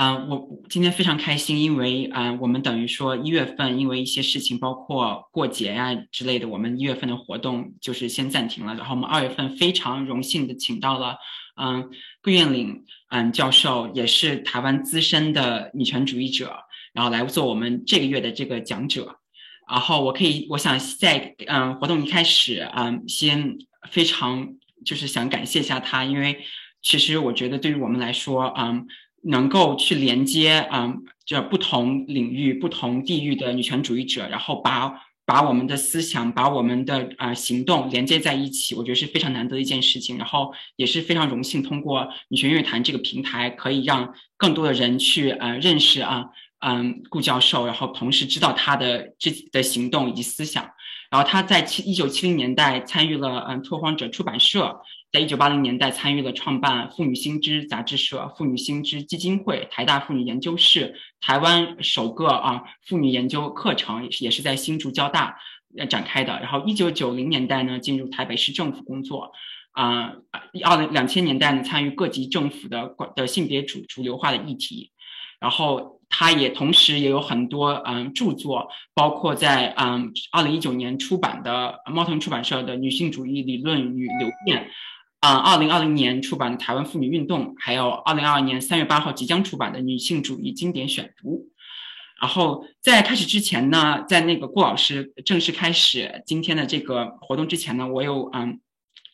[0.00, 8.76] 嗯，我今天非常开心，因为啊，我们等于说一月份因为一些事情，包括过节呀之类的，我们一月份的活动就是先暂停了。
[8.76, 11.16] 然后我们二月份非常荣幸的请到了
[11.60, 11.90] 嗯，
[12.22, 16.56] 桂院岭嗯教授，也是台湾资深的女权主义者，
[16.92, 19.18] 然后来做我们这个月的这个讲者。
[19.68, 23.58] 然后我可以，我想在嗯活动一开始嗯，先
[23.90, 24.48] 非常
[24.86, 26.38] 就是想感谢一下他，因为
[26.80, 28.86] 其实我觉得对于我们来说嗯。
[29.22, 30.94] 能够去连接啊，
[31.24, 40.16] 这不同领域、不同地域的女权主义者，然后把把我们的思想、把我们的啊行动连接在一起，我觉得是非常难得的一件事情。
[40.16, 46.26] 然后也是非常荣幸，通过女权乐坛这个平台，可以让更多的人去呃认识啊，
[46.60, 50.70] 嗯，顾教授，然后同时知道他的这的行动以及思想。
[51.10, 54.80] 然后他在七一九七零年代参与了嗯拓荒者出版社。
[55.10, 65.38] 在一九八零年代，参与了创办妇女新知杂志社、妇女新知基金会、台大妇女研究室、台湾首个啊妇女研究课程，也是在新竹交大
[65.88, 66.38] 展开的。
[66.40, 69.32] 然后一九九零年代呢，进入台北市政府工作，
[69.72, 70.12] 啊，
[70.62, 74.92] 二零两千年代呢，参与各级政府的的性别主主流化的议题。
[75.40, 84.64] 然后他也同时也有很多嗯著作，包括在嗯二零一九年出版的猫头鹰出版社的《女性主义理论与流变》。
[85.20, 91.30] 啊，二零二零年出版的《台湾妇女运动》，还有二零二二年三月八号即将出版的《女性主义经典选读》。
[92.20, 98.60] 然后在开始之前呢，在那个顾老师正式开始今天的这个活动之前呢，我有嗯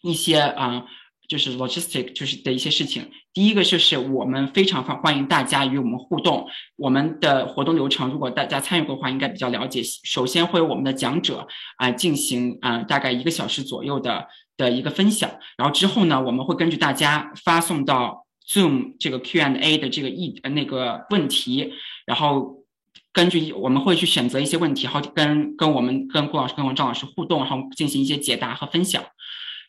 [0.03, 0.85] 一些啊，
[1.27, 3.11] 就是 logistic 就是的一些事情。
[3.33, 6.47] 第一个就是我们非常欢欢迎大家与我们互动。
[6.77, 9.83] 我们的活动流程，如果大家参与过的话，应该比较了解。
[9.83, 14.29] 首先会有我们的讲者啊进行啊大概一个小时左右的。
[14.57, 21.73] 的一个分享，然后之后呢，我们会根据大家发送到 Zoom 这个 Q&A 的这个一呃那个问题，
[22.07, 22.65] 然后
[23.13, 29.05] 根据我们会去选择一些问题，然后跟跟我们跟郭老师跟我们张老师互动，然后进行一些解答和分享，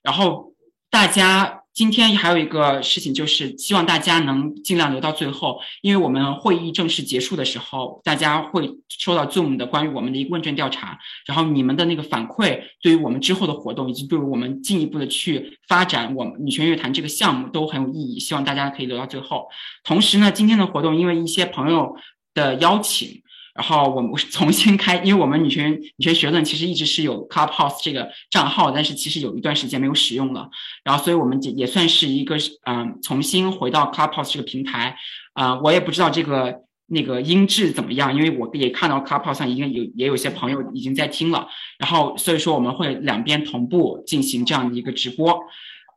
[0.01, 0.53] 然后
[0.89, 1.61] 大家。
[1.75, 19.49] 今天还有一个事情，就是希望大家能尽量留到最后，因为我们会议正式结束的时候，大家会收到 Zoom 的关于我们的一个问卷调查，然后你们的那个反馈对于我们之后的活动，以及对于我们进一步的去发展我们女权乐坛这个项目都很有意义，希望大家可以留到最后。
[19.83, 21.97] 同时呢，今天的活动因为一些朋友
[22.33, 23.21] 的邀请。
[23.55, 30.49] 然后我们 重新开，因为我们女权女权学论其实一直是有 Clubhouse 这个账号，但是其实有一段时间没有使用了。
[30.83, 32.35] 然后，所以我们也也算是一个
[32.65, 34.97] 嗯，重新回到 Clubhouse 这个平台。
[35.33, 41.47] 啊，我也不知道这个那个音质怎么样，因为我也看到 Clubhouse 上已经有也有些朋友已经在听了。
[41.79, 45.39] 然后，所以说我们会两边同步进行这样的一个直播。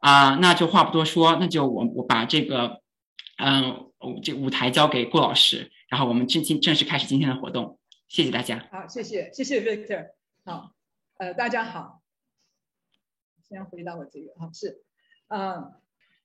[0.00, 2.80] 啊，那就话不多说，那就我我把这个
[3.38, 3.86] 嗯，
[4.22, 5.72] 这舞台交给顾老师。
[5.88, 7.78] 然后我们正今正式开始今天的活动，
[8.08, 8.68] 谢谢大家。
[8.70, 10.10] 好，谢谢，谢谢 Victor。
[10.44, 10.74] 好，
[11.16, 12.02] 呃，大家好。
[13.48, 14.82] 先回到我这个啊，是，
[15.28, 15.72] 呃，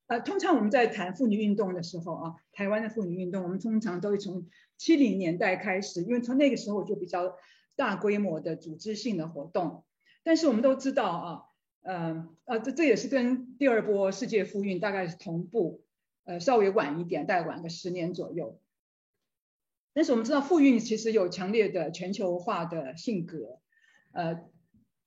[0.07, 4.45] 呃，通常我们在谈妇女运动的时候啊，台湾的妇女运动，我们通常都会从
[4.77, 7.37] 七零年代开始，因为从那个时候就比较
[7.77, 9.85] 大规模的组织性的活动。
[10.23, 11.43] 但是我们都知道啊，
[11.83, 15.85] 呃，呃，这这也是跟第二波世界妇运大概是同步，
[16.25, 18.59] 呃，稍微晚一点，大概晚个十年左右。
[19.93, 23.59] 但是我们知道，妇运其实有强烈的全球化的性格。
[24.11, 24.43] 呃，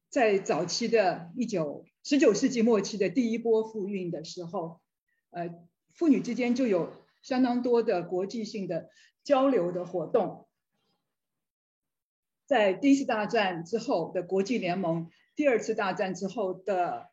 [0.09, 4.81] 在早期的一九十九世纪末期的第一波妇运的时候，
[5.31, 5.51] 呃，
[5.93, 6.93] 妇女之间就有
[7.23, 8.89] 相当多的国际性的
[9.25, 10.47] 交流的活动。
[12.47, 17.11] 在第一次大战之后的国际联盟，第二次大战之后的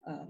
[0.00, 0.28] 呃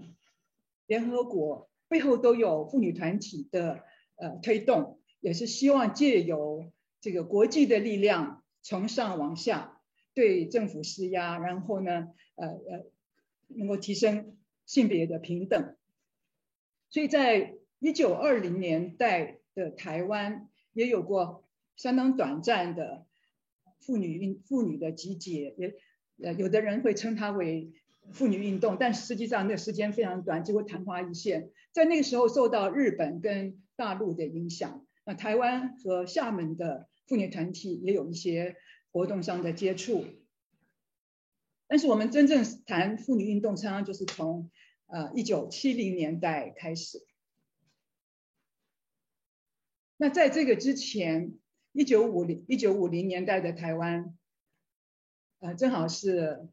[0.85, 3.83] 联合国背后都有妇女团体的
[4.15, 6.71] 呃推动，也是希望借由
[7.03, 9.81] 这个国际的力量从上往下
[10.13, 12.85] 对政府施压，然后呢，呃呃，
[13.49, 15.75] 能够提升性别的平等。
[16.89, 21.43] 所以在一九二零年代的台湾也有过
[21.75, 23.05] 相当短暂的
[23.81, 25.75] 妇女运妇女的集结，也
[26.23, 27.73] 呃有的人会称它为
[28.13, 31.49] 妇女运动，但实际上那时间非常短，结果昙花一现。
[31.73, 36.87] 在那个时候受到日本跟大陆的影响，那台湾和厦门的。
[37.05, 38.55] 妇女团体也有一些
[38.91, 40.05] 活动上的接触，
[41.67, 44.51] 但是我们真正谈妇女运动，常常就是从
[44.87, 47.05] 呃一九七零年代开始。
[49.97, 51.33] 那在这个之前，
[51.71, 54.17] 一九五零一九五零年代的台湾，
[55.39, 56.47] 呃，正好是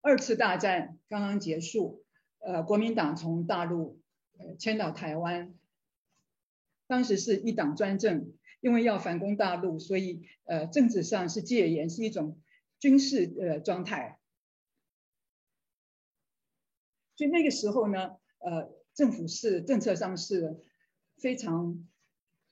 [0.00, 2.04] 二次大战刚刚结束，
[2.38, 4.00] 呃，国民党从大陆
[4.58, 5.54] 迁到台湾。
[6.88, 12.40] 当时是一党专政，因为要反攻大陆，所以呃政治上是戒严，是一种
[12.78, 14.20] 军事呃状态。
[17.16, 20.62] 所以那个时候呢，呃，政府是政策上是
[21.18, 21.86] 非常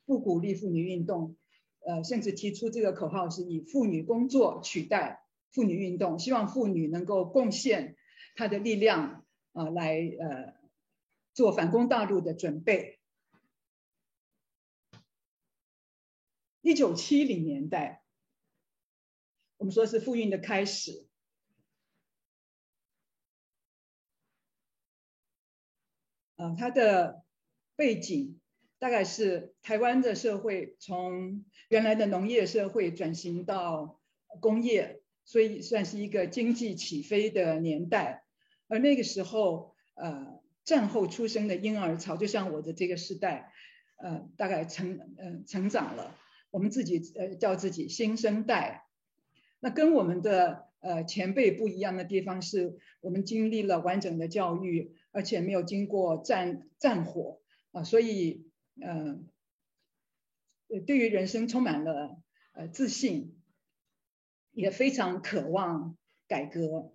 [0.05, 1.37] 不鼓励妇女运动，
[1.79, 7.97] 呃，甚至提出这个口号是以妇女工作取代妇女运动，希望妇女能够贡献
[8.35, 10.55] 她的力量啊，来呃
[11.35, 13.00] 做反攻大陆的准备。
[16.63, 18.03] 一九七零年代，
[19.57, 21.07] 我们说是复运的开始。
[26.37, 27.23] 呃，它的
[27.77, 28.41] 背景
[28.79, 34.01] 大概是台湾的社会从原来的农业社会转型到
[34.41, 38.25] 工业，所以算是一个经济起飞的年代。
[38.69, 43.53] 而那个时候，呃，战后出生的婴儿潮，就像我的这个时代，
[43.97, 46.17] 呃，大概成呃成长了。
[46.51, 48.87] 我们自己呃叫自己新生代。
[49.61, 54.95] 那跟我们的呃前辈不一样的地方是，我们经历了完整的教育。
[55.13, 57.41] 而且没有经过战战火
[57.73, 58.47] 啊，所以
[58.81, 59.19] 呃，
[60.87, 62.17] 对于人生充满了
[62.53, 63.35] 呃自信，
[64.53, 65.97] 也非常渴望
[66.29, 66.93] 改革。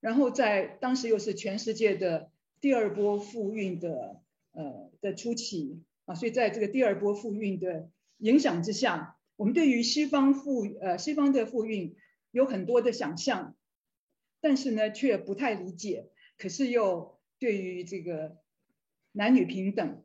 [0.00, 2.30] 然后在当时又是全世界的
[2.60, 4.20] 第二波复运的
[4.52, 7.88] 呃的初期啊，所以在这个第二波复运的
[8.24, 11.96] 影响之下，我们对于西方复呃西方的复运
[12.30, 13.56] 有很多的想象，
[14.40, 17.12] 但是呢却不太理解，可是又。
[17.40, 18.38] 对于这个
[19.12, 20.02] 男女平等，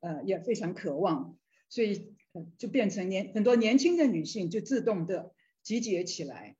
[0.00, 1.36] 呃，也非常渴望，
[1.68, 2.14] 所以
[2.56, 6.56] 就变成年很多年轻的女性就自动的集结起来，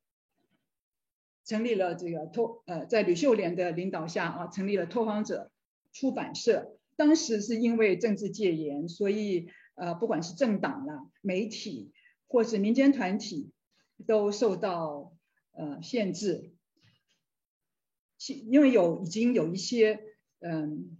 [1.47, 5.51] 成立了这个托呃，在吕秀莲的领导下啊，成立了拓荒者
[5.93, 6.77] 出版社。
[6.97, 9.49] 当时是因为政治戒严，所以
[9.83, 11.91] 呃，不管是政党啦、媒体
[12.29, 13.51] 或是民间团体，
[14.07, 15.13] 都受到
[15.51, 16.53] 呃限制。
[18.29, 19.99] 因为有已经有一些
[20.39, 20.97] 嗯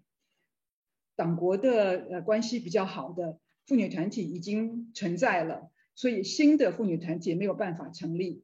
[1.15, 8.43] 党国的呃关系比较好的妇女团体已经存在了，所以新的妇女团体没有办法成立。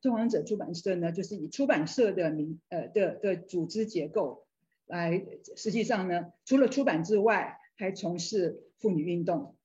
[0.00, 4.48] 中皇者出版社呢，就是以出版社的名呃的的组织结构
[4.86, 5.24] 来，
[5.56, 9.56] 实际上呢，除了出版之外，还从事妇女运动。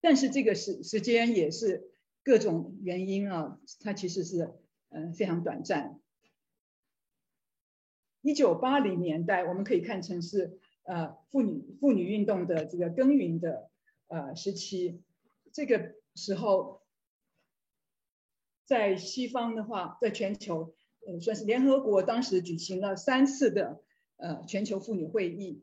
[0.00, 1.90] 但是这个时时间也是
[2.22, 4.54] 各种原因啊，它其实是
[4.90, 6.00] 嗯非常短暂。
[8.20, 13.70] 一九八零年代，我们可以看成是呃妇女妇女运动的这个耕耘的
[14.08, 15.02] 呃时期。
[15.52, 16.82] 这个时候，
[18.64, 20.74] 在西方的话，在全球，
[21.06, 23.82] 呃，算是联合国当时举行了三次的
[24.16, 25.62] 呃全球妇女会议，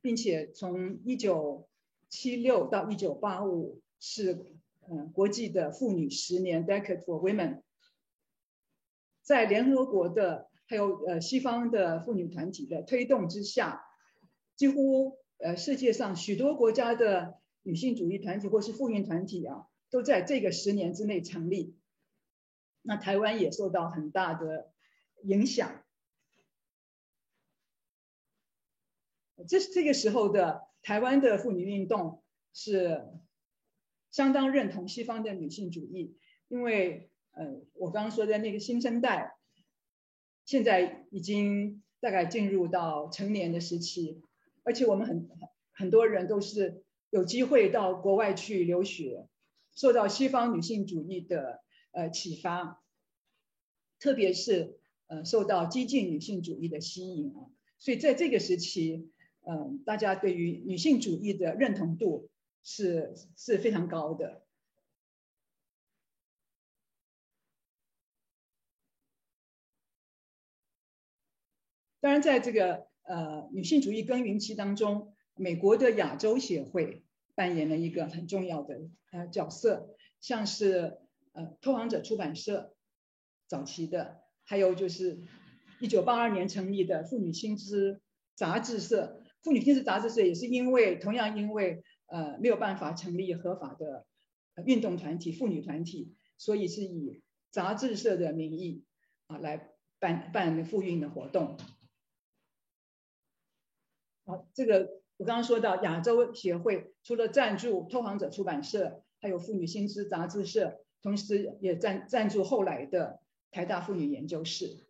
[0.00, 1.68] 并且从一九
[2.08, 4.46] 七六到一九八五是
[4.88, 7.62] 嗯国际的妇女十年 （Decade for Women）。
[9.22, 13.84] 在联合国的还有呃西方的妇女团体的推动之下，
[14.56, 21.76] 几乎呃世界上许多国家的女性主义团体或是妇运团体啊，都在这个十年之内成立。
[22.82, 24.72] 那台湾也受到很大的
[25.24, 25.84] 影响。
[29.48, 32.22] 这这个时候的台湾的妇女运动
[32.52, 33.04] 是
[34.10, 36.16] 相当认同西方的女性主义，
[36.48, 39.34] 因为呃我刚刚说的那个新生代。
[40.44, 44.22] 现在已经大概进入到成年的时期，
[44.62, 45.28] 而且我们很
[45.72, 49.28] 很多人都是有机会到国外去留学，
[49.74, 51.60] 受到西方女性主义的
[51.92, 52.82] 呃启发，
[54.00, 54.78] 特别是
[55.08, 59.10] 呃受到激进女性主义的吸引啊，所以在这个时期，
[59.50, 62.28] 嗯，大家对于女性主义的认同度
[62.62, 64.42] 是是非常高的。
[72.00, 77.02] 当然，在这个呃女性主义耕耘期当中，美国的亚洲协会
[77.34, 80.98] 扮演了一个很重要的呃角色，像是
[81.32, 82.76] 呃拓荒者出版社
[83.46, 85.22] 早期的，还有就是
[85.80, 88.02] 一九八二年成立的妇女新知
[88.34, 89.22] 杂志社。
[89.48, 94.04] 妇女新知杂志社也是因为同样因为呃没有办法成立合法的
[94.66, 98.84] 运动团体、妇女团体，所以是以杂志社的名义
[99.28, 101.56] 啊来办办妇运的活动。
[104.26, 114.84] 好，这个我刚刚说到亚洲协会，除了赞助拓荒者出版社，还有妇女新知杂志社，同时也赞赞助后来的台大妇女研究室。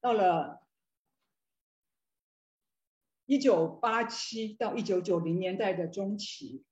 [0.00, 0.59] 到了
[3.30, 6.64] 一九八七到一九九零年代的中期，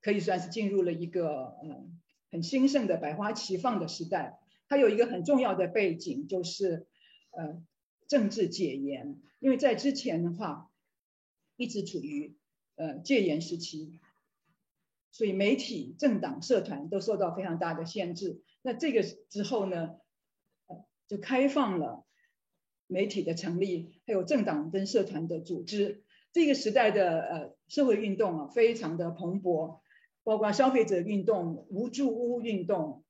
[0.00, 4.38] 可以算是进入了一个嗯很兴盛的百花齐放的时代。
[4.68, 6.86] 它有一个很重要的背景，就是
[7.30, 7.62] 呃
[8.08, 10.70] 政治戒严，因为在之前的话
[11.56, 12.34] 一直处于
[12.76, 14.00] 呃戒严时期，
[15.12, 18.40] 所以媒体、政党、社团都受到非常大的限制。
[18.62, 19.96] 那这个之后呢，
[20.68, 22.05] 呃就开放了
[22.86, 26.04] 媒体的成立，还有政党跟社团的组织。
[26.32, 29.80] 这个时代的呃社会运动啊，非常的蓬勃，
[30.24, 33.02] 包括消费者运动、无住屋运动。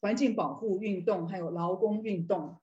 [0.00, 2.58] 环境保护运动还有劳工运动，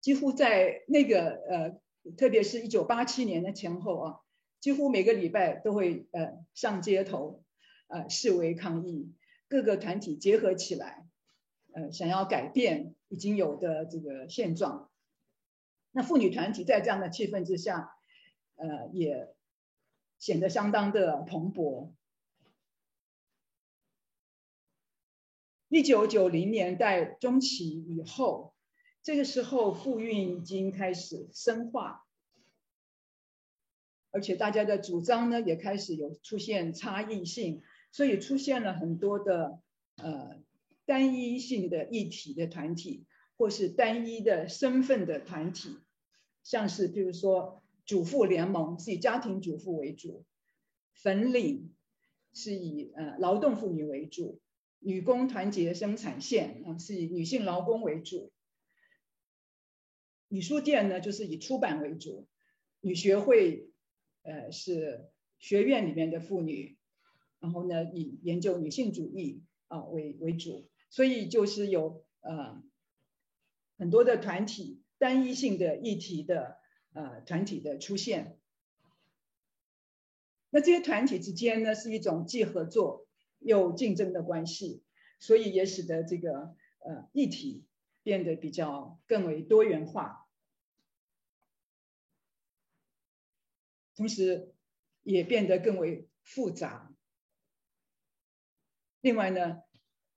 [0.00, 1.80] 几乎在那个呃，
[2.16, 4.20] 特别是一九八七年的前后啊，
[4.60, 7.44] 几乎每个礼拜都会呃上街头，
[7.86, 9.14] 呃示威抗议，
[9.48, 11.06] 各个团体结合起来，
[11.72, 14.90] 呃想要改变已经有的这个现状。
[15.96, 17.96] 那妇女团体在这样的气氛之下，
[18.56, 19.34] 呃也
[20.18, 21.94] 显得相当的蓬勃。
[25.68, 28.54] 一九九零年代中期以后，
[29.02, 32.04] 这个时候妇运已经开始深化，
[34.10, 39.62] 而且大家的主张呢也开始有出现差异性，所以出现了很多的
[39.96, 40.42] 呃
[40.84, 43.06] 单一性的议题的团体，
[43.38, 45.78] 或是单一的身份的团体，
[46.46, 50.24] 像是比如说主妇联盟是以家庭主妇为主，
[50.94, 51.74] 粉领
[52.32, 54.40] 是以呃劳动妇女为主。
[54.78, 58.30] 女工团结生产线啊，是以女性劳工为主；
[60.28, 62.28] 女书店呢，就是以出版为主；
[62.80, 63.68] 女学会，
[64.22, 65.10] 呃，是
[65.40, 66.78] 学院里面的妇女，
[67.40, 70.70] 然后呢，以研究女性主义啊为为主。
[70.90, 72.62] 所以就是有呃
[73.78, 76.58] 很多的团体，单一性的议题的
[76.92, 78.38] 呃团体的出现。
[80.50, 83.04] 那这些团体之间呢，是一种既合作。
[83.38, 84.82] 又竞争的关系，
[85.20, 87.66] 所以也使得这个呃议题
[88.02, 90.26] 变得比较更为多元化，
[93.94, 94.54] 同时
[95.02, 96.92] 也变得更为复杂。
[99.02, 99.62] 另外呢，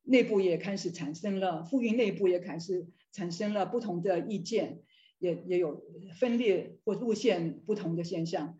[0.03, 4.81] 内部也开始产生了妇运内部也开始产生了不同的意见，
[5.19, 5.83] 也也有
[6.19, 8.59] 分裂或路线不同的现象。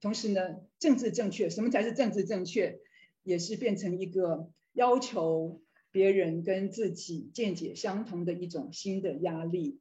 [0.00, 2.80] 同时呢，政治正确，什么才是政治正确？
[3.22, 9.78] 也是变成一个要求别人跟自己见解相同的一种新的压力。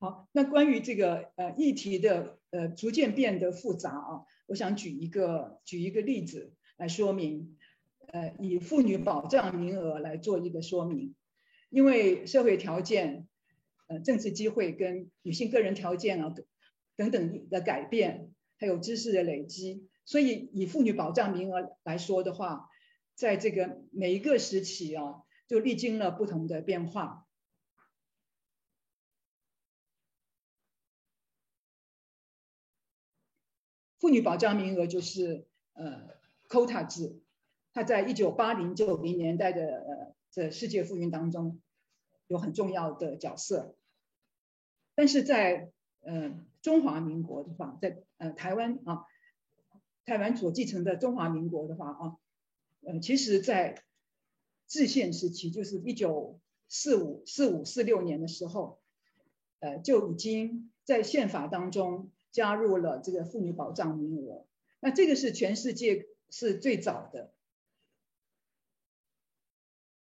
[0.00, 7.56] 好，那关于这个呃议题的呃逐渐变得复杂啊，我想举一个举一个例子来说明，
[8.08, 11.14] 呃，以妇女保障名额来做一个说明，
[11.68, 13.28] 因为社会条件。
[13.92, 16.32] 呃，政治机会跟女性个人条件啊
[16.94, 22.68] 等等的改变，还有知识的累积，所以以妇女保障名额来说的话，
[23.16, 27.26] 在这个每一个时期啊，就历经了不同的变化。
[34.00, 36.08] 妇女保障名额就是呃
[36.48, 37.20] quota 制，
[37.72, 41.60] 它在一九八零九零年代的呃这世界妇运当中
[42.26, 43.76] 有很重要的角色。
[44.94, 49.04] 但是在呃中华民国的话，在呃台湾啊，
[50.04, 52.16] 台湾所继承的中华民国的话啊，
[52.82, 53.82] 呃，其实，在
[54.66, 58.80] 制宪时期，就是一九四五四五四六年的时候，
[59.58, 64.46] 呃，就已经在宪法当中加入了这个妇女保障名额。
[64.80, 67.32] 那这个是全世界是最早的，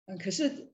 [0.06, 0.72] 嗯，可是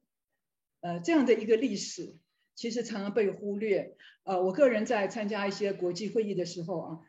[0.81, 2.17] 呃这样的一个历史。
[2.55, 3.97] 其实常常被忽略。
[4.25, 7.01] 呃，我个人在参加一些国际会议的时候啊，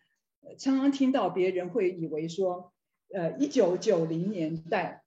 [0.58, 2.74] 常常听到别人会以为说，
[3.10, 5.04] 呃，一九九零年代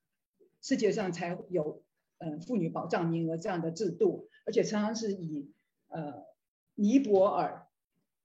[0.60, 1.82] 世界上才有
[2.18, 5.50] 呃妇女保障名额这样的制度，而且常常是以
[5.88, 6.26] 呃
[6.74, 7.65] 尼泊尔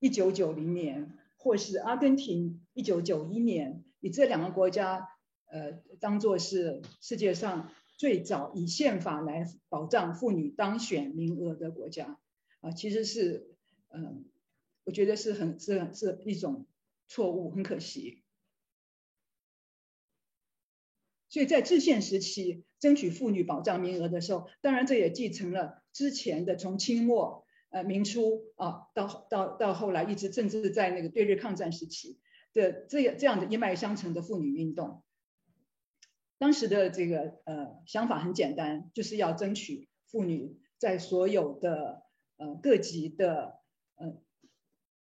[0.01, 5.08] 一九九零年或是阿根廷一九九一年，以这两个国家
[5.46, 7.72] 呃当做是世界上。
[7.98, 12.17] 最早以宪法来保障妇女当选名额的国家，
[12.62, 13.55] 啊，其实是，
[13.89, 14.25] 嗯，
[14.86, 16.65] 我觉得是很是是一种
[17.08, 18.24] 错误，很可惜。
[21.29, 32.20] 所以在制宪时期争取妇女保障名额的时候，当然这也继承了之前的从清末呃明初啊到到到后来一直政治在那个对日抗战时期
[32.54, 35.04] 的这样这样的一脉相承的妇女运动。
[36.38, 42.04] 当时的这个呃想法很简单，就是要争取妇女在所有的
[42.38, 43.60] 呃各级的
[43.96, 44.18] 呃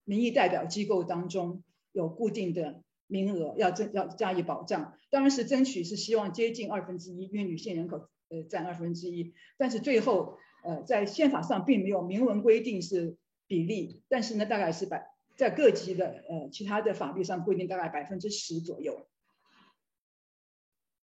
[0.04, 1.62] 民意代表机构当中
[1.92, 4.94] 有固定的名额，要增要加以保障。
[5.08, 19.06] 当然是争取是希望接近二分之一，因为女性人口呃占二分之一，但是最后呃在宪法上并没有明文规定是比例，但是呢大概是百在各级的呃其他的法律上规定大概百分之十左右。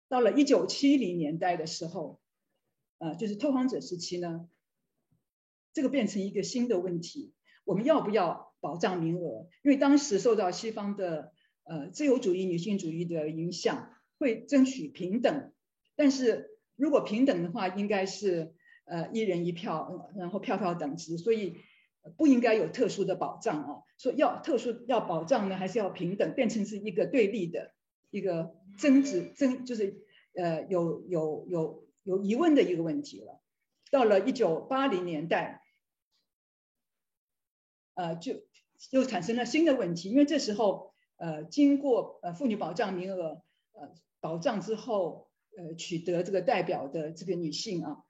[0.08, 2.20] 到了一九七零年代的时候，
[2.98, 4.50] 呃就是拓荒者时期呢，
[5.74, 7.34] 这个变成一个新的问题，
[7.64, 9.48] 我们要不要保障名额？
[9.64, 11.34] 因为当时受到西方的
[11.64, 15.52] 呃自由主义、女性主义的影响，会争取平等，
[15.96, 16.52] 但是。
[16.78, 18.54] 如果平等的话，应该是
[18.86, 21.58] 呃一人一票，然后票票等值，所以
[22.18, 23.84] 不应该有特殊的保障啊。
[23.98, 27.74] 说要特殊要保障呢，还是要平等，变成是一个对立的
[28.10, 30.02] 一个争执争，就是
[30.36, 33.42] 呃有有有有疑问的一个问题了。
[33.92, 35.62] 到了一九八零年代，
[37.96, 38.42] 呃就
[38.92, 43.42] 又产生了新的问题，因为这时候呃经过呃妇女保障名额
[43.74, 45.26] 呃保障之后。
[45.58, 48.04] 呃，取得这个代表的这个女性啊，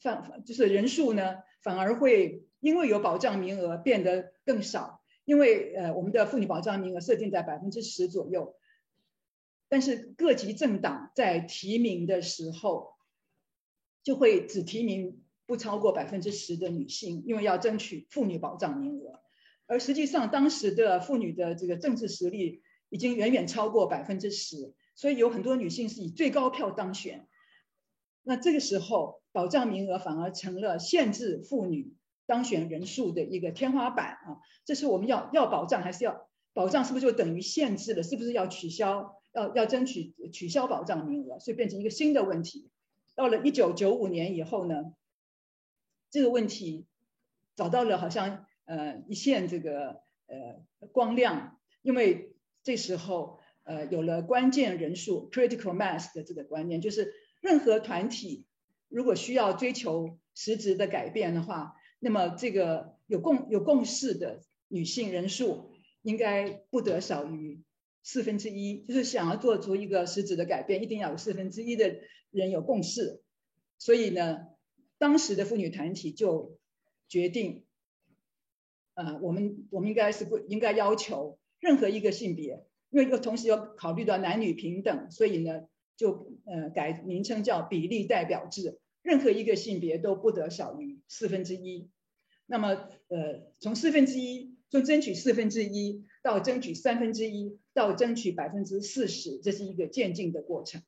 [0.00, 8.54] 反就是人数呢，反而会因为有保障名额变得更少，因为呃，我们的妇女保障名额设定在百分之十左右，
[9.68, 12.94] 但是各级政党在提名的时候，
[14.02, 19.20] 就会只提名不超过百分之十的女性，因为要争取妇女保障名额，
[19.66, 24.74] 而实际上当时的妇女的这个政治实力已经远远超过百分之十。
[24.94, 27.28] 所以有很多女性是以最高票当选，
[28.24, 31.94] 那这个时候保障名额反而成了限制妇女
[32.26, 34.38] 当选人数的一个天花板啊！
[34.64, 36.84] 这是我们要要保障还是要保障？
[36.84, 38.02] 是不是就等于限制了？
[38.02, 39.14] 是不是要取消？
[39.32, 41.38] 要要争取取消保障名额？
[41.38, 42.70] 所以变成一个新的问题。
[43.14, 44.94] 到了一九九五年以后呢，
[46.10, 46.86] 这个问题
[47.54, 53.38] 找到了好像呃一线这个呃光亮，因为这时候。
[53.64, 57.12] 呃，有了关键人数 （critical mass） 的这个观念，就是
[57.42, 58.46] 任何团体
[58.88, 65.72] 如果需要追求实质的改变的话，那么这个有共有共识的女性人数
[66.02, 67.62] 应该不得少于
[68.02, 68.84] 四分之一。
[68.84, 73.20] 就是想要做出一个实质的改变，一定要有四分之一的人有共识。
[73.78, 74.46] 所以呢，
[74.98, 76.58] 当时的妇女团体就
[77.08, 77.64] 决定，
[78.94, 82.64] 呃，我们我们应该是不应该要求任何一个性别。
[82.90, 85.68] 因为又同时要考虑到男女平等，所以呢，
[85.98, 91.90] 就呃改名称叫比例代表制，任何一个性别都不得少于四分之一。
[92.46, 100.82] 那么呃，从四分之一，从争取四分之一到争取三分之一，到争取百分之四十，这是一个渐进的过程。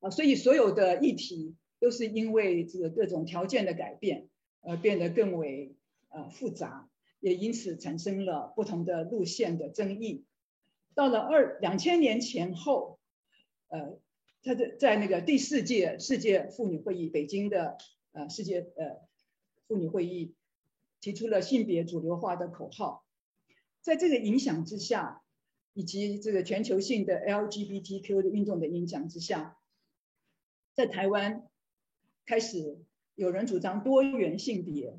[0.00, 4.28] 啊，所以所有的议题都是因为这个各种条件的改变，
[4.60, 5.76] 而变得更为
[6.10, 6.90] 呃复杂。
[7.20, 10.26] 也因此产生了不同的路线的争议。
[10.94, 12.95] 到了二两千年前后，
[13.68, 13.98] 呃，
[14.42, 17.76] 他在在那个第四届世界妇女会议，北京的
[18.12, 19.00] 呃世界呃
[19.66, 20.34] 妇女会议
[21.00, 23.04] 提出了性别主流化的口号。
[23.80, 25.22] 在这个影响之下，
[25.72, 29.56] 以及这个全球性的 LGBTQ 的运动的影响之下，
[30.74, 31.48] 在台湾
[32.24, 32.78] 开始
[33.14, 34.98] 有人主张多元性别，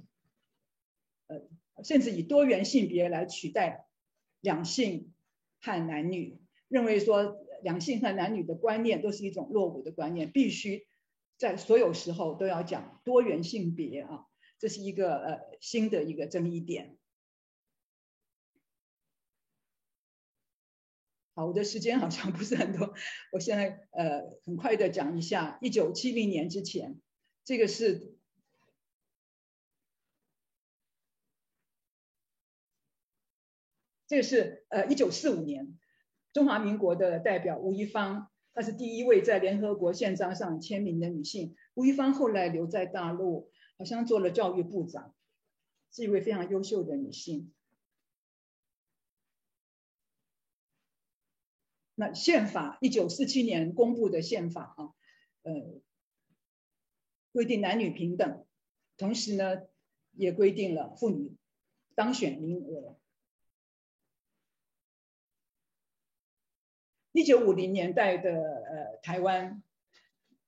[1.28, 1.42] 呃。
[1.84, 3.86] 甚至以多元性别来取代
[4.42, 5.14] 两性
[5.62, 10.88] 和男女，认为说两性和男女的观念都是一种落伍的观念，必须
[11.38, 14.26] 在所有时候都要讲多元性别啊，
[14.60, 16.98] 这是一个呃新的一个争议点。
[21.36, 22.94] 好，我的时间好像不是很多，
[23.32, 27.02] 我现在呃很快的讲一下，一九七零年之前，
[27.44, 28.16] 这个是。
[34.10, 35.78] 这个是呃，一九四五年，
[36.38, 41.56] 中华民国的代表吴一芳，她是第一位在联合国宪章上签名的女性。
[41.74, 45.16] 吴一芳后来留在大陆，好像做了教育部长，
[45.92, 47.52] 是一位非常优秀的女性。
[51.96, 54.94] 那宪法一九四七年公布的宪法啊，
[55.42, 55.82] 呃，
[57.32, 58.46] 规定男女平等，
[58.96, 59.64] 同时呢，
[60.12, 61.36] 也规定了妇女
[61.96, 62.96] 当选名额。
[67.18, 69.64] 一九五零年代的呃台湾，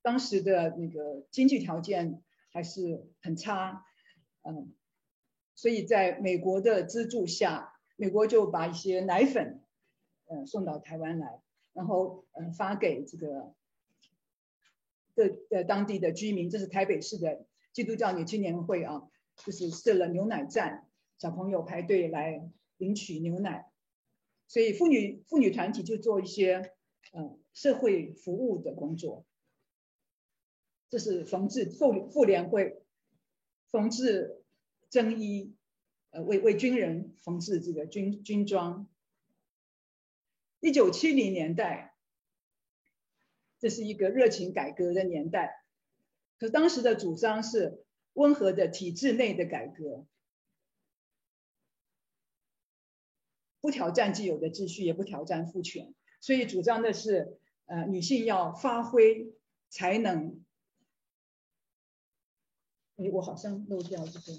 [0.04, 3.84] 当时的那个经济条件还是很差，
[4.44, 4.72] 嗯，
[5.56, 9.64] 所以在美国的资助下，美国就把一些奶粉，
[10.28, 11.42] 呃送到台湾来，
[11.74, 13.56] 然后呃发给这个
[15.16, 16.52] 的的当地的居民。
[16.52, 23.69] 这是台北市的基督教女青年会啊，就是设了牛奶站，小朋友排队来领取牛奶。
[24.50, 26.74] 所以妇女妇女团体就做一些
[27.14, 29.26] 呃社会服务的工作。
[30.90, 32.82] 这是缝制妇妇联会
[33.68, 34.44] 缝制
[34.90, 35.56] 征衣，
[36.10, 38.90] 呃为为军人缝制这个军军装。
[40.62, 41.96] 一九七零年代，
[43.60, 45.64] 这是一个热情改革的年代，
[46.40, 50.08] 可当时的主张是温和的体制内的改革。
[53.62, 59.34] 不挑战既有的秩序，也不挑战父权，所以主张的是，呃，女性要发挥
[59.70, 60.44] 才能。
[62.96, 64.34] 哎，我好像漏掉这个，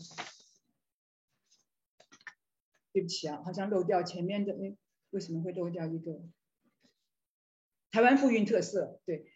[2.92, 4.54] 对不起啊，好像漏掉前面的。
[4.54, 4.76] 哎，
[5.10, 6.22] 为什么会漏掉一个？
[7.90, 9.30] 台湾妇运特色，对，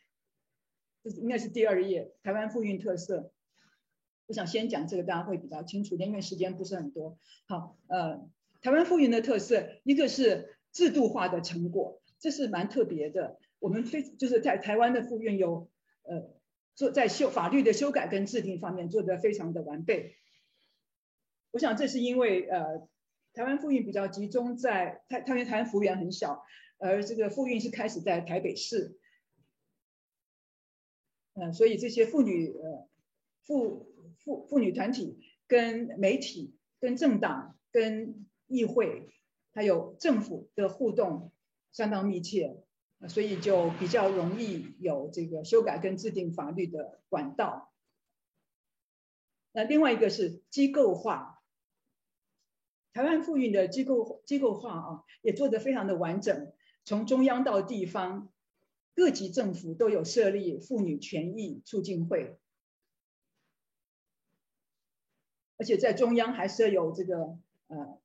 [1.02, 2.14] 这应该是第二页。
[2.22, 3.32] 台湾妇运特色，
[4.26, 7.18] 我想先讲这个，大家会比较清楚，因为时间不是很多。
[7.46, 8.30] 好，呃。
[8.64, 13.38] 台湾妇运的特色，一个是制度化的成果，这是蛮特别的。
[13.58, 15.70] 我们非就是在台湾的妇运有，
[16.04, 16.30] 呃，
[16.74, 20.16] 做在修法律的修改跟制定方面做得非常的完备。
[21.50, 22.88] 我想这是因为呃，
[23.34, 26.42] 台湾妇运比较集中在台，台湾台湾幅员很小，
[26.78, 28.96] 而这个妇运是开始在台北市，
[31.34, 32.88] 嗯，所以这些妇女呃
[33.42, 39.12] 妇妇妇女团体跟媒体跟政党跟议会
[39.52, 41.32] 还有政府的互动
[41.72, 42.62] 相当密切，
[43.08, 47.72] 所以就比较容易有这个修改跟制定法律的管道。
[49.52, 51.42] 那另外一个是机构化，
[52.92, 56.52] 台湾妇运的机构机构化啊，也做得非常的完整，
[56.84, 58.32] 从中央到地方，
[58.94, 62.38] 各级政府都有设立妇女权益促进会，
[65.56, 68.00] 而且在中央还设有这个呃。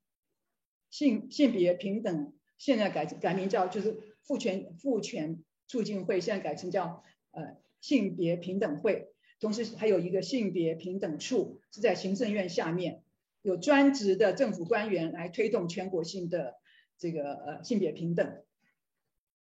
[0.90, 13.04] 性性别平等现在改改名叫就是父权父权促进会，现在改成叫呃性别平等会，同时还有一个性别平等处是在行政院下面，
[13.42, 16.56] 有专职的政府官员来推动全国性的
[16.98, 18.44] 这个呃性别平等。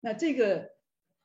[0.00, 0.70] 那这个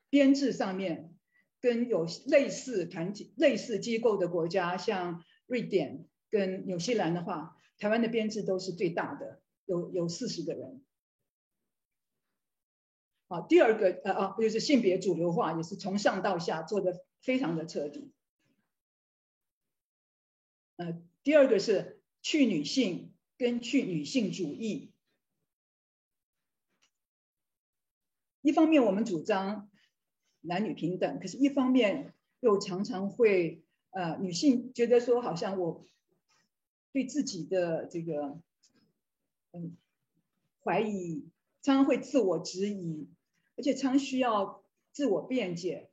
[0.10, 1.14] 编制上面
[1.62, 9.42] 跟有类似团体类似机构的国家，像瑞典跟纽西兰的话，台湾的编制都是最大的。
[9.70, 10.84] 有有四十个人，
[13.28, 18.12] 好，第二个呃啊，就是性别主流化，也是从上到下做的非常的彻底。
[20.78, 24.92] 呃，第二个是去女性跟去女性主义。
[28.42, 29.70] 一方面我们主张
[30.42, 35.86] 男女平等，可是一方面又常常会呃女性觉得说，好像我
[36.92, 38.42] 对自己的这个。
[39.52, 39.76] 嗯，
[40.64, 41.28] 怀疑
[41.62, 43.08] 常常会自我质疑，
[43.58, 45.90] 而且常需要自我辩解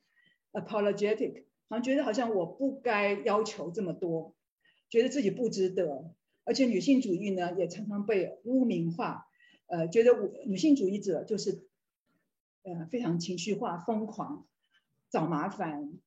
[0.52, 4.34] ，apologetic，好像觉得好像我不该要求这么多，
[4.90, 6.14] 觉得自己不值得，
[6.44, 9.26] 而且女性主义呢也常常被污名化，
[9.66, 10.12] 呃，觉得
[10.46, 11.66] 女性主义者就是
[12.62, 14.46] 呃非常情绪化、疯狂、
[15.08, 15.98] 找麻烦，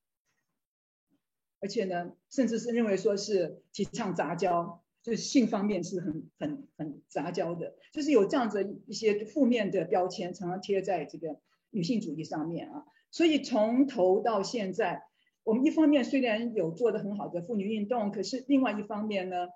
[1.60, 4.84] 而且呢，甚至是认为说是提倡杂交。
[5.10, 11.40] 就是性方面是很很很杂交的，就是有这样子一些负面的标签，常常贴在这个
[11.72, 12.86] 女性主义上面啊。
[13.10, 15.02] 所以从头到现在，
[15.44, 19.48] 我们一方面虽然有做的很好的妇女运动，可是另外一方面呢，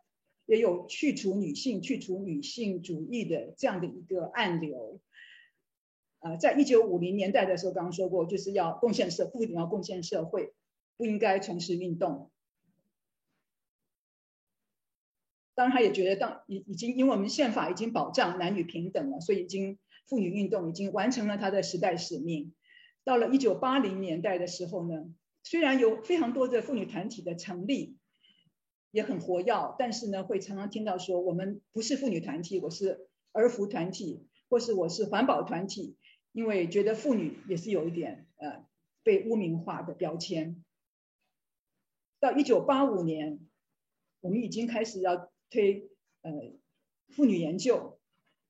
[0.48, 5.00] 也有去除女性、去除女性主义的这样的一个暗流。
[6.20, 10.52] 呃，在一九五零年代的时候，刚刚说过，就是要贡献社，不仅要贡献社会，
[10.98, 12.32] 不应该从事运动。
[15.56, 22.56] 当然，他也觉得，当已已经，因为我们宪法已经保障男女平等了，所以已经妇女运动已经完成了他的时代使命。
[23.04, 25.06] 到了一九八零年代的时候呢，
[25.44, 27.98] 虽然有非常多的妇女团体的成立，
[28.90, 35.98] 也很活跃，但是呢，会常常听到说，我们不是妇女团体，我是儿福团体，或是我是环保团体，
[36.32, 38.66] 因为觉得妇女也是有一点呃
[39.04, 40.64] 被污名化的标签。
[42.20, 43.40] 到一九八五年，
[44.22, 45.32] 我们已经开始要。
[45.54, 45.88] 推
[46.24, 46.32] 呃
[47.10, 48.00] 妇女研究，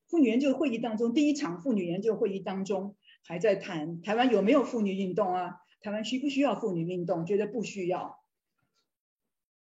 [0.08, 5.60] 妇女研究会议当中，第一场妇女研究会议当中还在谈台湾有没有妇女运动啊？
[5.82, 7.26] 台湾需不需要妇女运动？
[7.26, 8.18] 觉得不需要。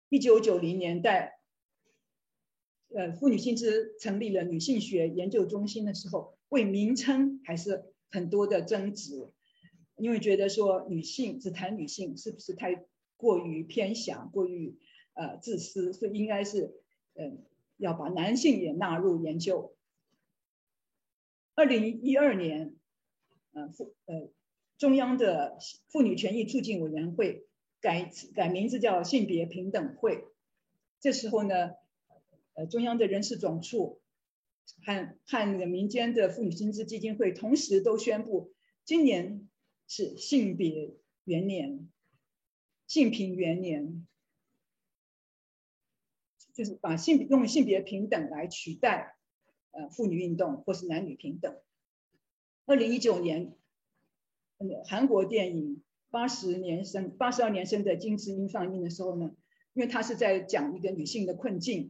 [0.10, 1.40] 一九九零年代，
[2.94, 9.32] 呃，妇女新知成立了女性学研究中心的时候，为名称还是很多的争执。
[9.96, 12.86] 因为觉得说女性只谈女性是不是太
[13.18, 14.78] 过于偏狭、过于
[15.14, 16.74] 呃自私，所以应该是
[17.16, 17.46] 嗯
[17.78, 19.76] 要把男性也纳入研究。
[21.56, 22.76] 二零一二年，
[23.54, 24.30] 呃妇呃
[24.78, 25.58] 中央的
[25.90, 27.48] 妇女权益促进委员会
[27.80, 30.26] 改改名字叫性别平等会，
[31.00, 31.72] 这时候呢，
[32.54, 34.00] 呃中央的人事总处。
[34.86, 38.54] 和和那个民间的妇女薪资基金会同时都宣布，
[38.86, 39.50] 今年
[39.88, 40.94] 是性别
[41.26, 41.90] 元年，
[42.88, 44.08] 性平元年，
[46.62, 49.16] 就是把性用性别平等来取代
[49.72, 51.58] 呃妇女运动或是男女平等。
[52.68, 53.56] 二零一九年，
[54.86, 59.32] 韩国电影八十年生八十二年生的金智英放映的时候呢，
[59.74, 61.90] 因为他是在讲一个女性的困境。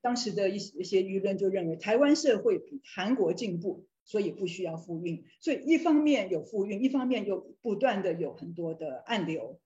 [0.00, 5.24] 当时的一一些舆论就认为台湾社会比韩国进步，所以不需要复运。
[5.38, 9.60] 所以一方面有复运，一方面又不断的有很多的暗流。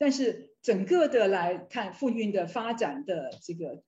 [0.00, 3.82] 但是整个的来看复运的发展的这个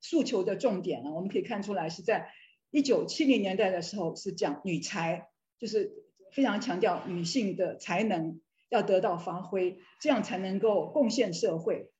[0.00, 2.30] 诉求的重点呢，我们可以看出来是在
[2.70, 5.26] 一九七零年代的时候是讲女才，
[5.58, 5.92] 就是
[6.30, 11.90] 非常强调女性的才能要得到发挥，这样才能够贡献社会，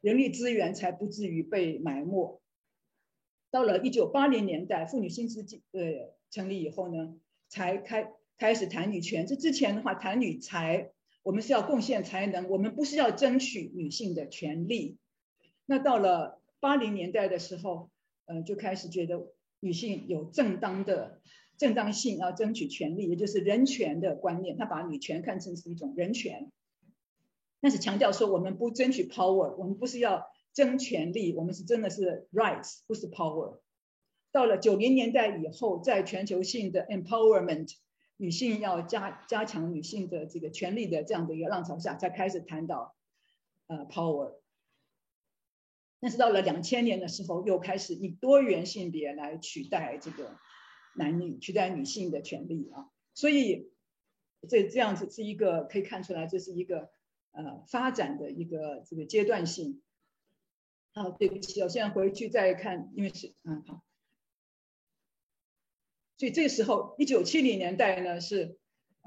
[0.00, 2.40] 人力资源才不至于被埋没。
[3.50, 7.16] 到了一九八零年代，妇女薪资呃成立以后呢，
[7.48, 9.26] 才开开始谈女权。
[9.26, 10.92] 这之前的话，谈女才，
[11.24, 14.98] 我们是要贡献才能，我们不是要争取女性的权利。
[15.66, 17.90] 那到了八零年代的时候，
[18.26, 21.20] 呃，就开始觉得女性有正当的
[21.58, 24.56] 正当性，要争取权利，也就是人权的观念。
[24.56, 26.52] 他把女权看成是一种人权，
[27.60, 30.26] 但是强调说，我们不争取 power，我们不是要。
[30.54, 33.58] 争权利，我们是真的是 rights，不是 power。
[34.30, 37.74] 到了九零年代以后，在全球性的 empowerment，
[38.16, 42.94] 女性要加加强女性的这个权利的这样的一个浪潮下，才开始谈到
[43.66, 44.34] 呃 power。
[46.00, 50.36] 但是到了两千年的时候，又开始以多元性别来取代这个
[50.94, 52.90] 男女，取代女性的权利啊。
[53.14, 53.72] 所以
[54.48, 56.90] 这这样子是一个可以看出来，这是一个
[57.32, 59.82] 呃发展的一个这个阶段性。
[60.92, 63.82] 好，对不起，我现在回去再看，因为是嗯好，
[66.24, 68.56] 所以这个时候，一九七零年代呢是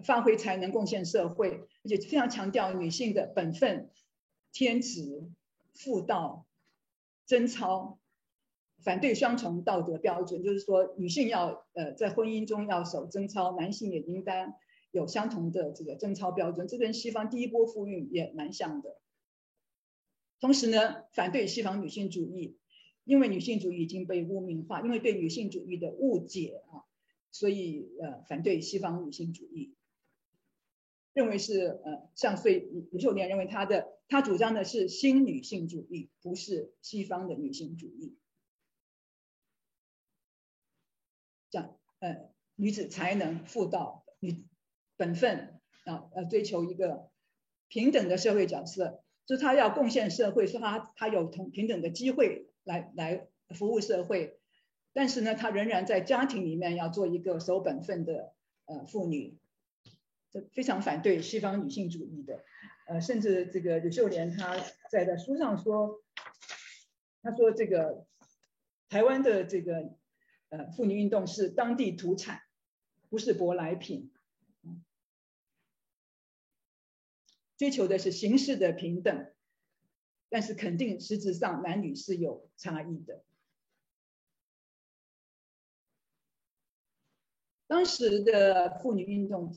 [0.06, 1.50] 发挥才能贡献社会，
[1.84, 3.90] 而且非常强调女性的本分、
[4.54, 5.28] 天职、
[5.74, 6.46] 妇道、
[7.26, 7.98] 贞操，
[8.84, 14.54] 反对双重道德标准，就是说女性要呃在婚姻中要守贞操，男性也应当
[14.92, 19.02] 有相同的这个贞操标准，这跟西方第一波妇运也蛮像的。
[20.40, 22.60] 同时呢，反对西方女性主义，
[23.06, 26.86] 因为女性主义已经被污名化，因为对女性主义的误解啊，
[27.38, 29.76] 所以呃反对西方女性主义，
[31.14, 32.60] 认为是呃像所以
[32.92, 38.18] 李秀莲认为她的她主张的是新女性主义，不是西方的女性主义，
[41.52, 44.48] 讲呃女子才能妇道女
[44.96, 47.12] 本分啊呃追求一个
[47.68, 49.04] 平等的社会角色。
[49.28, 54.37] 就是他要贡献社会，说她她有同平等的机会来来服务社会，
[54.98, 58.34] 但是呢，他仍然在家庭里面要做一个守本分的
[58.66, 59.38] 呃妇女，
[60.32, 62.44] 这非常反对西方女性主义的，
[62.88, 64.58] 呃，甚至这个吕秀莲她
[64.90, 66.02] 在的书上说，
[67.22, 68.08] 他说这个
[68.90, 69.96] 台湾的这个
[70.50, 72.42] 呃妇女运动是当地土产，
[73.08, 74.12] 不是舶来品。
[77.56, 79.32] 追求的是形式的平等，
[80.28, 83.24] 但是肯定实质上男女是有差异的。
[87.68, 89.54] 当时的妇女运动，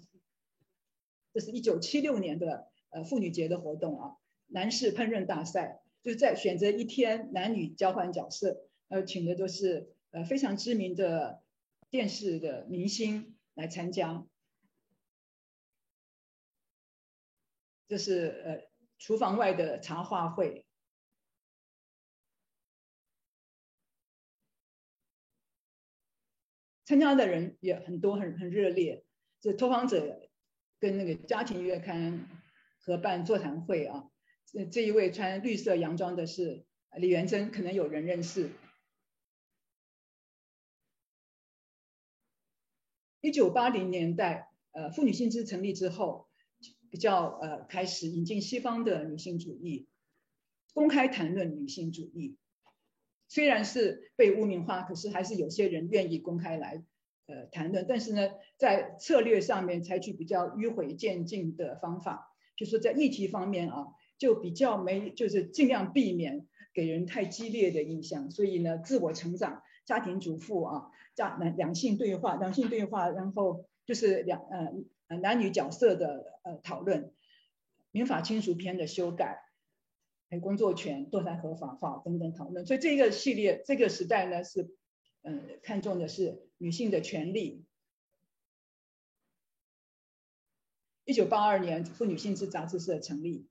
[1.32, 4.16] 这是一九七六年的呃妇女节的活动啊，
[4.48, 11.42] 男士烹饪大赛，就是在选择一天男女交换角色，呃，请的都是呃非常知名的
[11.88, 14.26] 电视的明星来参加。
[17.86, 18.68] 这是呃
[18.98, 20.64] 厨房外的茶话会，
[26.90, 29.04] 参加的人也很多，很很热烈。
[29.40, 30.28] 这投访者
[30.80, 32.28] 跟那个家庭月刊
[32.80, 34.10] 合办座谈会啊，
[34.44, 38.50] 这这一位穿绿色洋装的是李元珍，可能有人认识。
[43.20, 46.28] 一九八零年代，呃，妇女薪资成立之后。
[46.90, 49.86] 比较呃，开始引进西方的女性主义，
[50.74, 52.36] 公开谈论女性主义，
[53.30, 56.82] 虽然是被污名化，可是还是有些人愿意公开来
[57.26, 63.86] 呃谈论，但是呢，在策略上面采取比较迂回渐进的方法，就是在议题方面啊，
[64.18, 68.32] 就比较没，就是尽量避免给人太激烈的印象。
[68.32, 74.42] 所以呢，自我成长、家庭主妇啊，家两两性对话、两性对话，然后就是两
[75.08, 77.12] 呃男女角色的呃讨论，
[77.92, 79.44] 民法亲属篇的修改。
[80.30, 84.72] 还有工作权、堕胎合法化等等讨论，所以这个系列这个时代呢是，
[85.22, 87.66] 嗯，看重的是女性的权利。
[91.04, 93.48] 一九八二年，《妇女性质》杂志社成立，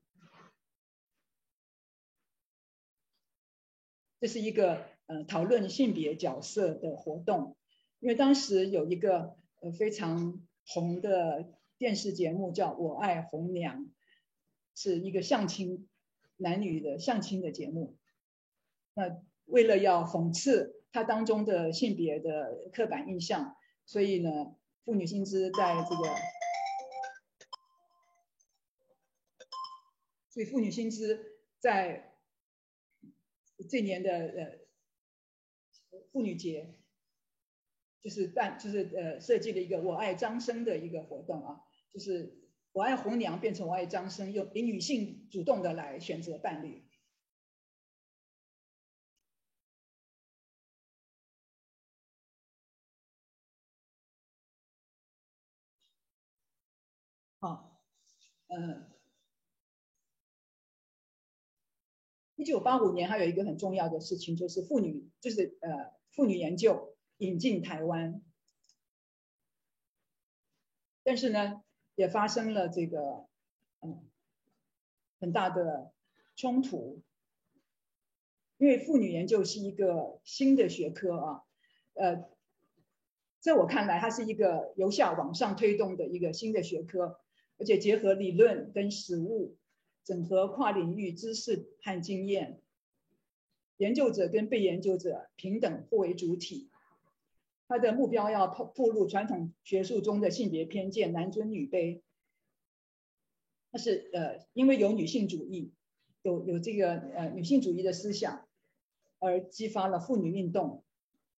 [4.18, 7.58] 这是一个呃讨论性别角色的活动，
[7.98, 13.84] 因为当时有一个呃非常红的电视节目叫《我爱红娘》，
[14.74, 15.89] 是一个相亲。
[16.40, 17.98] 男女的相亲的节目，
[18.94, 26.02] 那为了要讽刺它当中的性别的刻板印象，所以呢，妇女薪资在这个，
[30.30, 32.16] 所以妇女薪资在
[33.68, 34.58] 这年的呃
[36.10, 36.74] 妇女节，
[38.00, 41.60] 就是办就是呃设计了一个我爱张生的一个活动啊，
[41.92, 42.39] 就是。
[42.72, 46.84] 我爱红娘变成我爱张生，用以女性主动的来选择伴侣。
[57.40, 57.82] 好，
[58.48, 58.88] 嗯，
[62.36, 68.22] 一九八五年还有一个很重要的事情，就是妇女，就是呃妇女研究引进台湾，
[71.02, 71.64] 但是呢。
[72.00, 73.26] 也发生了这个
[73.82, 74.08] 嗯
[75.18, 75.92] 很大的
[76.34, 77.02] 冲突，
[78.56, 81.42] 因为妇女研究是一个新的学科啊，
[81.92, 82.24] 呃，
[83.40, 87.20] 在我看来，它是一个由下往上推动的一个新的学科，
[87.58, 89.58] 而且结合理论跟实务，
[90.02, 92.62] 整合跨领域知识和经验，
[93.76, 96.69] 研究者跟被研究者平等互为主体。
[97.70, 102.02] 他的目标要破破入传统学术中的性别偏见，男尊女卑。
[103.70, 105.72] 他是呃，因为有女性主义，
[106.22, 108.48] 有有这个呃女性主义的思想，
[109.20, 110.82] 而激发了妇女运动。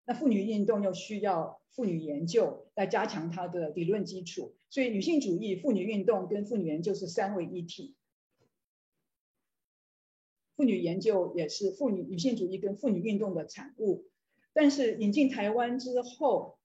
[0.06, 7.94] 那妇女运动又需要妇女研究来加强它的理论基础，所以女性主义、妇女运动跟妇女研究是三位一体。
[10.56, 14.06] 妇女研究也是妇女女性主义跟妇女运动的产物。
[14.54, 16.58] 但是引进台湾之后，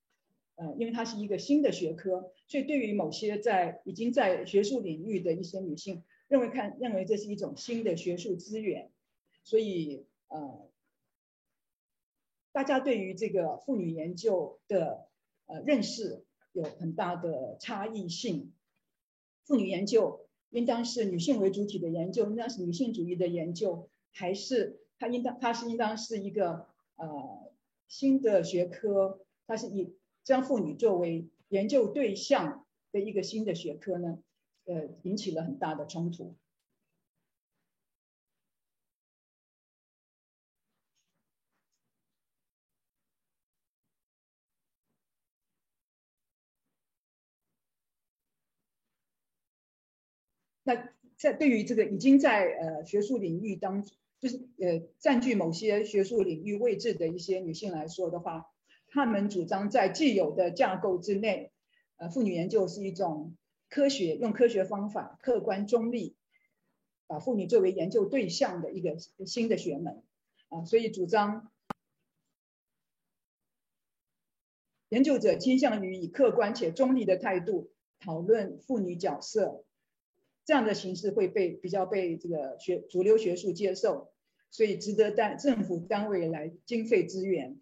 [0.57, 8.91] 呃，因为它是一个新的学科，所以对于某些在已经在学术领域的一些女性，认为看认为这是一种新的学术资源，
[9.45, 10.69] 所以呃，
[12.51, 15.07] 大家对于这个妇女研究的
[15.47, 18.53] 呃认识有很大的差异性。
[19.45, 27.47] 妇女研究应当是女性为主体的研究，应当是女性主义的研究，还是它应当它是应当是一个呃。
[27.89, 34.19] 新的学科，它是以将妇女作为研究对象的一个新的学科呢，
[34.65, 36.37] 呃，引起了很大的冲突。
[50.65, 53.97] 那在对于这个已经在呃学术领域当中。
[54.19, 58.47] 就是呃，占据某些学术领域位置的一些女性来说的话，
[58.89, 61.53] 她们主张在既有的架构之内，
[61.97, 63.37] 呃，妇女研究是一种
[63.69, 66.17] 科学，用科学方法，客观中立，
[67.07, 70.03] 把妇女作为研究对象的一个新的学门，
[70.49, 71.53] 啊，所以主张
[74.89, 79.66] 研究者倾向于以客观且中立的态度讨论妇女角色。
[80.47, 84.13] 这样的形式会被比较被这个学主流学术接受，
[84.53, 87.61] 所以值得单政府单位来经费支援。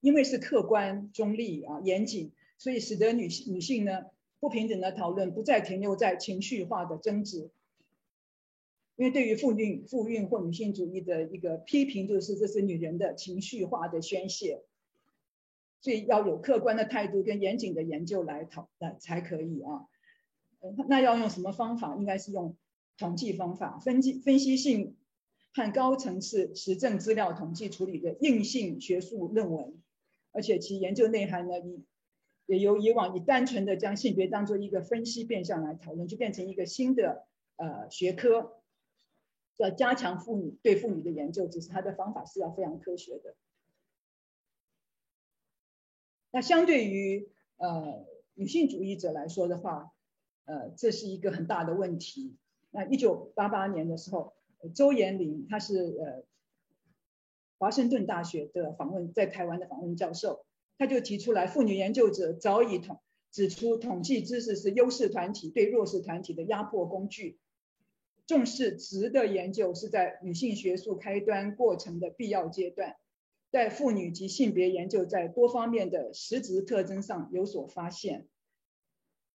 [0.00, 4.04] 因为是客观中立啊严谨，所以使得女性女性呢
[4.38, 7.50] 不平等的讨论不再停留在情绪化的争执。
[8.96, 14.62] 因为对于妇运妇运或女性主义的一个批评，就是这是女人的情绪化的宣泄。
[15.80, 19.86] 所以要有客观的态度跟严谨的研究来讨来才可以啊，
[20.88, 21.96] 那要用什么方法？
[21.96, 22.56] 应该是用
[22.98, 24.96] 统计方法，分析分析性
[25.54, 29.80] 和高层次实证资料统计处理的硬性学术论文，
[30.32, 31.84] 而且其研究内涵呢，以
[32.46, 38.60] 也由以往以单纯的将性别当做一个分析变相来讨论，就变成一个新的呃学科。
[39.58, 43.34] 要加强妇女对妇女的研究，只是它的方法是要非常科学的。
[46.36, 49.94] 那相对于呃女性主义者来说的话，
[50.44, 52.36] 呃，这是一个很大的问题。
[52.70, 54.34] 那一九八八年的时候，
[54.74, 56.24] 周延龄他是呃
[57.56, 60.44] 华盛顿大学的访问在台湾的访问教授，
[60.76, 63.00] 他就提出来，妇女研究者早已统
[63.32, 67.38] 指出，统计知识是优势团体对弱势团体的压迫工具。
[68.26, 72.96] 重视值的研究是在女性学术开端过程的必要阶段，
[73.56, 78.28] 在妇女及性别研究在多方面的实质特征上有所发现，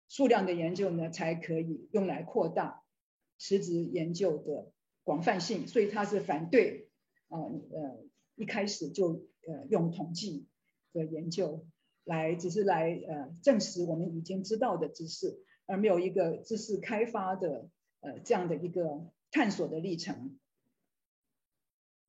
[0.10, 2.84] 数量的研究呢才可以用来扩大
[3.38, 4.74] 实质研究的
[5.06, 5.68] 广泛性。
[5.68, 6.90] 所以他是反对
[7.30, 8.04] 啊呃
[8.36, 10.48] 一开始就呃用统计
[10.92, 11.66] 的研究
[12.04, 17.70] 来只是来呃证实我们已经知道的知识，而没有一个知识开发的。
[18.02, 20.40] 呃，这样的一个探索的历程，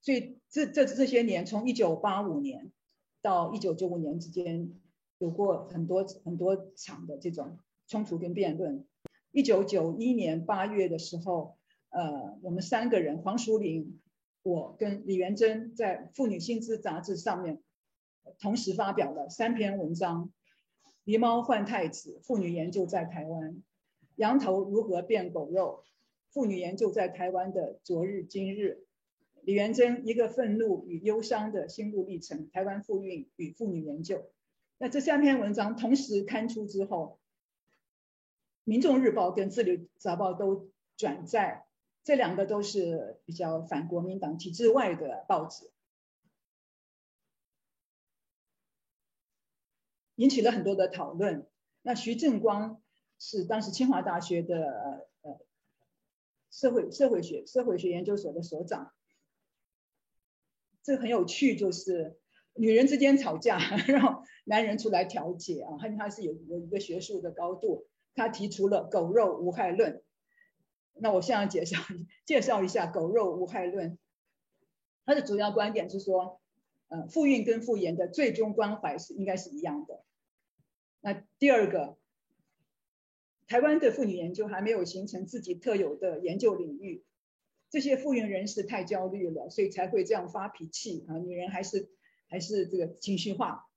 [0.03, 2.73] 所以这这这些年，从一九八五年
[3.21, 4.75] 到一九九五年之间，
[5.19, 8.87] 有过很多很多场的这种冲突跟辩论。
[9.31, 11.59] 一九九一年八月的时候，
[11.91, 14.01] 呃，我们三个人，黄淑玲、
[14.43, 17.63] 我跟李元珍，在《妇女新知》杂志上面
[18.41, 20.33] 同时发表了三篇文章：
[21.11, 23.63] 《狸猫换太子》，妇女研究在台湾。
[24.17, 25.85] 羊头如何变狗肉？
[26.31, 28.87] 妇女研究在台湾的昨日今日。
[29.43, 32.51] 李元珍一个愤怒与忧伤的心路历程。
[32.51, 34.31] 台湾妇运与妇女研究。
[34.79, 37.19] 那这三篇文章同时刊出之后，
[38.65, 41.67] 民众日报跟自由杂报都转载，
[42.05, 45.71] 这两个都是比较反国民党体制外的报纸，
[50.17, 51.47] 引起了很多的讨论。
[51.83, 52.83] 那徐正光。
[53.23, 55.39] 是当时清华大学的呃
[56.51, 58.95] 社会社会学社会学研究所的所长，
[60.83, 62.19] 这很有趣，就是
[62.55, 63.59] 女人之间吵架，
[63.89, 70.03] 然后男人出来调解啊，他他是有有一个学术的高度，他提出了狗肉无害论。
[70.95, 71.79] 那我现在介绍
[72.27, 73.99] 介绍一下狗肉无害论，
[75.05, 76.41] 它的主要观点是说，
[76.89, 80.05] 呃，妇孕跟妇研的最终关怀是应该是一样的。
[81.01, 81.99] 那第二个。
[83.47, 87.03] 台湾的妇女研究还没有形成自己特有的研究领域，
[87.71, 91.17] 这些妇运人士太焦虑了，所以才会这样发脾气啊！
[91.19, 91.89] 女人还是
[92.27, 93.69] 还是这个情绪化，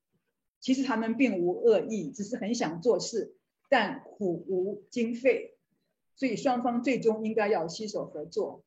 [0.60, 3.36] 其实他们并无恶意，只是很想做事，
[3.70, 5.56] 但苦无经费，
[6.16, 8.64] 所以双方最终应该要携手合作。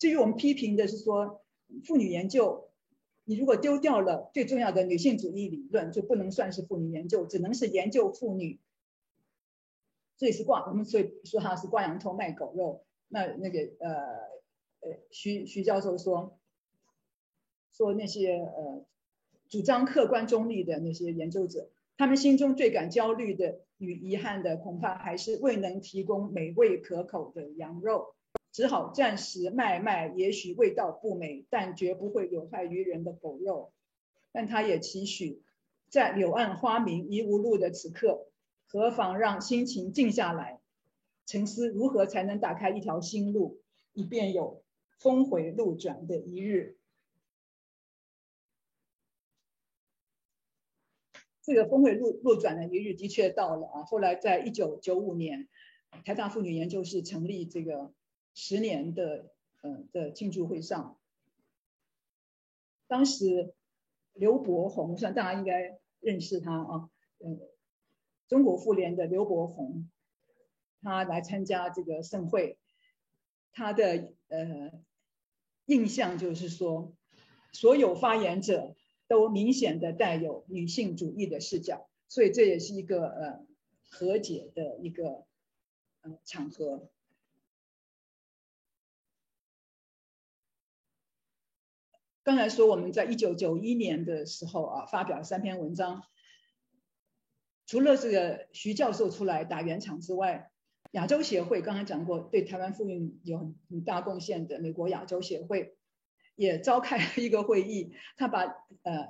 [0.00, 1.44] 至于我们批评的是说，
[1.84, 2.70] 妇女研究，
[3.24, 8.58] 你如果丢掉了最重要的女性主义理论，就不能算是妇女研究，只能是研究妇女。
[10.16, 12.84] 这也是挂我们所以说他是挂羊头卖狗肉。
[13.08, 13.90] 那那个呃
[14.80, 16.38] 呃徐徐教授说
[17.72, 18.84] 说那些呃
[19.48, 28.14] 主张客观中立的那些研究者，他们心中最感焦虑的与遗憾的，恐怕还是未能提供美味可口的羊肉，
[28.52, 33.72] 只好暂时卖卖，也许味道不美，但绝不会有害于人的狗肉。
[34.32, 35.42] 但他也期许，
[35.88, 38.26] 在柳暗花明疑无路的此刻。
[38.70, 40.57] 何妨让心情静下来，
[41.28, 43.60] 沉思如何才能打开一条新路，
[43.92, 44.64] 以便有
[44.98, 46.78] 峰回路转的一日。
[51.42, 53.84] 这个峰回路路转的一日的确到了啊！
[53.84, 55.50] 后来在一九九五年，
[56.02, 57.92] 台大妇女研究室成立这个
[58.32, 59.30] 十年的
[59.62, 60.98] 嗯的庆祝会上，
[62.86, 63.52] 当时
[64.14, 67.38] 刘伯宏，像大家应该认识他啊，嗯。
[68.28, 69.90] 中国妇联的刘伯宏，
[70.82, 72.58] 他来参加这个盛会，
[73.52, 74.72] 他的呃
[75.66, 76.94] 印象就是说，
[77.52, 78.74] 所有发言者
[79.06, 83.46] 都明显的带有女性主义的视角，所以这也是一个呃
[83.90, 85.26] 和解的一个
[86.02, 86.90] 呃场合。
[92.22, 96.04] 刚才说我们在一九九一年的时候啊，发表三篇文章。
[97.64, 100.50] 除了这个徐教授出来打圆场之外，
[100.92, 105.76] 亚洲协会刚才讲过，对台湾妇运有很很大贡献的美国亚洲协会
[106.34, 108.44] 也召开了一个会议，他把
[108.82, 109.08] 呃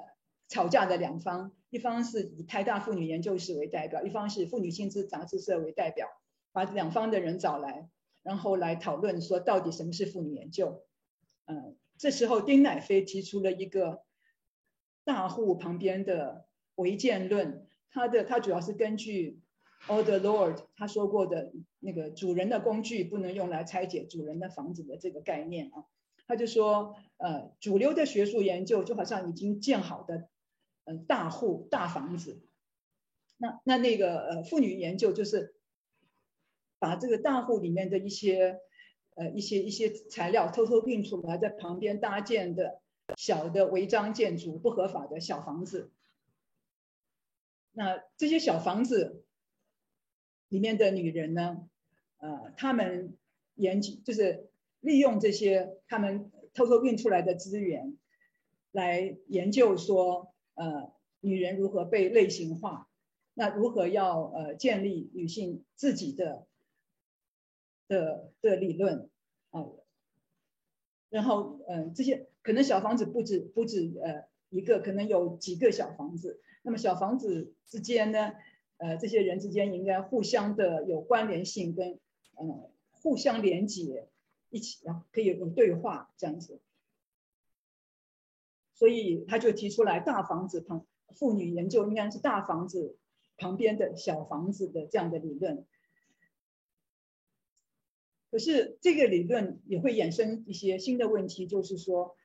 [0.49, 6.09] 吵架的两方，一方是以台大妇女研究室为代表，一方是妇女新知杂志社为代表，
[6.53, 7.89] 把两方的人找来，
[8.23, 10.83] 然后来讨论说到底什么是妇女研究。
[11.47, 14.03] 嗯，这时候丁乃飞提出了一个
[15.05, 17.67] 大户旁边的违建论。
[17.91, 19.41] 他的他主要是根据
[19.87, 25.85] ，All the Lord 他说过的那个主人的工具不能用来拆解主人的房子的这个概念啊。
[26.27, 30.29] 他就说，呃，主流的学术研究就好像已经建好的，
[30.85, 32.43] 嗯，大户大房子。
[33.39, 35.55] 那那那个呃，妇女研究就是
[36.79, 38.61] 把这个大户里面的一些，
[39.15, 42.83] 呃，一些一些材料偷偷运出来，在旁边搭建的
[43.17, 45.91] 小的违章建筑、不合法的小房子。
[47.73, 49.25] 那这些小房子
[50.49, 51.69] 里面的女人呢，
[52.19, 53.17] 呃，她们
[53.55, 54.47] 研究就是。
[54.81, 57.99] 利用这些他们偷偷运出来的资源，
[58.71, 62.89] 来研究说，呃，女人如何被类型化，
[63.35, 66.47] 那如何要呃建立女性自己的
[67.89, 69.11] 的的理论
[69.51, 69.67] 啊，
[71.11, 78.33] 然后嗯，这些可能小房子不止不止呃一个，可能有几个小房子，那么小房子之间呢，
[78.79, 82.01] 呃，这些人之间应该互相的有关联性跟
[82.41, 84.09] 嗯互相连接。
[84.51, 86.59] 一起啊，可以有对话这样子，
[88.73, 92.97] 所以他就提出来大房子旁妇女研究应该是大房子
[93.37, 95.67] 旁边的小房子的这样的理论。
[98.31, 102.17] 可是这个理论也会衍生一些新的问题，就是说，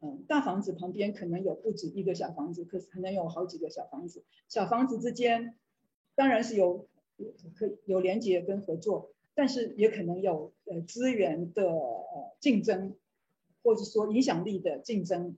[0.00, 5.56] 嗯，大房子旁边可能有不止一个小房子，可是可能有好几个小房子，小房子之间
[6.18, 6.88] 当然是有
[7.54, 9.12] 可有连接跟合作。
[9.38, 12.96] 但是也可能有呃资源的呃竞争，
[13.62, 15.36] 或者说影响力的竞争，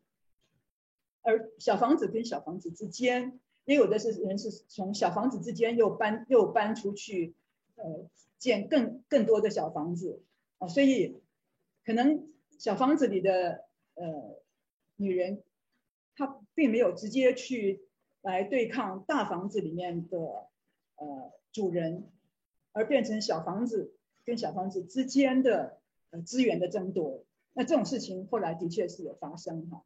[1.20, 7.34] 而小房子跟小房子之间，也有的是人是从小房子之间又搬又搬出去，
[7.74, 8.08] 呃
[8.38, 10.22] 建更更多的小房子
[10.56, 11.20] 啊，所以
[11.84, 13.66] 可能小房子里的
[13.96, 14.40] 呃
[14.96, 15.42] 女人，
[16.16, 17.82] 她并没有直接去
[18.22, 20.48] 来对抗大房子里面的
[21.00, 22.08] 呃主人。
[22.72, 25.80] 而变成小房子跟小房子之间的
[26.10, 29.84] 呃资源的争夺，那这种事情后来的确是有发生哈。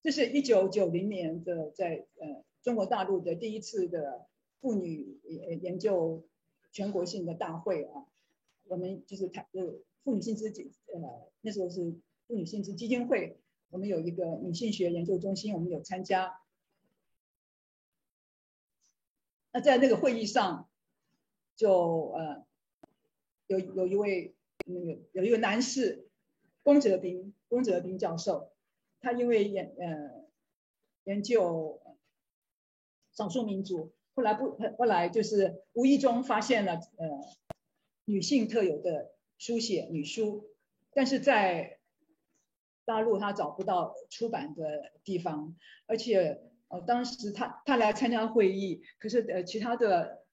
[0.00, 4.28] 这是一九九零年的在呃中国大陆的第一次的
[4.60, 5.18] 妇女
[5.60, 6.24] 研究
[6.70, 8.06] 全国性的大会啊，
[8.68, 9.74] 我们就是谈呃
[10.04, 11.96] 妇女薪资基呃那时候是
[12.28, 13.36] 妇女薪资基金会。
[13.70, 16.40] 我们有一个女性学研究中心，我们有参加。
[19.52, 20.68] 那在那个会议上，
[21.56, 22.46] 就呃，
[23.46, 24.34] 有有一位
[24.66, 26.08] 那个有一个男士，
[26.62, 28.52] 龚哲斌，龚哲斌教授，
[29.00, 30.26] 他因为研呃
[31.04, 31.80] 研究
[33.12, 37.08] 少数民族，后来不后来就是无意中发现了呃
[38.04, 40.50] 女性特有的书写女书，
[40.92, 41.75] 但是在
[42.86, 45.56] 大陆他找不到出版的地方，
[45.86, 50.24] 而且呃，当时他他来参加会议，可是呃，其他的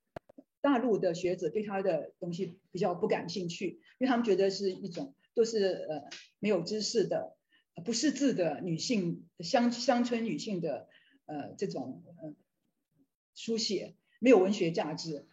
[0.62, 6.04] 大陆的学者对他的东西比较不感兴趣，因为他们觉得是一种都是呃
[6.38, 7.36] 没有知识的、
[7.84, 10.88] 不识字的女性乡乡村女性的
[11.26, 12.36] 呃这种呃
[13.34, 15.26] 书写没有文学价值，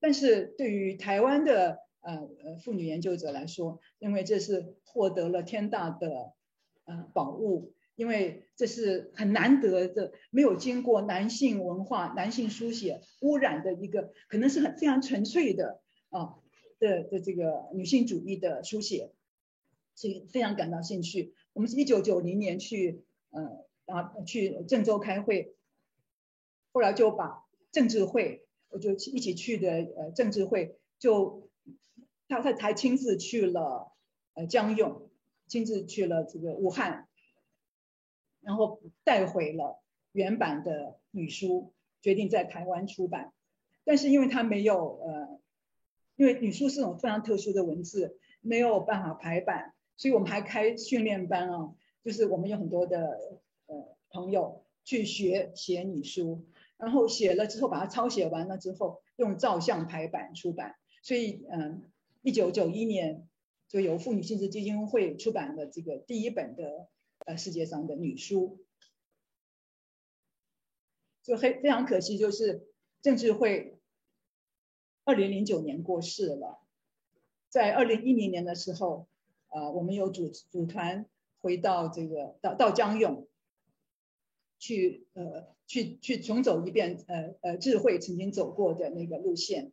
[0.00, 1.78] 但是对于台湾的。
[2.02, 6.32] 呃呃，妇女研究者来说，因为这是获得了天大的
[6.84, 16.34] 呃宝物，因为这是很难得的，没有经过男性文化、男性书写污染的一个，可能是很非常纯粹的啊
[16.80, 19.12] 的的这个女性主义的书写，
[19.94, 21.32] 所以非常感到兴趣。
[21.52, 25.54] 我们是一九九零年去呃啊去郑州开会，
[26.72, 31.48] 后来就把政治会，我就一起去的呃政治会就。
[32.32, 33.92] 他他才亲自去了
[34.32, 35.10] 呃江永，
[35.48, 37.06] 亲自去了这个武汉，
[38.40, 43.34] 然后带回了原版的女书，决定在台湾出版。
[43.84, 45.40] 但是因为他没有呃，
[46.16, 56.46] 因为女书是种非常特殊的文字，没有办法排版，所以我们还开训练班啊，就是我们有很多的呃朋友去学写女书，
[56.78, 60.76] 然后写了之后把它抄写完了之后，用照相排版出版。
[61.02, 61.91] 所以嗯。
[62.22, 63.28] 一九九一年，
[63.68, 66.88] 就由妇女薪资基金会出版的这个第一本的
[67.26, 68.64] 呃世界上的女书，
[71.22, 72.68] 就非非常可惜，就是
[73.00, 73.78] 郑智慧
[75.04, 76.60] 二零零九年过世了，
[77.48, 79.08] 在二零一零年的时候，
[79.48, 81.06] 呃，我们有组组团
[81.40, 83.26] 回到这个到到江永，
[84.60, 89.72] 去呃去去重走一遍呃呃智慧曾经走过的那个路线，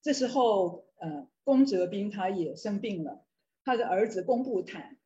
[0.00, 1.28] 这时候呃。
[1.42, 3.24] 龚哲斌他也生病了，
[3.64, 5.00] 他的儿子龚布坦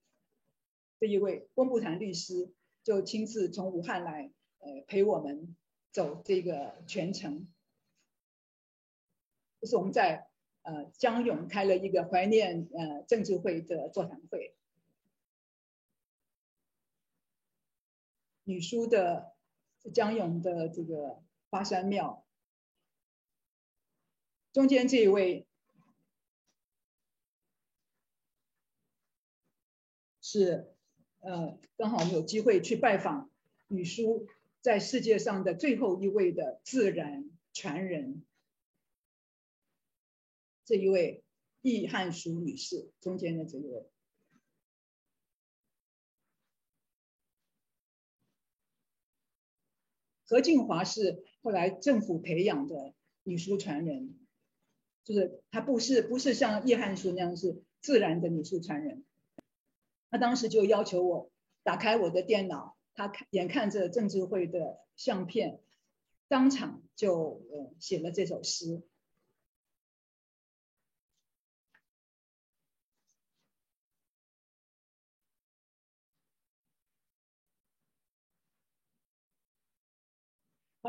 [1.00, 5.56] 这一位龚布坦律师，就亲自从武汉来，呃，陪我们
[5.90, 7.48] 走这个全程。
[9.58, 10.28] 这是我们在
[10.62, 14.54] 呃江永开了一个怀念呃政治会的座谈会。
[18.42, 19.34] 女书的
[19.94, 22.26] 江永的这个花山庙，
[24.52, 25.46] 中间这一位
[30.34, 30.66] 是
[31.20, 33.30] 呃刚好我们有机会去拜访
[33.68, 34.26] 女书
[34.60, 38.24] 在世界上的最后一位的自然传人，
[40.64, 41.22] 这一位
[41.62, 43.86] 易汉淑女士，中间的这一位。
[50.26, 54.18] 何静华是后来政府培养的女书传人，
[55.04, 59.04] 就是她不是不是像叶汉书那样是自然的女书传人。
[60.14, 61.32] 他当时就要求我
[61.64, 65.60] 打开我的电脑，他看眼看着政治会的相片，
[66.28, 68.84] 当场就呃写了这首诗。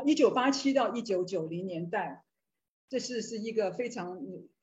[0.06, 2.22] 一九八七到一九九零年代，
[2.88, 4.22] 这是是一个非常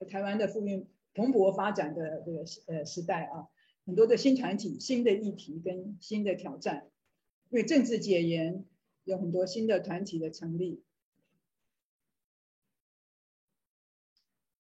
[0.10, 3.50] 台湾的富运蓬勃发展的这个呃时代啊，
[3.86, 6.90] 很多的新团体、新的议题跟新的挑战，
[7.50, 8.66] 因为政治解严，
[9.04, 10.82] 有很多新的团体的成立，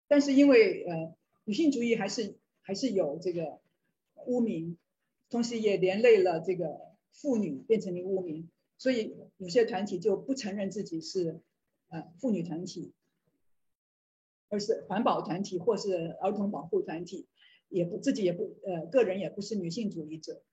[0.07, 1.15] 但是因为呃
[1.45, 3.61] 女性主义还是还是有这个
[4.25, 4.77] 污名，
[5.29, 8.49] 同时也连累了这个妇女变成了污名。
[8.77, 11.39] 所以有些团体就不承认自己是
[11.87, 12.91] 呃妇女团体，
[14.49, 17.25] 而是环保团体或是儿童保护团体，
[17.73, 20.43] 也不自己也不呃个人也不是女性主义者。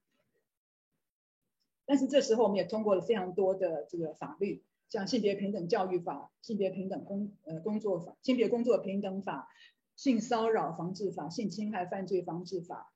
[1.85, 9.47] 但是这时候我们也通过了非常多的这个法律，像性别平等教育法、性别平等工呃工作法、性别工作平等法、
[9.95, 12.93] 性骚扰防治法、性侵害犯罪防治法。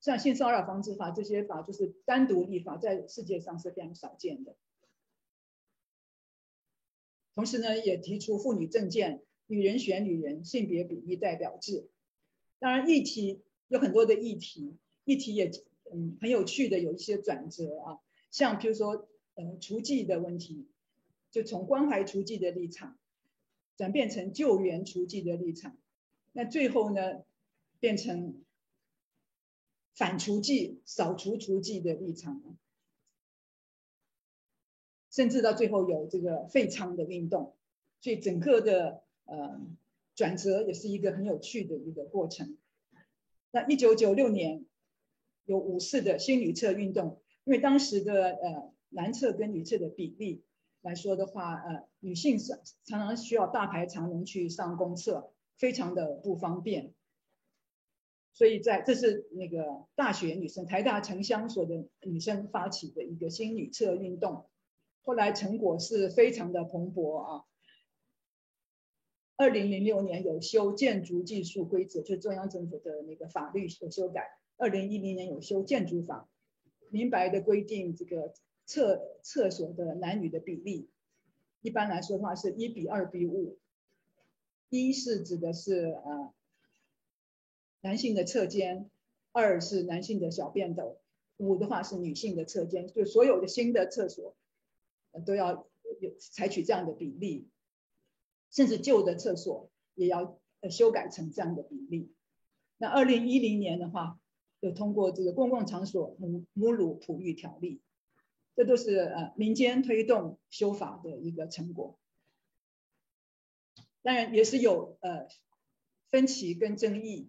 [0.00, 4.54] 像性骚扰防治法这些法，就是单独立法，在世界上是非常少见的。
[7.34, 11.88] 同时呢，也提出妇女政见、女人选女人、性别比例代表制。
[12.64, 15.50] 当然，议题有很多的议题，议题也
[15.92, 18.00] 嗯很有趣的，有一些转折啊。
[18.30, 20.66] 像比如说，呃，除妓的问题，
[21.30, 22.96] 就从关怀除妓的立场，
[23.76, 25.76] 转变成救援除妓的立场。
[26.32, 27.22] 那最后呢，
[27.80, 28.42] 变成。
[29.94, 32.56] 反除妓、扫除除妓的立场，
[35.08, 37.54] 甚至到最后有这个废娼的运动，
[38.00, 39.60] 所以整个的呃
[40.14, 42.56] 转折也是一个很有趣的一个过程。
[43.50, 44.64] 那一九九六年
[45.44, 50.42] 有五次的新女厕运动，因为当时的呃男厕跟女厕的比例
[50.82, 56.94] 来说的话，呃女性是常常需要大排长龙去上公厕，非常的不方便。
[58.32, 64.48] 所以在这是那个大学女生台大城乡所的女生发起的一个新女厕运动，
[65.04, 67.44] 后来成果是非常的蓬勃啊。
[69.36, 74.38] 二零零六年有修建筑技术规则，就是中央政府的那个法律有修改。
[74.56, 76.28] 二零一零年有修建筑法，
[76.90, 78.32] 明白的规定这个
[78.64, 80.88] 厕厕所的男女的比例，
[81.60, 83.58] 一般来说的话是一比二比五，
[84.68, 86.32] 一是指的是呃。
[87.80, 88.88] 男性的侧间，
[89.30, 90.96] 二是男性的小便斗，
[91.36, 94.34] 五的话是女性的侧间，就所有的新的厕所，
[95.26, 95.68] 都要
[96.00, 97.46] 有采取这样的比例，
[98.54, 100.40] 甚至旧的厕所也要
[100.70, 102.14] 修改成这样的比例。
[102.78, 104.18] 那二零一零年的话，
[104.62, 107.82] 就通过这个公共场所母母乳哺育条例，
[108.56, 111.98] 这都是呃民间推动修法的一个成果。
[114.00, 115.28] 当然也是有呃
[116.08, 117.28] 分歧跟争议。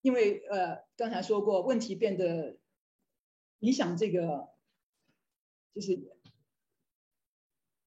[0.00, 2.56] 因为呃，刚才说过，问题变得
[3.58, 4.48] 影响这个，
[5.74, 6.08] 就是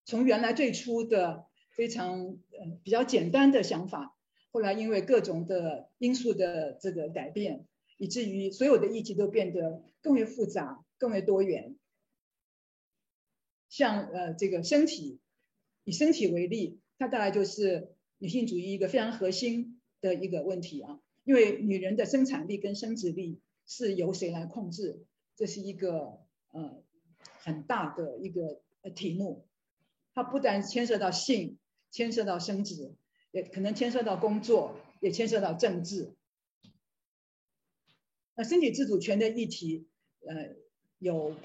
[0.03, 4.15] 从原来最初的非常呃比较简单的想法，
[4.51, 7.65] 后来因为各种的因素的这个改变，
[7.97, 11.75] 以至于所有的议题都变得更为复杂、更为多元。
[13.69, 15.19] 像呃这个身体，
[15.83, 20.99] 以身体为例，它大概就是女性主义一个非常核心的一个问题啊。
[21.23, 25.05] 因为女人的生产力跟生殖力是由谁来控制？
[25.37, 26.19] 这是一个
[26.51, 26.83] 呃
[27.39, 29.45] 很大的一个呃题目，
[30.13, 31.57] 它不但牵涉到性，
[31.91, 32.95] 牵涉到生殖，
[33.31, 36.15] 也可能牵涉到工作，也牵涉到政治。
[38.33, 39.87] 那身体自主权的议题，
[40.25, 40.55] 呃，
[40.97, 41.35] 有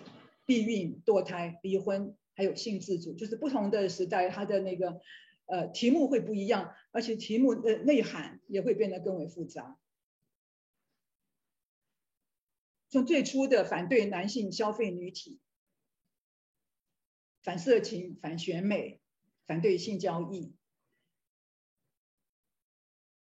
[0.46, 5.00] 避孕、堕胎、离婚，还有性自主，就是不同的时代，它的那个
[5.46, 9.78] 呃题目会不一样，而且题目的内涵也会变得更为复杂。
[12.88, 15.40] 从最初的反对男性消费女体、
[17.42, 19.00] 反色情、反选美、
[19.46, 20.54] 反对性交易，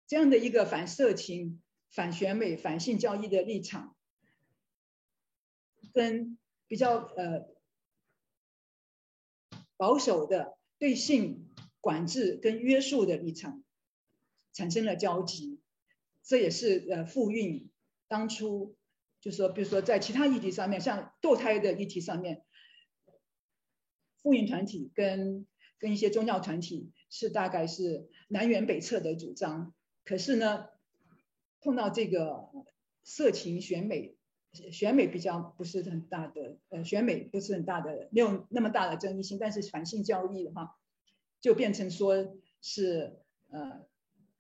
[0.06, 3.96] 这样的一个反色情、反选美、反性交易的立场，
[5.92, 7.48] 跟比较呃
[9.76, 13.62] 保守的对性管制跟约束的立场
[14.52, 15.60] 产生了交集，
[16.22, 17.70] 这也是呃复运
[18.08, 18.76] 当初。
[19.18, 22.44] 就是说，比如说在其他议题上面，像堕胎的议题上面，
[24.22, 25.48] 妇运团体跟
[25.78, 29.74] 跟一些宗教团体是大概是南辕北辙的主张。
[30.04, 30.66] 可是呢，
[31.60, 32.48] 碰到这个
[33.02, 34.16] 色情选美，
[34.52, 39.38] 选美比较不是很大的，呃，选美不是很大的，没有那么大的争议性。
[39.38, 40.76] 但是反性交易的话，
[41.40, 43.18] 就变成说是
[43.50, 43.86] 呃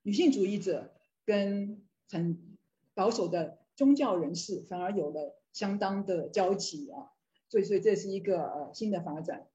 [0.02, 2.56] 女性主义者跟很
[2.94, 3.58] 保守的。
[3.76, 7.12] 宗教人士反而有了相当的交集啊，
[7.50, 9.48] 所以所以这是一个呃新的发展。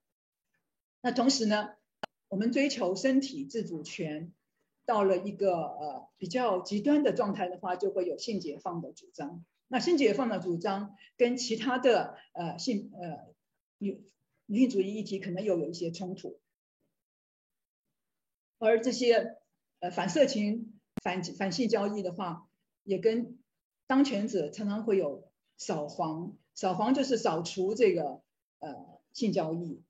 [1.01, 1.73] 那同时呢，
[2.29, 4.31] 我们追求身体自主权，
[4.85, 9.43] 到了一个呃比较极端的状态的话，就会有性解放的主张。
[9.67, 13.33] 那性解放的主张跟其他的呃性呃
[13.77, 14.03] 女
[14.45, 16.39] 女性主义议题可能又有一些冲突，
[18.59, 19.37] 而这些
[19.79, 22.49] 呃反色情、反反性交易的话，
[22.83, 23.39] 也跟
[23.87, 25.27] 当权者常常会有
[25.57, 28.21] 扫黄，扫黄就是扫除这个
[28.59, 29.81] 呃性交易，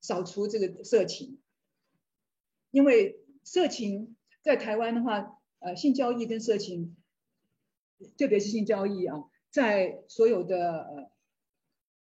[0.00, 1.38] 扫除这个色情。
[2.70, 6.96] 因为色情在台湾的话，呃，性交易跟色情，
[8.16, 11.10] 特别是性交易啊，在所有的呃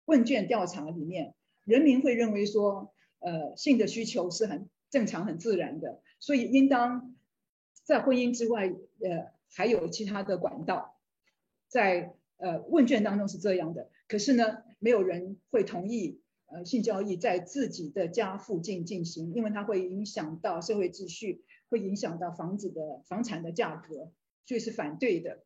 [0.06, 7.16] 问卷调查里面，人民会认为说，呃，性的需求是很正常、很自然的，所以应当
[7.84, 9.38] 在婚姻之外，呃。
[9.50, 11.00] 还有其他的管道，
[11.70, 24.12] 在呃问卷当中是这样的，可是呢，没有人会同意呃性交易在自己的家附近进行，因为它会影响到社会秩序，会影响到房子的房产的价格，
[24.46, 25.44] 所以是反对的。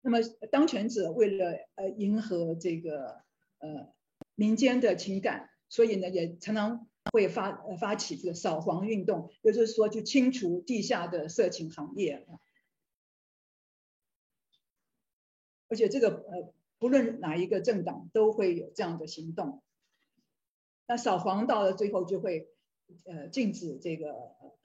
[0.00, 0.18] 那么
[0.50, 3.22] 当权者为了呃迎合这个
[3.58, 3.92] 呃
[4.34, 12.26] 民间的情感，所以呢也常常会发呃发起这个扫黄运动，也就是说去清除地下的色情行业。
[15.68, 16.52] 而且这个呃，
[16.84, 19.62] 不论哪一个政党都会有这样的行动。
[20.86, 22.50] 那扫黄到了最后就会
[23.04, 24.12] 呃禁止这个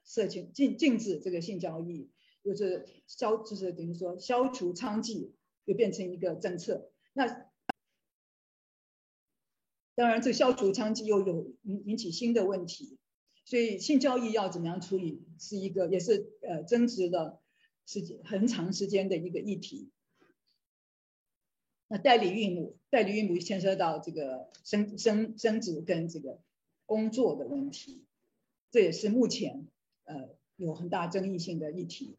[0.03, 2.09] 色情，禁禁止这个性交易，
[2.43, 5.31] 就是消就是等于说消除娼妓，
[5.65, 6.91] 就变成一个政策。
[7.13, 7.25] 那
[9.95, 12.97] 当然，这消除娼妓又有引引起新的问题，
[13.45, 17.41] 所以性交易要怎么样处理，是一个也是呃争执了
[17.85, 19.89] 时间很长时间的一个议题。
[21.91, 26.39] 那代理孕母，代理孕母牵涉到这个生生生殖跟这个
[26.85, 28.05] 工作的问题，
[28.69, 29.67] 这也是目前
[30.05, 32.15] 呃有很大争议性的议题。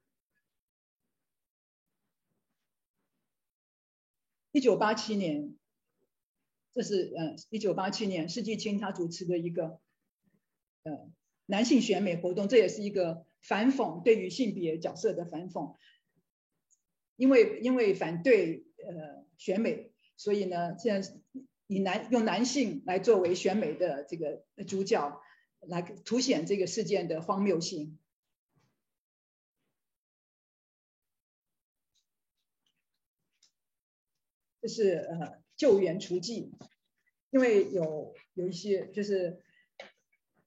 [4.51, 5.57] 一九八七年，
[6.73, 9.81] 这是呃一九八七年施季青他主持的一个
[10.83, 11.09] 呃
[11.47, 15.77] 男性选美活动，这也是一个反讽对于性别角色的反讽，
[17.15, 19.21] 因为因为反对呃。
[19.41, 21.15] 选美，所以呢，现在
[21.67, 25.23] 以男用男性来作为选美的这个主角，
[25.61, 27.99] 来凸显这个事件的荒谬性。
[34.61, 36.51] 这是呃救援雏妓，
[37.31, 39.43] 因为有有一些就是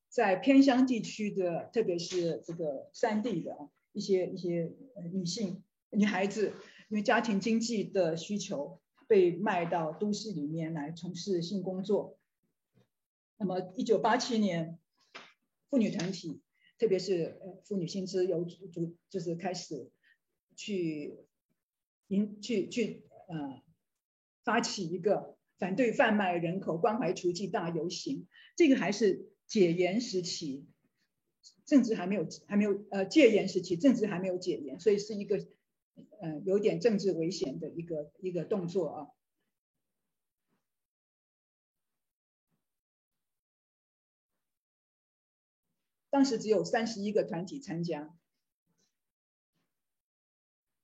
[0.07, 4.71] 在偏乡地区的，特别是这个山地的啊一些一些
[5.11, 6.53] 女性女孩子，
[6.89, 8.79] 因为家庭经济的需求。
[9.05, 12.17] 被卖到都市里面来从事性工作。
[13.37, 14.79] 那么，一九八七年，
[15.69, 16.41] 妇女团体，
[16.79, 19.91] 特别是呃妇女薪资有主，就是开始
[20.55, 21.17] 去
[22.07, 23.61] 引去去呃
[24.43, 28.25] 发起一个反对贩卖人口、关怀雏妓大游行。
[28.55, 30.65] 这个还是解严时期，
[31.65, 35.45] 政治还没有还没有呃戒严时期，政治还没有解严，所以是一个。
[36.19, 39.07] 呃，有点政治危险的一个一个动作啊。
[46.09, 48.15] 当时只有三十一个团体参加，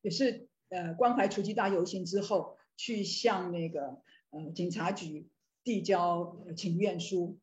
[0.01, 4.01] 也是呃关怀雏妓大游行之后，去向那个
[4.31, 5.29] 呃警察局
[5.63, 7.39] 递交请愿书。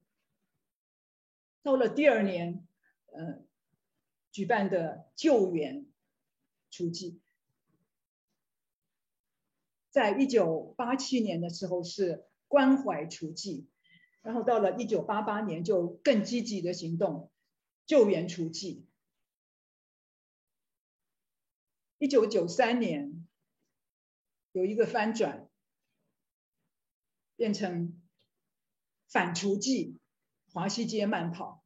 [1.63, 2.67] 到了第二年，
[3.13, 3.45] 呃，
[4.33, 5.87] 举办的救援
[6.71, 7.21] 出击，
[9.97, 13.67] 在一九八七年的时候是关怀出击，
[14.21, 17.31] 然后到了一九八八年就更积极的行动，
[17.87, 18.87] 救援出击。
[21.97, 23.27] 一九九三年
[24.53, 25.49] 有一个翻转，
[27.37, 27.99] 变成
[29.09, 29.97] 反除剂，
[30.53, 31.65] 华西街慢跑。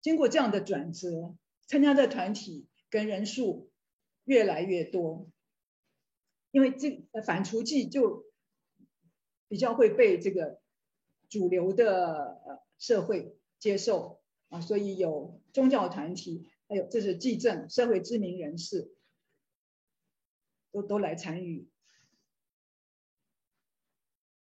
[0.00, 1.36] 经过这样的转折，
[1.66, 3.72] 参加的团体跟人数
[4.22, 5.28] 越来越多，
[6.56, 8.24] 因为这呃反除剂就
[9.46, 10.58] 比较会被这个
[11.28, 16.50] 主流的呃社会接受啊，所以有宗教团体。
[16.66, 18.90] 还有，这是纪政社会知名人士，
[20.72, 21.68] 都都来参与，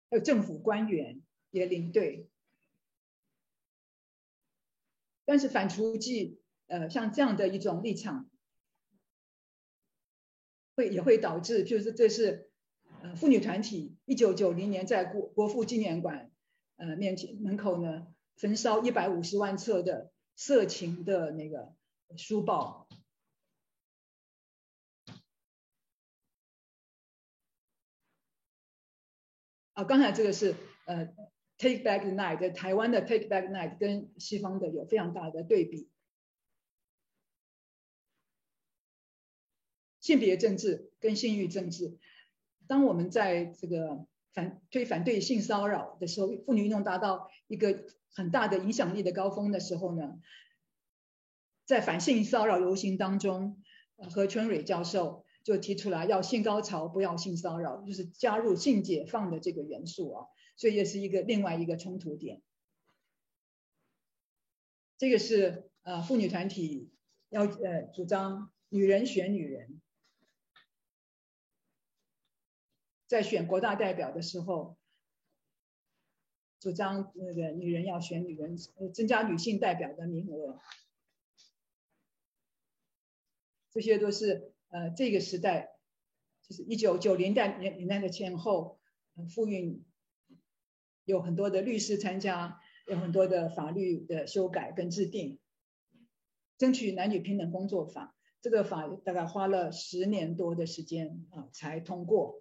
[0.09, 2.31] 还有政府官员也领队。
[5.25, 8.31] 但是反除剂，呃，像这样的一种立场，
[10.77, 12.51] 会也会导致，就是这是
[13.03, 16.31] 呃妇女团体一九九零年在国国父纪念馆
[16.77, 18.07] 呃面前门口呢
[18.37, 21.75] 焚烧一百五十万册的色情的那个。
[22.16, 22.87] 书报
[29.72, 30.55] 啊，刚才这个是
[30.85, 31.07] 呃
[31.59, 35.89] ，Take Back the Night，台湾的 Take Back Night 跟西方的有非常大的对比。
[40.05, 41.96] 性别政治跟性欲政治，
[42.66, 50.20] 当我们在这个反推反对性骚扰的时候，妇女运动达到一个很大的影响力的高峰的时候呢？
[51.64, 53.62] 在反性骚扰游行当中，
[53.96, 62.42] 何春蕊教授就提出来要性高潮，不要性骚扰，就是加入性解放的这个元素啊，所以也是一个另外一个冲突点。
[64.98, 66.90] 这个是呃妇女团体
[67.30, 69.80] 要呃主张女人选女人，
[73.15, 74.77] 在选国大代表的时候，
[76.59, 78.57] 主张那个女人要选女人，
[78.93, 80.59] 增加女性代表的名额。
[83.71, 85.77] 这些都是呃这个时代，
[86.43, 88.81] 就是一九九零代年年代的前后，
[89.33, 89.85] 妇运
[91.05, 95.39] 有很多的律师参加，有很多的法律的修改跟制定，
[96.59, 98.17] 争取男女平等工作法。
[98.41, 102.41] 这个法大概花了十年多的时间啊才通过。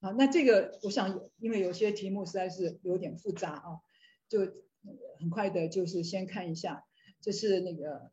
[0.00, 3.80] 好，那这个我想，因为有些题目实在是有点复杂啊，
[4.28, 4.40] 就
[5.18, 6.84] 很快的，就是先看一下。
[7.20, 8.10] 这是那个，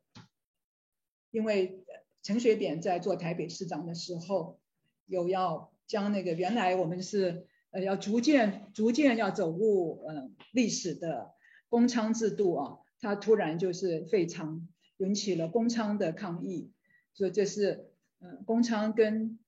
[1.30, 1.82] 因为
[2.22, 4.60] 陈水扁在做台北市长的时候，
[5.06, 11.32] 有要将那个原来我们是呃要逐渐逐渐要走入呃历史的
[11.70, 14.68] 公娼制度啊，他突然就是非常
[14.98, 16.70] 引起了公娼的抗议，
[17.14, 19.38] 所以这是呃公娼跟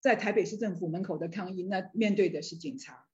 [0.00, 3.06] 在台北市政府门口的抗议，那面对的是警察。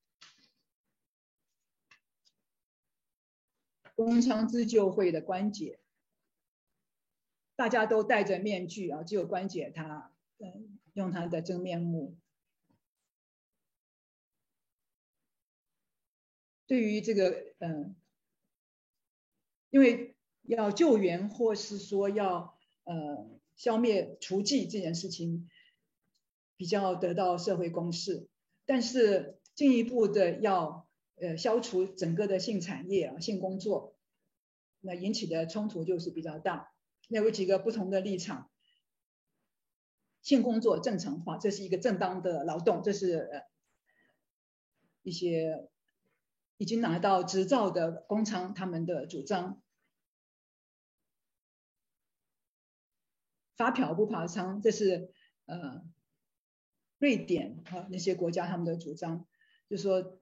[3.94, 5.80] 工商自救会的关姐，
[7.56, 12.18] 大家都戴着面具啊，只有关姐她，嗯，用她的真面目。
[16.66, 17.96] 对于这个，嗯，
[19.70, 25.48] 因为要救援或是说要呃消灭除妓这件事情，
[26.56, 28.28] 比较得到社会公示，
[28.64, 30.84] 但是进一步的要。
[31.18, 33.96] 呃，消除整个的性产业啊，性工作，
[34.80, 36.74] 那引起的冲突就是比较大。
[37.08, 38.50] 那有几个不同的立场，
[40.20, 43.42] 性工作正常化，这是一个正当的劳动，这是呃
[45.00, 45.70] 一些
[46.58, 49.62] 已经拿到执照的工厂他们的主张。
[53.56, 55.10] 发票不罚娼，这是
[55.46, 55.82] 呃
[56.98, 59.26] 瑞典啊那些国家他们的主张，
[59.68, 60.18] 就说。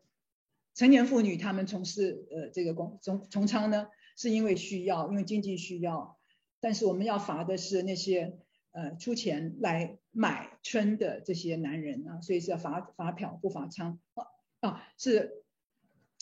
[0.77, 6.19] 成年妇女她们从事呃这个工从从娼呢，是因为需要，因为经济需要。
[6.59, 8.41] 但是我们要罚的是那些
[8.73, 14.27] 呃出钱来买春的这些男人啊，所以是要罚罚嫖不罚娼啊
[14.69, 15.45] 啊是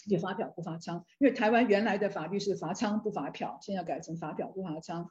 [0.04, 5.08] 也罚嫖不罚娼，因为台湾原来的法律是罚娼不罚嫖，现在改成罚嫖不罚娼。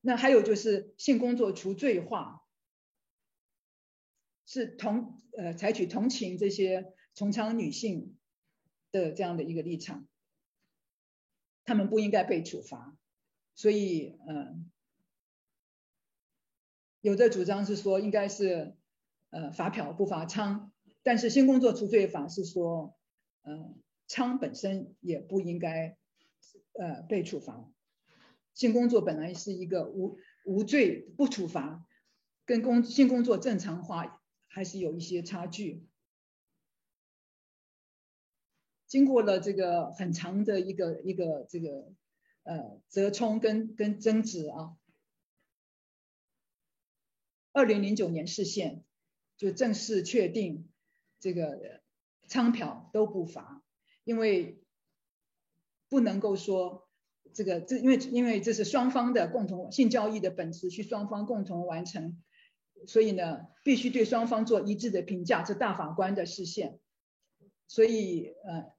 [0.00, 2.42] 那还有就是性工作除罪化，
[4.46, 8.14] 是同呃采取同情这些从娼女性。
[8.92, 10.06] 的这样的一个立场，
[11.64, 12.96] 他们不应该被处罚，
[13.54, 14.70] 所以，嗯，
[17.02, 18.74] 有的主张是说，应该是，
[19.30, 20.70] 呃罚嫖不罚娼，
[21.02, 22.96] 但是性工作除罪法是说，
[23.42, 23.74] 呃
[24.08, 25.98] 娼本身也不应该
[26.72, 27.70] 呃被处罚，
[28.54, 30.16] 性工作本来是一个无
[30.46, 31.84] 无罪不处罚，
[32.46, 34.22] 跟工性工作正常化
[34.56, 35.84] 还是有一些差距。
[38.86, 41.92] 经过了这个很长的一个一个这个
[42.42, 44.74] 呃折冲跟跟争执啊，
[47.52, 48.82] 二零零九年释宪
[49.36, 50.66] 就正式确定
[51.20, 51.82] 这个
[52.26, 53.62] 娼嫖都不罚，
[54.04, 54.58] 因为
[55.90, 56.88] 不能够说
[57.34, 62.22] 这个这因为因为这是双方的共同性交易的本质，去双方共同完成，
[62.86, 66.78] 所以呢必须对双方做一致的评价，这大法官的视线，
[67.68, 68.74] 所以呃。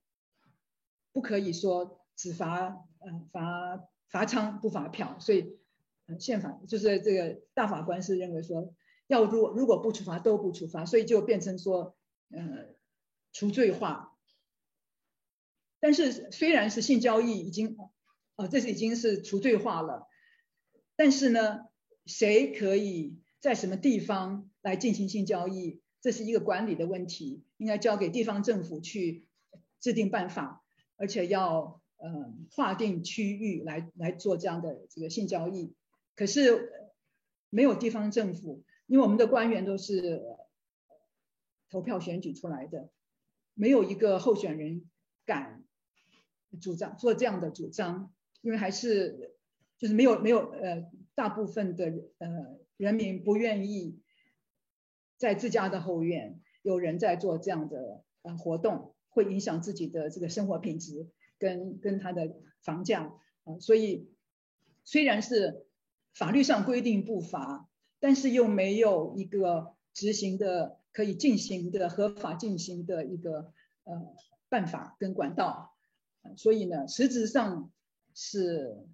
[1.13, 2.67] 不可以说只罚
[2.99, 5.57] 呃罚罚娼不罚票，所以
[6.19, 8.75] 宪法就是这个大法官是认为说
[9.07, 11.97] 要如如果不处罚都不处罚，所以就变成说
[12.29, 12.67] 呃
[13.33, 14.15] 除罪化。
[15.79, 17.75] 但是虽然是性交易已经
[18.35, 20.07] 啊这是已经是除罪化了，
[20.95, 21.61] 但是呢
[22.05, 23.17] 谁可以
[23.47, 29.25] 在什么地方来进行性交易，这是一个管理的问题，应该交给地方政府去
[29.79, 30.65] 制定办法。
[30.97, 35.73] 而且要呃划定区域来来做这样的这个性交易，
[36.13, 36.91] 可是
[37.49, 40.25] 没有地方政府，因为我们的官员都是
[41.69, 42.89] 投票选举出来的，
[43.53, 44.89] 没有一个候选人
[45.25, 45.63] 敢
[46.59, 49.37] 主张做这样的主张，因为还是
[49.77, 51.85] 就是没有没有呃大部分的
[52.17, 53.99] 呃人民不愿意
[55.17, 58.93] 在自家的后院有人在做这样的呃活动。
[59.09, 61.09] 会影响自己的这个生活品质
[61.39, 63.15] 跟跟他的房价
[63.45, 64.11] 啊，所以
[64.83, 65.65] 虽然是
[66.13, 67.67] 法律上规定不罚，
[67.99, 73.51] 但是又没有一个执行的可以进行的合法进行的一个
[73.85, 74.13] 呃
[74.49, 75.73] 办法跟管道，
[76.35, 77.71] 所以呢，实质上
[78.13, 78.85] 是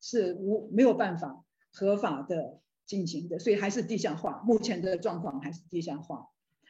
[0.00, 6.28] 是无没有办法合法的进行的，所以还是地下化，目前的状况还是地下化。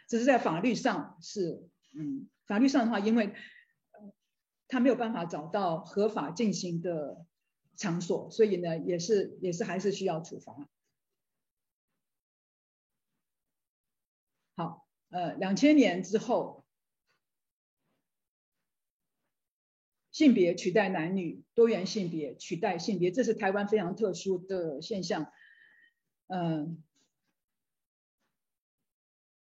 [0.08, 3.34] 只是在法律上是，嗯，法律上的话，因为
[4.66, 7.26] 他没有办法找到合法进行的
[7.76, 10.68] 场所，所以呢，也是也是还是需要处罚。
[14.56, 16.64] 好，呃，两千年之后，
[20.18, 25.30] 性别取代男女，多元性别取代性别，这是台湾非常特殊的现象，
[26.26, 26.82] 嗯。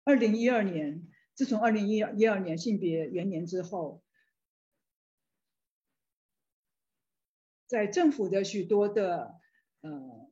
[0.04, 4.02] 二零一二年，自从二零一一二年性别元年之后，
[7.66, 9.34] 在政府的许多的
[9.82, 10.30] 呃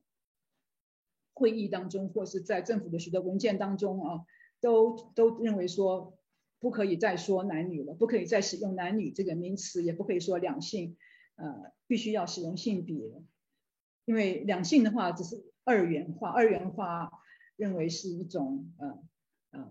[1.35, 4.25] 会议当中，或是在政府的许多文件当中啊，
[4.59, 6.17] 都都认为说
[6.61, 10.95] 不可以再说男女了，不可以再使用男女这个名词，也不可以说两性，
[11.35, 12.95] 呃，必须要使用性别，
[14.05, 17.11] 因为两性的话只是二元化，二元化
[17.57, 19.03] 认为是一种呃。
[19.53, 19.69] 呃，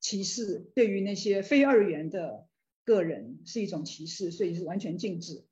[0.00, 2.46] 歧视对于那些非二元的
[2.84, 5.46] 个人是一种歧视，所以是完全禁止。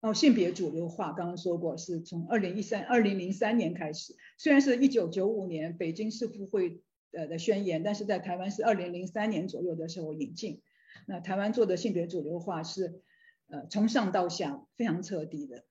[0.00, 6.82] 哦，性别主流化刚刚说过，是从二零一三、二零零三年开始，虽然是一九九五年北京世妇会
[7.12, 10.62] 呃的宣言，但是在台湾是二零零三年左右的时候引进。
[11.06, 13.02] 那台湾做的性别主流化是
[13.48, 15.64] 呃从上到下非常彻底的。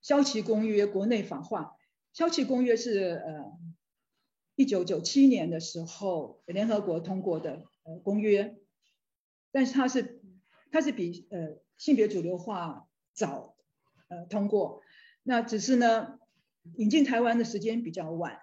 [0.00, 1.76] 消齐公约国内法化，
[2.14, 3.52] 消齐公约是呃
[4.54, 8.56] 一九九七年的时候联合国通过的呃公约，
[9.52, 10.17] 但是它是
[10.70, 13.56] 它是比呃性别主流化早
[14.08, 14.82] 呃通过，
[15.22, 16.18] 那只是呢
[16.76, 18.38] 引进台湾的时间比较晚，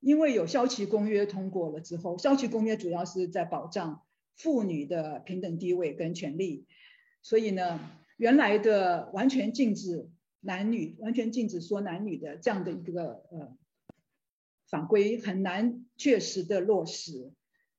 [0.00, 4.02] 因为有消齐公约通过了之后，消齐公约主要是在保障
[4.36, 6.66] 妇女的平等地位跟权利，
[7.22, 7.80] 所以呢
[8.16, 10.10] 原来的完全禁止。
[10.44, 13.56] 男女完全禁止说男女的这样的一个呃
[14.66, 17.32] 法规很难确实的落实，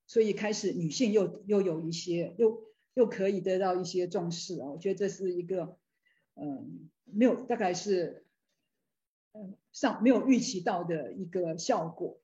[0.06, 2.62] 所以开始女性又又有一些又
[2.94, 5.78] 又可以得到一些重视啊，我觉得这是一个
[6.34, 8.24] 嗯没有大概是
[9.32, 12.20] 嗯上没有预期到的一个效果。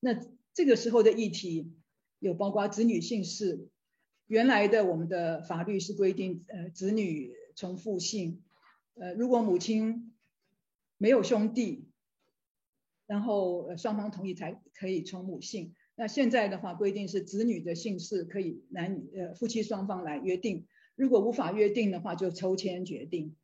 [0.00, 0.14] 那
[0.52, 1.74] 这个时候的议题
[2.18, 3.68] 有包括子女姓氏，
[4.26, 8.42] 原来的我们的法律是规定呃子女从父姓。
[8.94, 10.14] 呃，如果母亲
[10.96, 11.88] 没有兄弟，
[13.06, 15.74] 然后双方同意才可以从母姓。
[16.00, 23.34] 那现在的话规定是子女的姓氏可以男女呃夫妻双方来约定，如果无法约定的话就抽签决定。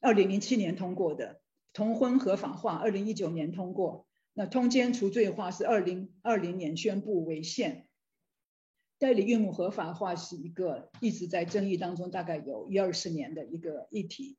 [0.00, 1.40] 二零零七年通过的，
[1.72, 7.86] 同婚合法化二零一九年通过，那通奸除罪化是二零二零年宣布违宪，
[8.98, 14.36] 代理孕母合法化是一个一直在争议当中，大概有一二十年的一个议题。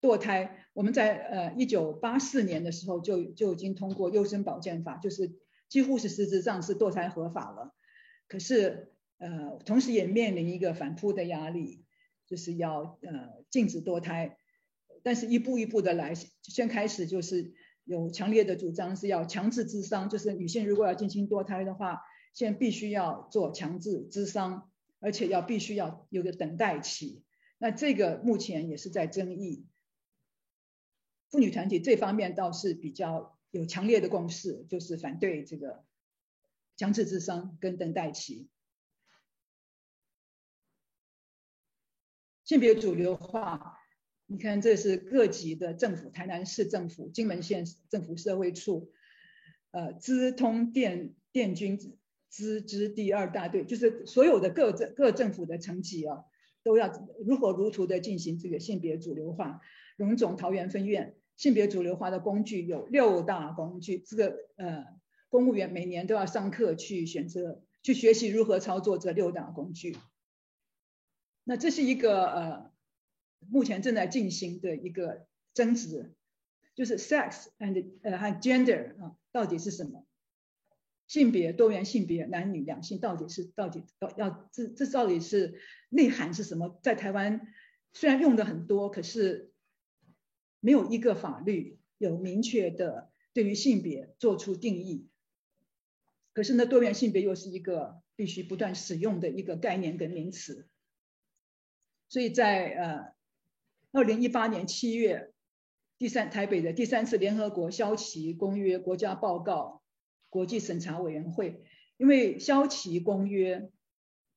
[0.00, 5.34] 堕胎，我们在呃一九八四年的时候就就已经通过优生保健法，就是
[5.74, 7.74] 几乎是实质上是堕胎合法了。
[8.28, 11.84] 可是呃，同时也面临一个反扑的压力，
[12.28, 14.38] 就是要呃禁止堕胎。
[15.02, 22.02] 但是一步一步的来，先开始就是有强烈的主张是要强制智商，就是女性如果要进行堕胎的话，
[22.34, 24.70] 现在必须要做强制智商，
[25.00, 27.24] 而且要必须要有个等待期。
[27.58, 29.66] 那这个目前也是在争议。
[31.30, 35.84] 妇女团体这方面倒是比较有强烈的共识，就是反对这个
[36.76, 38.48] 强制智商跟等待期。
[42.42, 43.78] 性别主流化，
[44.26, 48.92] 你看这是各级的政府，台南市政府、金门县政府社会处，
[49.70, 51.78] 呃，资通电电军
[52.28, 56.24] 资支第二大队，就是所有的各政各政府的层级啊，
[56.64, 56.90] 都要
[57.24, 59.60] 如火如荼的进行这个性别主流化。
[59.96, 61.14] 荣总桃园分院。
[61.36, 64.86] 性别主流化的工具有六大工具，这个呃，
[65.28, 69.96] 公务员每年都要上课去选择、去学习如何操作这六大工具。
[71.42, 72.72] 那这是一个呃，
[73.50, 76.14] 目前正在进行的一个争执，
[76.76, 80.06] 就是 sex and 呃和 gender 啊，到底是什么？
[81.08, 86.78] 性别、多元性别、男女两性到底是到底要要这这到底是内涵是什么？
[86.80, 87.40] 在台湾
[87.92, 89.50] 虽然用的很多，可是。
[90.64, 95.10] 没有一个法律有明确的对于性别做出定义，
[96.32, 100.66] 可是呢，多元性别又是一个必须不断使用的一个概念跟名词。
[102.08, 103.14] 所以在呃，
[103.92, 105.34] 二零一八年七月，
[105.98, 109.82] 第三台北的第三次联合国消歧公约国家报告
[110.30, 111.62] 国际审查委员会，
[111.98, 113.70] 因为消歧公约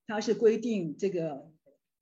[0.06, 1.50] 它是规定这个。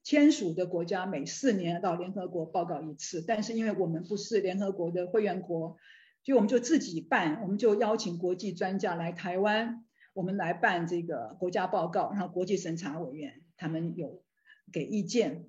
[0.05, 5.77] 签署的国家每四年到联合国报告一次，但是因为我们不是联合国的会员国，
[6.23, 9.83] 所以我们就自己办，我们就邀请国际专家来台湾，
[10.13, 14.21] 我们来办这个国家报告，然后国际审查委员他们有
[14.71, 15.47] 给意见。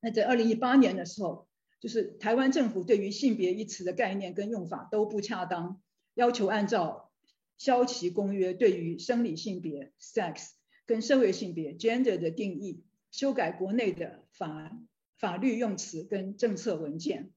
[0.00, 1.48] 那在二零一八年的时候，
[1.80, 5.80] 就是台湾政府对于性别一词的概念跟用法都不恰当，
[6.12, 7.10] 要求按照
[7.56, 10.50] 消旗公约对于生理性别 （sex）
[10.84, 12.84] 跟社会性别 （gender） 的定义。
[13.12, 14.76] 修改国内的法
[15.16, 17.30] 法律用词跟政策文件。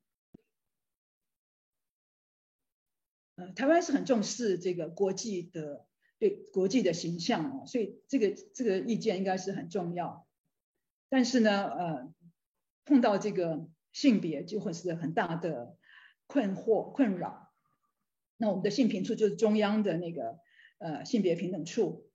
[3.36, 5.86] 呃，台湾是很重视这个国际的
[6.17, 10.26] 对国际的形象哦，所以这个这个意见应该是很重要。
[11.09, 12.13] 但是呢，呃，
[12.86, 15.78] 碰到这个性别就会是很大的
[16.26, 17.51] 困惑困扰。
[18.38, 20.39] 那我们的性平处就是中央的那个
[20.78, 22.09] 呃性别平等处。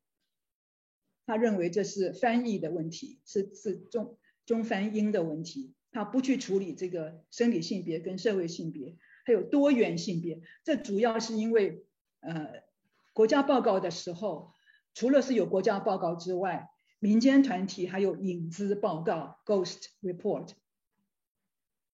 [1.31, 5.73] 他认为这是翻译的问题，是是中中翻英的问题。
[5.93, 10.43] 他不去处理这个生理性别跟社会性别，还有多元性别。
[10.65, 11.85] 这主要是因为，
[12.19, 12.65] 呃，
[13.13, 14.55] 国家报告的时候，
[14.93, 16.69] 除了是有国家报告之外，
[16.99, 20.49] 民间团体还有影子报告 （ghost report）。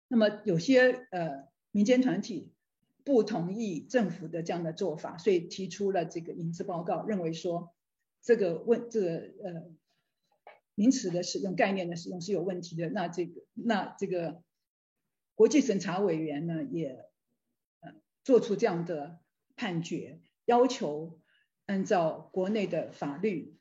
[0.09, 2.55] 那么有些呃民间团体
[3.05, 7.76] 不同意政府的这样的做法，所以提出了这个影子报告，认为说。
[8.27, 9.09] 这个问这个
[9.44, 9.70] 呃
[10.74, 12.89] 名词的使用概念的使用是有问题的。
[12.89, 14.43] 那这个那这个
[15.36, 17.09] 国际审查委员呢也
[17.82, 17.94] 呃
[18.24, 19.20] 做出这样的
[19.55, 21.20] 判决，要求
[21.66, 23.57] 按照国内的法律，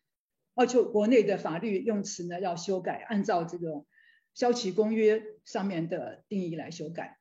[0.56, 3.86] 要求国内的法律用词呢要修改，按照这个
[4.34, 7.20] 消旗公约上面的定义来修改。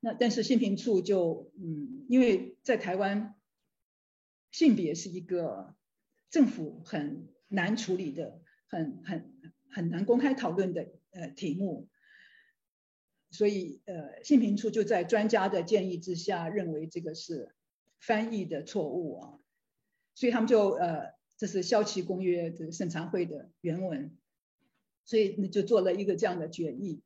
[0.00, 3.34] 那但是性平处就嗯，因为在台湾
[4.50, 5.76] 性别是一个。
[6.30, 11.88] 政府很难处理的，很很很难公开讨论的呃题目，
[13.30, 17.54] 所以呃信平处就在专家的建议之下，认为这个是
[17.98, 19.40] 翻译的错误啊，
[20.14, 24.16] 所以他们就呃这是消旗公约这个审查会的原文，
[25.04, 27.02] 所以就做了一个这样的决议，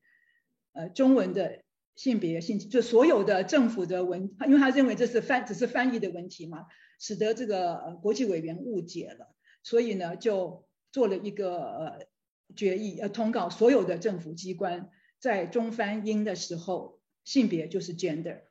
[0.73, 1.64] 呃中文的
[1.97, 6.67] 性别性就所有的政府的文，因为他认为这是翻只是翻译的问题嘛。
[6.97, 9.35] 使得这个国际委员误解了，
[9.65, 12.07] 所以呢就做了一个
[12.55, 18.43] 决议，呃通告所有的政府机关在中翻英的时候，性别就是 gender，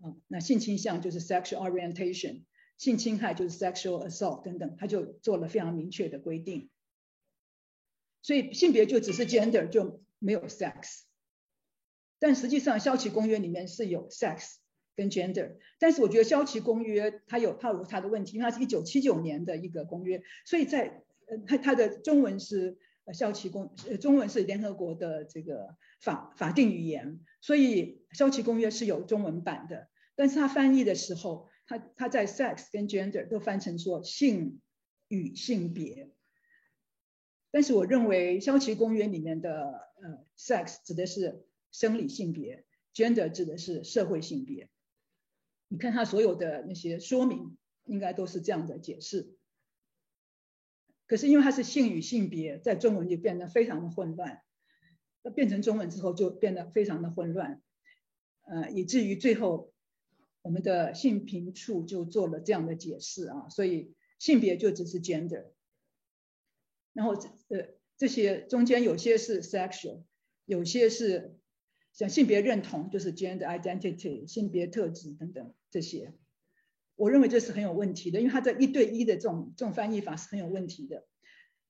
[0.00, 2.44] 啊，那性倾向就是 sexual orientation，
[2.78, 6.70] 性侵害就是 sexual assault 等等，他就做了非常明确的规定。
[8.22, 11.02] 所以性别就只是 gender，就没有 sex，
[12.22, 14.54] 但实际上肖奇公约里面是有 sex
[14.94, 34.60] 跟 gender，但是我觉得肖奇公约它有它有它的问题，因为它是一九七九年的一个公约，所以在呃它它的中文是呃肖奇公中文是联合国的这个法法定语言，所以肖奇公约是有中文版的，但是它翻译的时候，它它在 sex 跟 gender 都翻成说性
[35.08, 36.08] 与性别。
[37.50, 44.70] 但是我认为肖奇公约里面的呃 sex 指的是生理性别，gender 指的是社会性别。
[45.66, 49.34] 你看它所有的那些说明，应该都是这样的解释。
[51.06, 54.42] 可是因为它是性与性别，在中文就变得非常的混乱。
[55.24, 57.62] 那变成中文之后就变得非常的混乱，
[58.40, 59.72] 呃，以至于最后
[60.42, 65.52] 我们的性平处就做了这样的解释啊，所以性别就只是 gender。
[66.92, 70.02] 然后这呃这些中间有些是 sexual，
[70.44, 71.38] 有些是
[71.92, 76.12] 像性别认同，就是 gender identity 性别特质等等这些，
[76.96, 81.06] 我认为这是很有问题的，因为它在一对一的这种这种翻译法是很有问题的。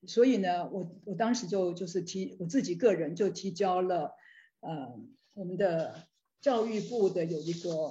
[0.07, 4.13] 所以呢，我我当时就就是提我自己个人就提交了
[4.61, 4.99] 呃
[5.35, 6.09] 我们的
[6.41, 7.91] 教育部的有一个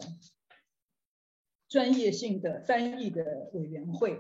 [1.67, 4.19] 专业性的翻译的委员会，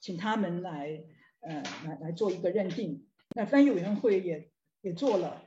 [0.00, 1.04] 请他们来。
[1.40, 3.06] 呃，来来做一个认定。
[3.36, 4.50] 那翻译委员会也
[4.80, 5.44] 也做了，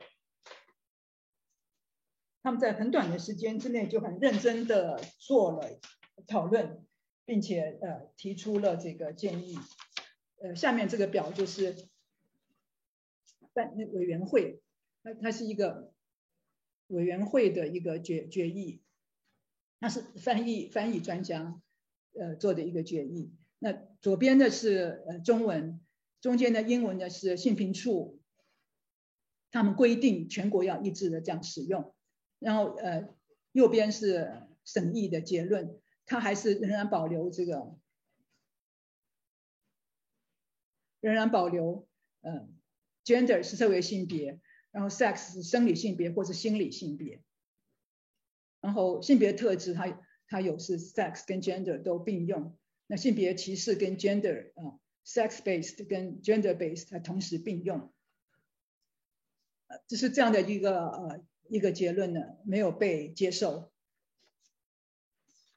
[2.42, 5.78] 他们在很短的时间之内就很认真的做了
[6.26, 6.84] 讨论，
[7.24, 9.58] 并且呃提出了这个建议。
[10.42, 11.76] 呃，下面这个表就是
[13.54, 14.60] 翻委员会，
[15.04, 15.92] 它它是一个
[16.88, 18.82] 委员会的一个决决议，
[19.78, 21.62] 那是翻译翻译专家
[22.18, 23.32] 呃做的一个决议。
[23.60, 25.80] 那左边的是呃中文，
[26.20, 28.20] 中间的英文呢是性平处，
[29.52, 31.94] 他们规定全国要一致的这样使用，
[32.42, 33.08] 然后呃
[33.52, 37.78] 右边是审议的结论，它还是仍然保留这个，
[41.00, 41.86] 仍然保留
[42.20, 42.48] 呃
[43.04, 44.40] gender 是社会性别，
[44.70, 47.22] 然后 sex 是生理性别或是心理性别，
[48.60, 52.56] 然后性别特质它它有是 sex 跟 gender 都并用。
[52.88, 57.90] 那性别歧视跟 gender 啊，sex-based 跟 gender-based 它同时并用，
[59.68, 63.70] 呃，就是这样的一个呃一个结论呢，没有被接受，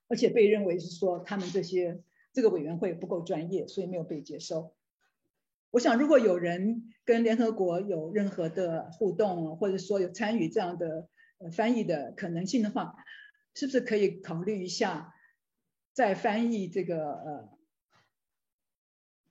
[0.10, 2.04] 而且被认为是说他们这些
[2.34, 4.76] 这个委员会不够专业，所以没有被接受。
[5.72, 11.08] 我想如果有人跟联合国有任何的互动，或者说有参与这样的
[11.54, 12.94] 翻译的可能性的话，
[13.54, 15.14] 是不是可以考虑一下？
[15.94, 17.58] 在翻译这个呃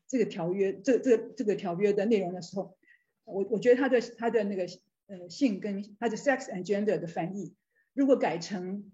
[0.08, 2.78] 这个条约这这这个条约的内容的时候，
[3.24, 4.66] 我我觉得他的他的那个
[5.06, 7.55] 呃性跟它的 sex and gender 的翻译，
[7.93, 8.90] 如果改成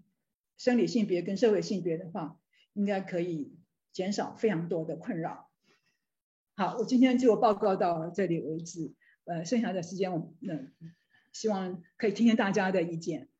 [0.57, 2.39] 生理性别跟社会性别的话，
[2.73, 3.57] 应该可以
[3.91, 5.49] 减少非常多的困扰。
[6.55, 8.93] 好，我今天就报告到这里为止，
[9.25, 10.59] 呃，剩下的时间我那
[11.33, 13.30] 希望可以听听大家的意见。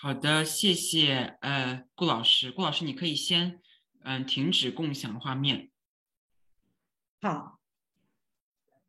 [0.00, 1.36] 好的，谢谢。
[1.40, 3.60] 呃，顾老师，顾老师，你可以先
[4.04, 5.72] 嗯停止共享画面。
[7.20, 7.58] 好。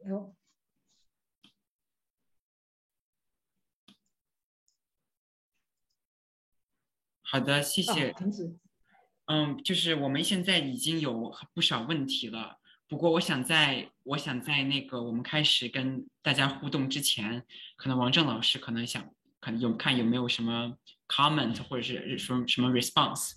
[0.05, 0.35] 有。
[7.23, 8.13] 好的，谢谢。
[8.13, 8.55] 停止。
[9.25, 17.43] 嗯，就是我们现在已经有不少问题了，不过我想在我想在那个我们开始跟大家互动之前，
[17.77, 20.77] 可能王正老师可能想可能有看有没有什么。
[21.09, 23.31] Comment 或者是说什么 response，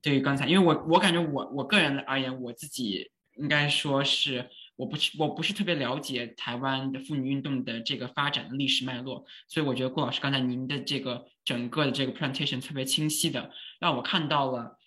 [0.00, 14.78] 对于刚才，因为我我感觉我我个人而言，我自己应该说是我不是我不是特别了解台湾的妇女运动的这个发展的历史脉络，所以我觉得顾老师刚才您的这个整个的这个 presentation 特别清晰的让我看到了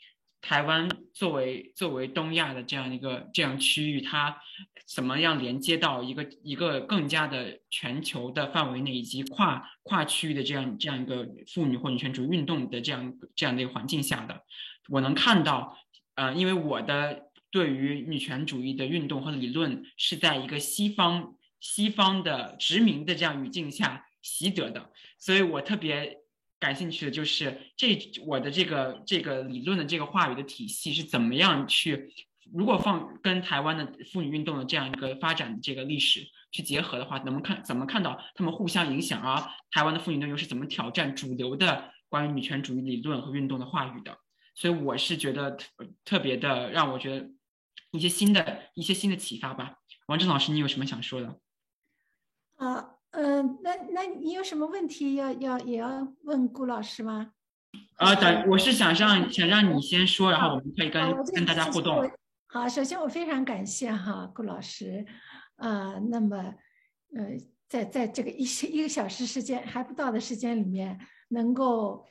[0.44, 4.38] 台湾作为作为东亚的这样一个这样区域，它。
[4.86, 14.44] 怎么样连接到一个一个更加的全球的范围内，以及跨跨区域的这样这样一个妇女或女权主义运动的这样这样的一个环境下的？
[14.90, 15.78] 我能看到，
[16.16, 26.18] 呃，因为我的对于女权主义的运动和理论是在一个西方西方的殖民的这样语境下习得的，所以我特别
[26.64, 32.14] 感兴趣的就是这我的这个这个理论的这个话语的体系是怎么样去。
[32.54, 39.52] 如果放跟台湾的妇女运动的这样一个发展这个历史去结合的话，能不能看怎么看到他们互相影响啊？
[39.72, 44.18] 台湾的妇女运动又是怎么挑战主流的关于女权主义理论和运动的话语的？
[44.56, 45.66] 所以我是觉得特
[46.06, 47.30] 特别的让我觉得
[47.92, 49.80] 一些新的一些新的启发吧。
[50.08, 51.40] 王震老师，你有什么想说的？
[52.56, 57.32] 啊，嗯，那那你有什么问题要要也要问顾老师吗？
[57.98, 61.02] 啊，等，我是想让想让你先说，然后我们可以跟
[61.36, 62.12] 跟大家互动。
[62.48, 65.06] 好，首先我非常感谢哈顾老师，
[65.58, 66.38] 啊，那么
[67.16, 67.38] 呃，
[67.70, 71.00] 在在这个一一个小时时间还不到的时间里面，
[71.30, 72.04] 能够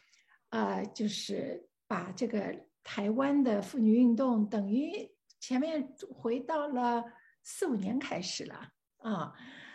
[0.50, 2.54] 呃，就是把这个
[2.84, 5.10] 台湾的妇女运动等于
[5.40, 7.02] 前面回到了
[7.42, 8.68] 四五年开始了
[8.98, 9.32] 啊，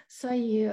[0.07, 0.69] 所以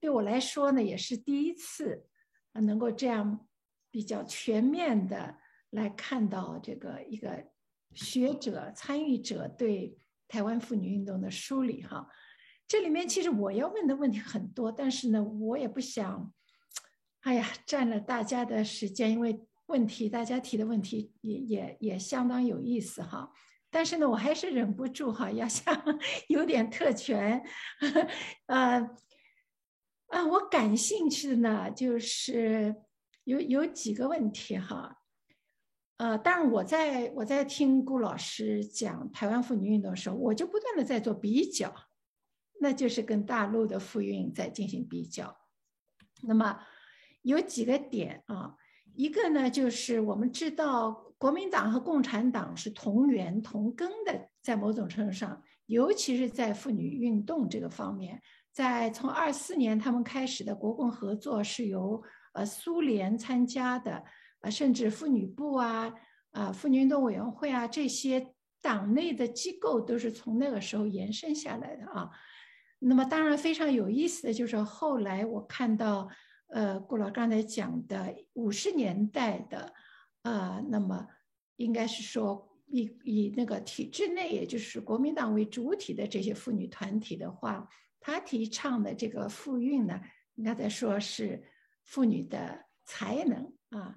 [0.00, 2.06] 对我来说呢，也是第一次
[2.52, 3.46] 能够这样。
[3.88, 5.38] 比较全面的
[5.70, 7.42] 来看到这个一个
[7.94, 9.96] 学者参与者对
[10.28, 12.06] 台湾妇女运动的梳理哈，
[12.68, 16.30] 这里面其实我要问的问题很多，但是呢，我也不想，
[17.22, 23.32] 哎呀，占了大家的时间，因为问题大家提的问题也也也相当有意思哈，
[23.70, 25.74] 但是呢，我还是忍不住哈，要想
[26.28, 27.42] 有点特权，
[28.44, 28.90] 呃，
[30.08, 32.74] 啊，我感兴趣的呢就是。
[33.26, 34.98] 有有几个问题哈，
[35.96, 41.74] 呃，当然我在我在听顾老师讲台湾妇女运动的时候，我就不断的在做比较，
[42.60, 45.36] 那就是跟大陆的妇运在进行比较。
[46.22, 46.60] 那么
[47.22, 48.54] 有几个点啊，
[48.94, 58.22] 一个呢就是我们知道国民党和共产党是同源同根的，在某种程度上，尤其是在妇女运动这个方面，
[58.56, 62.02] 在从二四年他们开始的国共合作是由。
[62.36, 64.04] 呃，苏联参加的，
[64.42, 65.90] 呃，甚至妇女部啊，
[66.32, 72.10] 啊，妇女运动委员会啊，这些党内的机构都是从那个时候延伸下来的啊。
[72.78, 76.10] 那么，当然非常有意思的就是后来我看到，
[76.48, 79.72] 呃，顾老刚才讲的五十年代的，
[80.20, 81.06] 啊，那么
[81.56, 87.66] 应该是说以以那个体制内，也就是国民党为主体的这些妇女团体的话，
[88.06, 90.00] 他提倡的这个妇运呢，
[90.36, 91.42] 应该在说是。
[91.88, 93.96] 妇女的才能啊，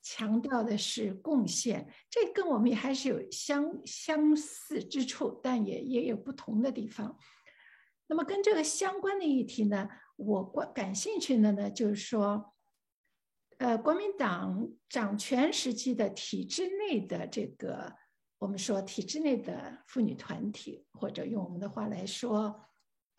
[0.00, 7.18] 强调的是贡献，这跟我们也还是有相相似之处，但也也有不同的地方。
[8.06, 12.54] 那么跟这个相关的议题呢，我关感兴趣的呢，就是说，
[13.56, 17.96] 呃，国民党掌权时期的体制内的这个，
[18.38, 22.60] 我们说体制内的妇女团体，或者用我们的话来说，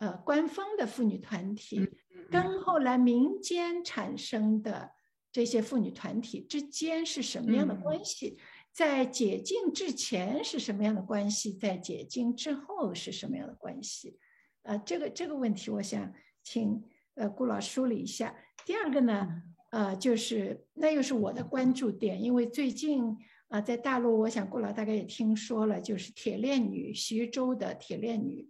[0.00, 1.88] 呃，官方的妇女团体。
[2.30, 4.92] 跟后来民间产生的
[5.32, 8.38] 这些妇女团体之间是什么样的关系？
[8.72, 11.52] 在解禁之前是什么样的关系？
[11.52, 14.16] 在解禁之后是什么样的关系？
[14.62, 16.14] 呃，这个这个问题，我想
[16.44, 16.80] 请
[17.14, 18.32] 呃顾老梳理一下。
[18.64, 19.26] 第二个呢，
[19.72, 23.16] 呃，就是那又是我的关注点，因为最近
[23.48, 28.48] 啊，在大陆，我想顾老大概也听说了，就是铁链女徐州的铁链女。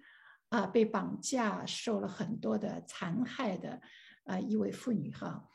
[0.50, 3.80] 啊，被绑架受了很多的残害的
[4.24, 5.48] 啊一位妇女哈，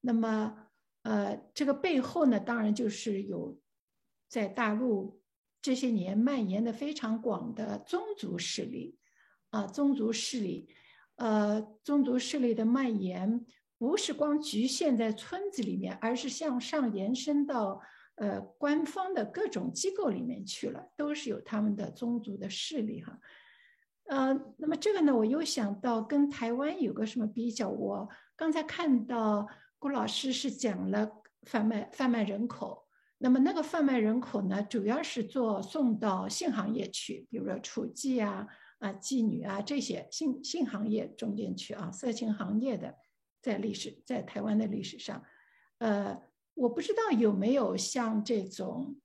[0.00, 0.68] 那么
[1.02, 3.60] 呃这个背后呢，当然就是有
[4.26, 5.22] 在大陆
[5.60, 8.98] 这些年蔓延的非常广的宗族势力
[9.50, 10.68] 啊，宗族势力，
[11.16, 13.44] 呃宗族势力的蔓延
[13.76, 17.80] 不是光局限在村子里面，而是向上延伸到
[18.14, 23.20] 呃官方的各种机构里面去了，都是有他们的宗族的势力哈。
[24.08, 27.68] 呃，那么这个呢，我又想到跟台湾有个什么比较？
[27.68, 29.46] 我刚才看到
[29.78, 31.10] 顾老师是讲了
[31.42, 32.86] 贩卖贩卖人口，
[33.18, 38.46] 那么那个贩卖人口呢，主要是做送到性行业去，比如说处妓啊、
[38.78, 42.94] 啊妓女啊这些性性行业中间去啊，色情行业的，
[43.42, 45.22] 在历史在台湾的历史上，
[45.80, 46.18] 呃，
[46.54, 48.96] 我不知道有没有像这种。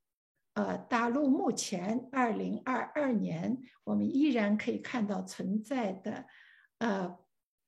[0.53, 6.25] 呃，大陆目前二零二二年，我们依然可以看到存在的，
[6.77, 7.17] 呃，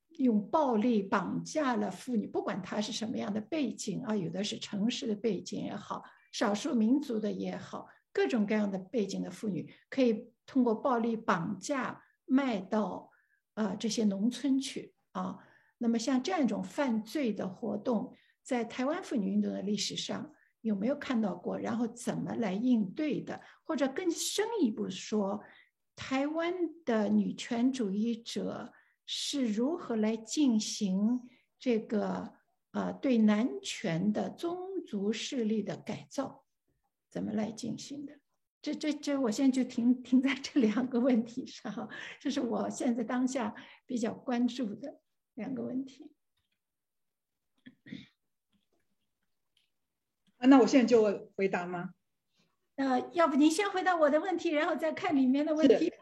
[0.09, 13.09] 用暴力绑架了妇女，不管她是什么样的背景啊，有的是城市的背景也好，少数民族的也好，各种各样的背景的妇女，可以通过暴力绑架卖到
[13.55, 15.39] 呃这些农村去啊。
[15.79, 20.31] 那么像这样一种犯罪的活动，在台湾妇女运动的历史上。
[20.65, 21.59] 有没有看到过？
[21.59, 23.39] 然后怎么来应对的？
[23.63, 25.43] 或者更深一步说，
[25.95, 28.73] 台湾的女权主义者
[29.05, 31.21] 是如何来进行
[31.59, 32.33] 这个
[32.71, 36.43] 呃对男权的宗族势力的改造？
[37.11, 38.19] 怎么来进行的？
[38.59, 41.87] 这这这，我现在就停停在这两个问题上，
[42.19, 43.53] 这是我现在当下
[43.85, 44.99] 比较关注的
[45.35, 46.11] 两个问题。
[50.37, 51.91] 啊，那我现在就回答吗？
[52.75, 55.93] 呃，要不您先回答我的问题，然后再看里面的问题。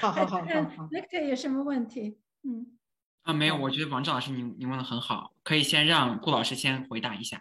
[0.00, 0.88] 好好好好好。
[0.90, 2.18] 那这 有什么问题？
[2.42, 2.78] 嗯。
[3.22, 7.40] 啊，没有，我觉得王志老师您您问的很好，可以先让顾老师先回答一下。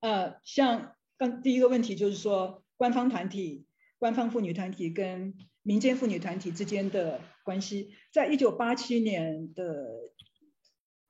[0.00, 3.66] 呃，像刚第一个问题就是说，官方团体、
[3.98, 10.12] 官方妇女团体跟民间妇女团体之间的关系，在一九八七年的，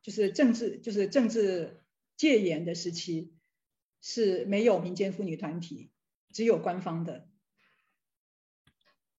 [0.00, 1.82] 就是政治就是政治
[2.18, 3.32] 戒严的时期，
[4.02, 5.90] 是没有民间妇女团体，
[6.34, 7.26] 只有官方的。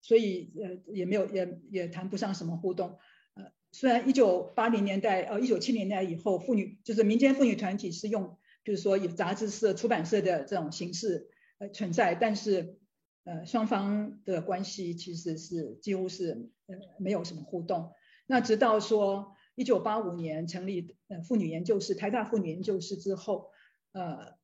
[0.01, 2.97] 所以呃也没有也也谈不上什么互动，
[3.35, 12.79] 呃虽然一九八零年代呃一九七零年代以后妇女就是民间妇女团体是用就是说有杂志社出版社的这种形式呃存在，但是
[13.25, 17.91] 呃双方的关系其实是几乎是呃没有什么互动。
[18.25, 23.51] 那直到说一九八五年成立呃妇女研究室台大妇女研究室之后，
[23.91, 24.37] 呃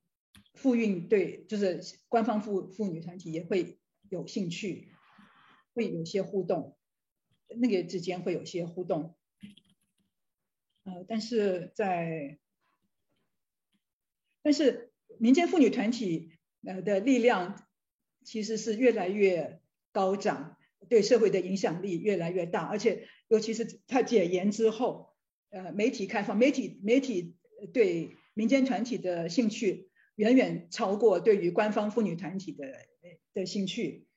[0.53, 3.79] 妇运对就是官方妇妇女团体也会
[4.09, 4.91] 有兴趣。
[5.73, 6.77] 会有些互动，
[7.49, 9.13] 那个之间会有些互动，
[10.85, 12.39] 呃，但是在，
[14.41, 16.31] 但是民间妇女团体
[16.65, 17.67] 呃的力量
[18.23, 19.59] 其实是越来越
[19.91, 25.09] 高涨，对社会的影响力越来越大，而且尤其是他解严之后，
[25.49, 27.35] 呃，媒体开放，媒体媒体
[27.73, 32.65] 对民间团体的兴趣远远超过对于官方妇女团体的
[33.33, 34.07] 的兴趣。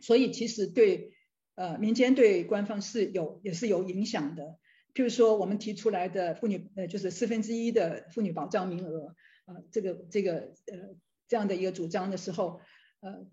[0.00, 1.12] 所以其实对
[1.54, 4.58] 呃民间对官方是有也是有影响的，
[4.94, 9.14] 譬如说我们提出来的妇女呃就是四分之一的妇女保障名额
[9.44, 10.96] 啊这个这个呃
[11.28, 12.60] 这样的一个主张的时候，
[13.00, 13.26] 呃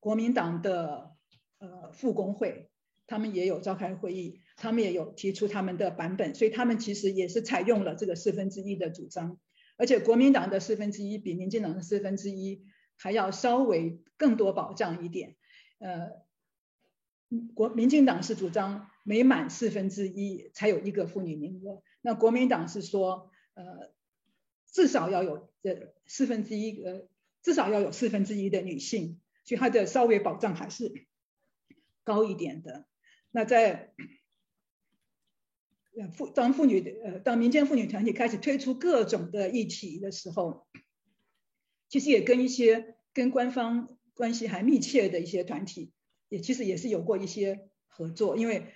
[0.00, 1.16] 国民党的
[1.58, 2.70] 呃妇工会
[3.12, 9.38] 他们也有召开会议，他们也有提出他们的版本，所以他们其实也是采用了这个四分之一的主张，
[9.76, 12.64] 而且国民党的四分之一比民进党的四分之一
[12.96, 15.36] 还要稍微更多保障一点。
[15.78, 16.22] 呃，
[17.52, 23.92] 国民进党是主张每满四分之一才有一个妇女名额，那国民党是说，呃，
[24.70, 27.06] 至少要有这四分之一，呃，
[27.42, 31.06] 至少要有四分之一的女性，所以它的稍微保障还是
[32.04, 32.86] 高一点的。
[33.32, 33.92] 那在
[36.16, 40.68] 妇当妇女呃当民间妇女团体开始推出各种的议题的时候，
[41.88, 43.98] 其实也跟一些跟官方。
[44.14, 45.90] 关系还密切的一些团体，
[46.28, 48.66] 也其实也是有过一些合作，因为，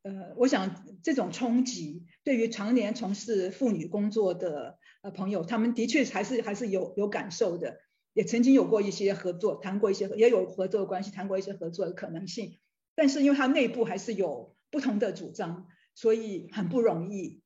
[0.00, 7.80] 呃，我想这种冲击对于常年从事妇女工作的呃朋友，他们的确还是还是有有感受的，
[8.14, 12.58] 也曾经有过一些合作，谈过一些也有合作关系，谈过一些合作的可能性，
[12.94, 17.42] 但是因为它内部还是有不同的主张，所以很不容易。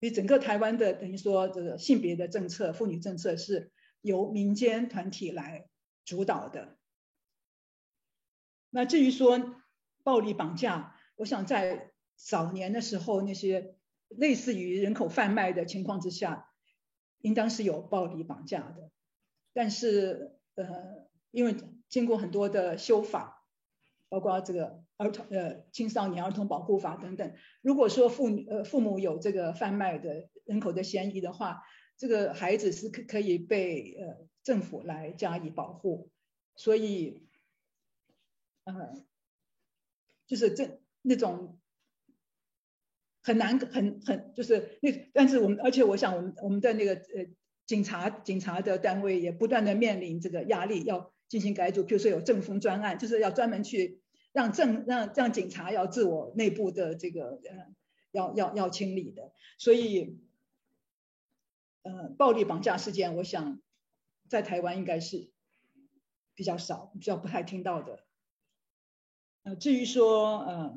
[0.00, 3.70] 所以整个台湾的等于说这个性别的政策，妇女政策是
[4.00, 5.68] 由民间团体来。
[6.04, 6.78] 主导的。
[8.70, 9.62] 那至于说
[10.02, 13.76] 暴力绑架，我想在早年的时候，那些
[14.08, 16.50] 类似于人口贩卖的情况之下，
[17.20, 18.90] 应当是有暴力绑架的。
[19.52, 21.54] 但是，呃，因为
[21.88, 23.41] 经过很多的修法，
[24.12, 27.32] 包括这个儿童呃青少年儿童保护法等等，
[27.62, 31.62] 如果说父呃父母有这个贩卖的人口的嫌疑的话，
[31.96, 34.28] 这个孩子是可可以被呃。
[34.44, 36.10] 政府来加以保护，
[36.56, 37.28] 所以，
[38.64, 39.06] 呃，
[40.26, 41.60] 就是这那种
[43.22, 47.28] 很难很很就是那，但是我们而且我想我们我们的那个呃
[47.66, 54.01] 警察警察的单位也不断的面临这个压力，要进行改组，比如说有政风专案，就是要专门去
[54.32, 57.74] 让政让让警察要自我内部的这个呃
[58.10, 60.18] 要要要清理的，所以，
[61.82, 63.60] 呃，暴力绑架事件，我想。
[64.28, 65.30] 在台湾应该是
[66.34, 68.02] 比较少，比较不太听到的。
[69.42, 70.74] 呃，至于说，呃，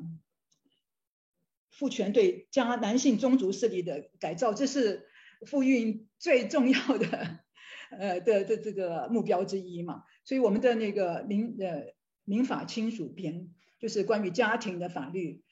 [1.70, 5.08] 父权对加男性宗族势力的改造，这是
[5.46, 7.38] 妇运最重要的，
[7.98, 10.04] 呃的的这个目标之一嘛。
[10.24, 11.94] 所以我们的那个民呃
[12.26, 13.48] 民法亲属编，
[13.78, 15.42] 就是关于家庭的法律，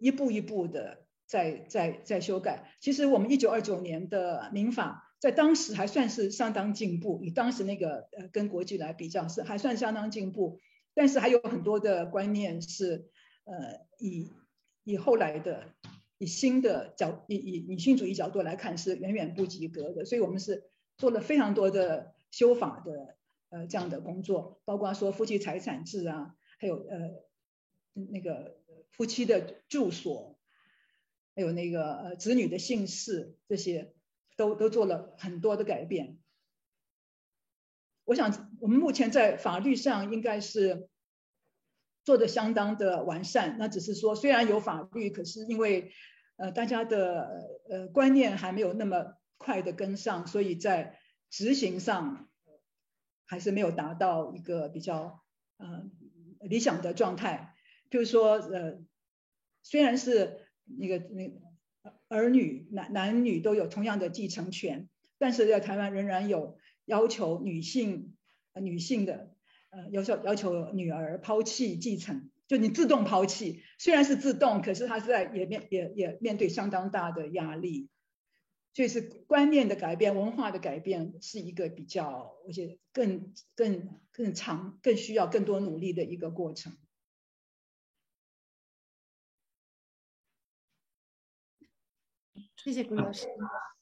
[0.00, 2.72] 一步一步的在在在修改。
[2.80, 5.10] 其实我们一九二九年的民法。
[5.22, 10.58] 在当时还算是相当进步，以当时那个呃跟国际来比较是还算相当进步，
[10.94, 13.08] 但是还有很多的观念是
[13.44, 14.32] 呃以
[14.82, 15.62] 以后来的
[16.18, 20.64] 以新的角以以女性主义角度来看是远远不及格的，所以我们是
[20.98, 23.14] 做了非常多的修法的
[23.52, 26.98] 呃这样的工作，包括说夫妻财产制啊，还有呃
[27.92, 28.58] 那个
[28.90, 30.36] 夫妻的住所，
[31.36, 33.94] 还有那个呃子女的姓氏这些。
[34.34, 36.18] 都都做了很多的改变。
[38.04, 40.88] 我想，我们目前在法律上应该是
[42.02, 43.58] 做的相当的完善。
[43.58, 45.92] 那只是说，虽然有法律，可是因为
[46.36, 50.98] 呃大家的呃观念还没有那么快的跟上，所以在
[51.28, 52.30] 执行上
[53.32, 55.22] 还是没有达到一个比较
[55.56, 55.90] 呃
[56.40, 57.54] 理想的状态。
[57.88, 58.78] 就是说，呃，
[59.62, 61.32] 虽然是那个那
[62.08, 66.58] 儿女男男女都有同样的继承权，但是在台湾仍然有。
[66.84, 68.16] 要求女性，
[68.54, 69.30] 呃，女性的，
[69.70, 77.88] 呃，要求要求女儿抛弃继承，就你自动抛弃，虽然是自动，可是他是在也面也也面对相当大的压力，
[78.74, 86.76] 所以是观念的改变，文化的改变是一个比较，我觉得更更更长、更需要更多努力的一个过程。
[92.56, 93.26] 谢谢顾老师。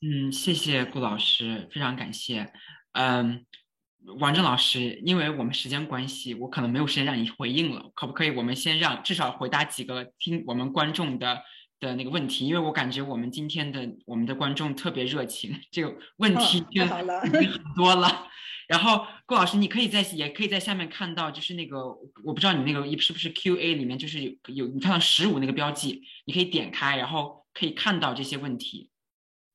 [0.01, 2.51] 嗯，谢谢顾老师，非常感谢。
[2.93, 3.45] 嗯，
[4.19, 8.31] 王正老师，因为我们时间关系，我可能没有时间让你回应了，可不可以？
[8.31, 11.43] 我们先让至少回答几个听我们观众的
[11.81, 17.07] 的那个问题，因为我感觉我们今天的我们的观众特别热情，这个问题就很
[17.74, 18.28] 多了。
[18.69, 21.89] 然后顾老师，你可以在也可以在下面看到，就是那个
[22.23, 28.90] 我不知道你那个是不是 Q A 里面就是有有你看到十五那个标记，你可以点开，然后可以看到这些问题。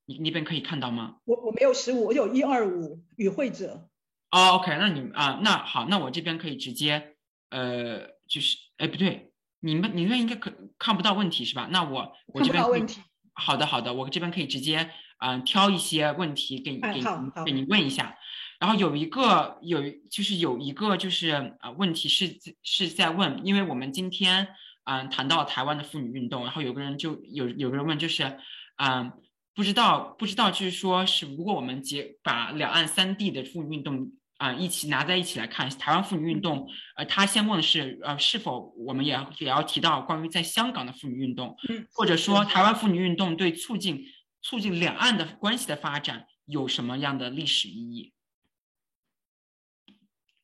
[0.07, 1.15] 你那边可以看到吗？
[1.23, 3.89] 我我没有十五，我有一二五与会者。
[4.31, 7.15] 哦，OK，那你啊，那好，那我这边可以直接，
[7.49, 9.31] 呃，就是，哎，不对，
[9.65, 11.67] 你们你们应该可看不到问题是吧？
[11.71, 13.01] 那我我这边问题。
[13.33, 17.01] 好的好的，我这边可以直接嗯挑一些问题给你给
[17.45, 18.15] 给你问一下。
[18.59, 24.47] 然后有一个有就是有一个就是啊问题是是在问，因为我们今天
[24.85, 28.37] 嗯谈到台湾的妇女运动，然后有个人就有有个人问就是
[28.77, 29.11] 嗯。
[29.57, 44.05] 不知道，不知道，就是说，是如果我们结把两岸三地的妇女运动啊一起拿在一起来看，台湾妇女运动，呃，他先问的是，呃，是否我们也也要提到关于在香港的妇女运动，嗯或者说台湾妇女运动对促进
[44.41, 48.13] 促进两岸的关系的发展有什么样的历史意义？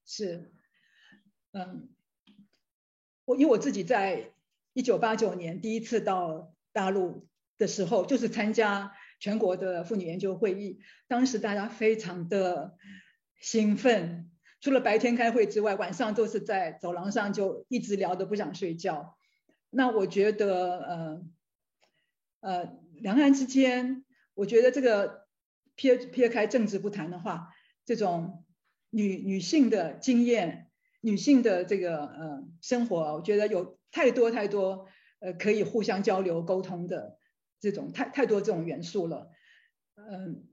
[0.06, 0.54] 是，
[1.52, 1.90] 嗯，
[3.26, 4.32] 我因为我自己在
[4.74, 7.28] 一九八九年第一次到大陆
[7.58, 8.94] 的时候，就是参加。
[9.24, 12.76] 全国的妇女研究会议，当时大家非常的
[13.42, 14.32] 兴奋，
[14.62, 19.18] 除了白天开会之外，晚上都是在走廊上就一直聊的不想睡觉。
[19.70, 21.26] 那我觉得，呃，
[22.40, 24.06] 呃，两岸之间，
[24.36, 25.28] 我觉得这个
[25.76, 27.50] 撇撇开政治不谈的话，
[27.86, 28.46] 这种
[28.90, 30.70] 女女性的经验、
[31.02, 34.88] 女性的这个呃生活，我觉得有太多太多
[35.20, 37.18] 呃可以互相交流沟通的。
[37.60, 39.30] 这种太太多这种元素了，
[39.94, 40.48] 嗯，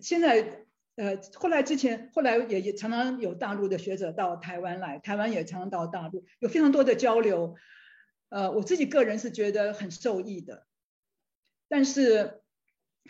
[0.00, 0.64] 现在
[0.96, 7.56] 呃后来之前后来也也常常有大陆的学者到台湾来，台湾也常常到大陆，有非常多的交流，
[8.28, 10.66] 呃，我自己个人是觉得很受益的，
[11.68, 12.42] 但是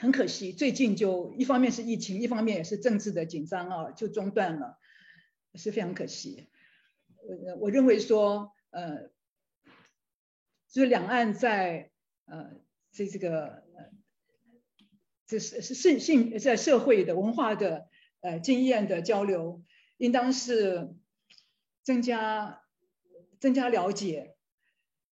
[0.01, 4.79] 很可惜，最近就一方面是疫情，一方面也是政治的紧张啊，就中断了，
[5.55, 6.49] 是非常可惜。
[7.17, 9.11] 我我认为说，呃，
[10.69, 11.91] 就是两岸在
[12.27, 12.61] 呃。
[12.95, 13.65] 这这个，
[15.33, 17.89] 这是是性性在社会的文化的
[18.21, 19.63] 呃经验的交流，
[19.97, 20.95] 应当是
[21.83, 22.61] 增加
[23.41, 24.37] 增加了解，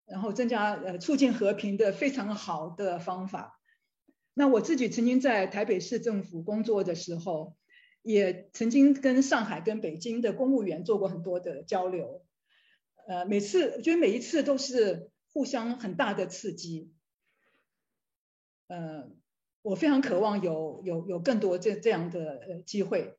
[0.06, 3.60] 然后增加呃促进和平的非常好的方法。
[4.34, 7.56] 那我自己曾经在台北市政府工作的时候，
[8.02, 12.24] 也曾经跟上海跟北京的公务员做过很多的交流，
[13.08, 16.92] 呃，每次我觉得每一次都是互相很大的刺激。
[18.68, 19.10] 呃，
[19.64, 23.16] 我非常渴望有有有更多这这样的呃机会。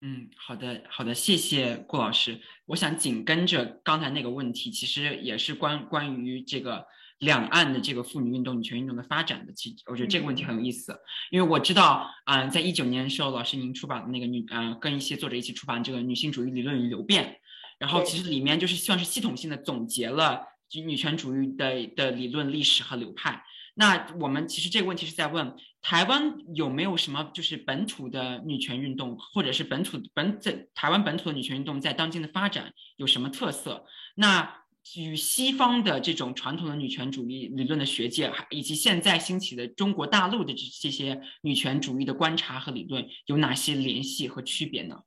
[0.00, 2.40] 嗯，好的好的，谢谢顾老师。
[2.64, 6.86] 我想紧跟着刚才那个问题，其实也是关关于这个
[7.18, 9.52] 两岸的这个妇女运动、女权运动的发展的。
[9.52, 10.98] 其我觉得这个问题很有意思，
[11.30, 17.38] 因为我知道啊，在一九年的时候，老师您出版的那个女呃，跟一些作者一起出版这个女性主义理论与流变，
[17.78, 20.48] 然后其实里面就是算是系统性的总结了。
[20.74, 23.44] 女权主义的的理论历史和流派，
[23.74, 33.84] 那我们其实这个问题是在问台湾有没有什么就是本土的女权运动，或者是本土本在台湾本土的女权运动在当今的发展有什么特色？
[34.14, 34.62] 那
[34.96, 45.00] 与西方的这种传统的女权主义理论的学界，以及现在兴起的中国大陆的这这些女权主义的观察和理论有哪些联系和区别呢？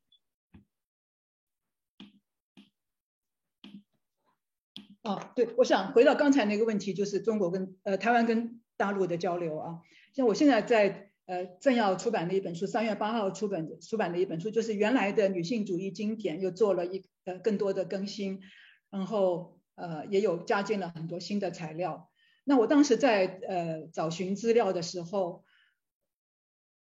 [5.05, 9.79] 哦，对，我想回到刚才那个问题，就是中国跟呃台湾跟大陆的交流啊。
[10.15, 18.41] 像我现在在呃正要出版的一本书，三月八号出版出版的一本书，就是原来的女性主义经典又做了一呃更多的更新，
[18.89, 22.09] 然后呃也有加进了很多新的材料。
[22.43, 25.43] 那我当时在呃找寻资料的时候，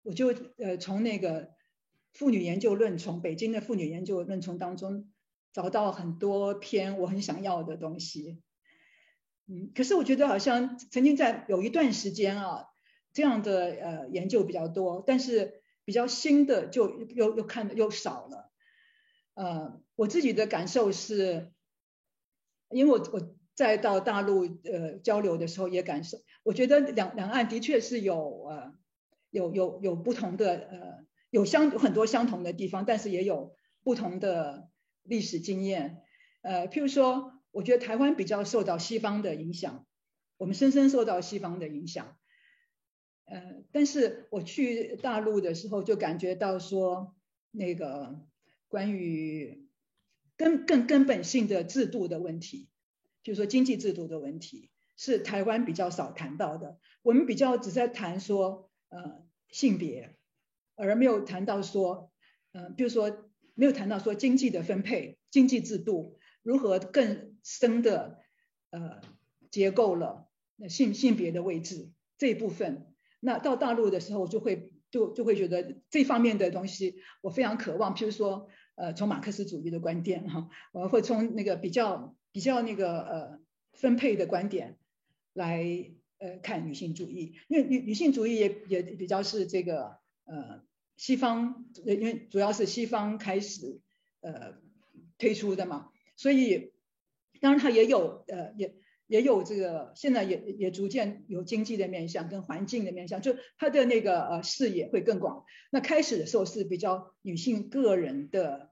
[0.02, 1.50] 我就呃从那个
[2.14, 5.10] 妇女研究论丛，北京的妇女研究论丛当中
[5.52, 8.42] 找到很多篇我很想要的东西。
[9.46, 12.66] 嗯，可是我觉得好像曾经在有一段时间啊，
[13.12, 18.52] 这样的呃研究比较多，但是比较新的就又又看的又少了。
[19.34, 21.52] 呃，我自己的感受是，
[22.70, 28.74] 因为我我再到大陆呃交流的时候也感受，我觉得两两岸的确是有呃
[29.30, 34.68] 有有有不同的呃有相有很多相同的地方，但是也有不同的
[35.02, 36.02] 历史经验。
[36.42, 37.34] 呃，譬如说。
[37.50, 39.86] 我觉得台湾比较受到西方的影响，
[40.36, 42.18] 我们深深受到西方的影响。
[43.24, 47.16] 呃，但是我去大陆的时候就感觉到说，
[47.50, 48.20] 那个
[48.68, 49.66] 关于
[50.36, 52.68] 根更根本性的制度的问题，
[53.22, 56.78] 就是说经济制度的问题，是台湾比较少谈到的。
[57.02, 60.14] 我们比较只在谈说，呃，性别，
[60.76, 62.12] 而没有谈到说，
[62.52, 63.27] 呃，比如说
[63.58, 66.16] 没有谈到说经济的分配、经济制度。
[66.44, 68.20] 如何更深的
[68.70, 69.02] 呃
[69.50, 72.86] 结构了那性性别的位置这一部分？
[73.20, 77.94] 那到大陆的时候就会就就会觉得这方面的东西我非常渴望。
[77.94, 83.40] 譬如说呃从马克思主义的观点哈，我会从那个比较比较那个呃
[83.72, 84.78] 分配的观点
[85.34, 90.62] 来呃看女性主义，因为女女性主义也也比较是这个呃
[90.98, 93.80] 西方，因为主要是西方开始
[94.20, 94.58] 呃
[95.16, 95.88] 推出的嘛。
[96.16, 96.72] 所以，
[97.40, 98.74] 当然它也有呃，也
[99.06, 105.44] 也有这个，现在也也逐渐有经济的面向跟环境的面向，就它的那个呃视野会更广。
[105.70, 108.70] 那开始的时候是比较女性个人的，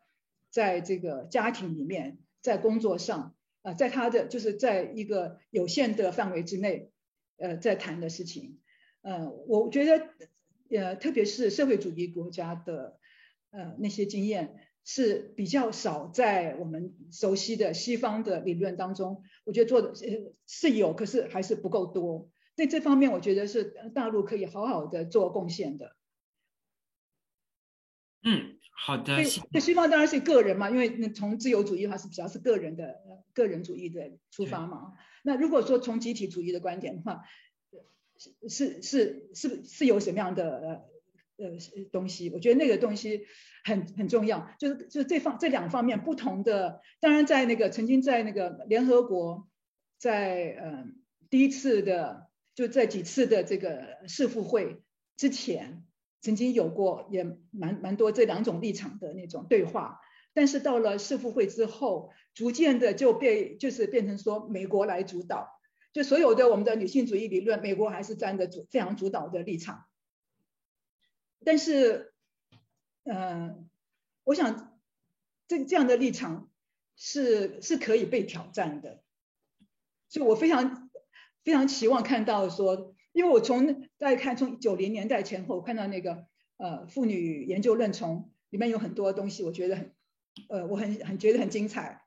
[0.51, 6.91] 在这个家庭里面，在工作上啊，在她的就是在一个有限的范围之内，
[7.37, 8.59] 呃，在谈的事情。
[9.03, 10.09] 呃，我觉得
[10.71, 12.99] 呃，特别是社会主义国家的
[13.51, 14.57] 呃那些经验。
[14.89, 22.31] 是比较少在我们熟悉的西方的理论当中，我觉得做的呃是有，可是还是不够多。
[22.55, 25.97] 在这方面，我觉得是大陆可以好好的做贡献的。
[28.23, 29.17] 嗯，好的。
[29.51, 32.95] 对，西方当然是个人嘛，因为从自由主义的话是比较是个人的
[33.35, 34.93] 个人主义的出发嘛。
[35.25, 37.25] 那如果说从集体主义的观点的话，
[38.19, 40.97] 是是是是是有什么样的呃？
[41.39, 41.51] 呃，
[41.93, 43.27] 东西，我觉得那个东西
[43.63, 46.81] 很很重要，就是就是这方这两方面不同的。
[46.99, 49.47] 当然，在那个曾经在那个联合国，
[49.99, 50.87] 在呃
[51.29, 54.83] 第一次的就在几次的这个世妇会
[55.19, 55.85] 之前，
[56.23, 60.01] 曾经有过也蛮蛮多这两种立场的那种对话。
[60.33, 65.56] 但是到了世妇会之后，逐渐的就被就是变成说美国来主导，
[65.97, 69.87] 就所有的我们的女性主义理论，美国还是占着主非常主导的立场。
[71.43, 72.13] 但是，
[73.05, 73.67] 嗯，
[74.23, 74.79] 我想
[75.49, 76.51] 这这样的立场
[76.97, 79.03] 是是可以被挑战的，
[80.11, 80.91] 所以我非常
[81.43, 86.27] 非常期望看到说，因为我从大家看从九零年代前后看到那个
[86.59, 89.95] 呃妇女研究论丛里面有很多东西，我觉得很
[90.51, 92.03] 呃我很很觉得很精彩，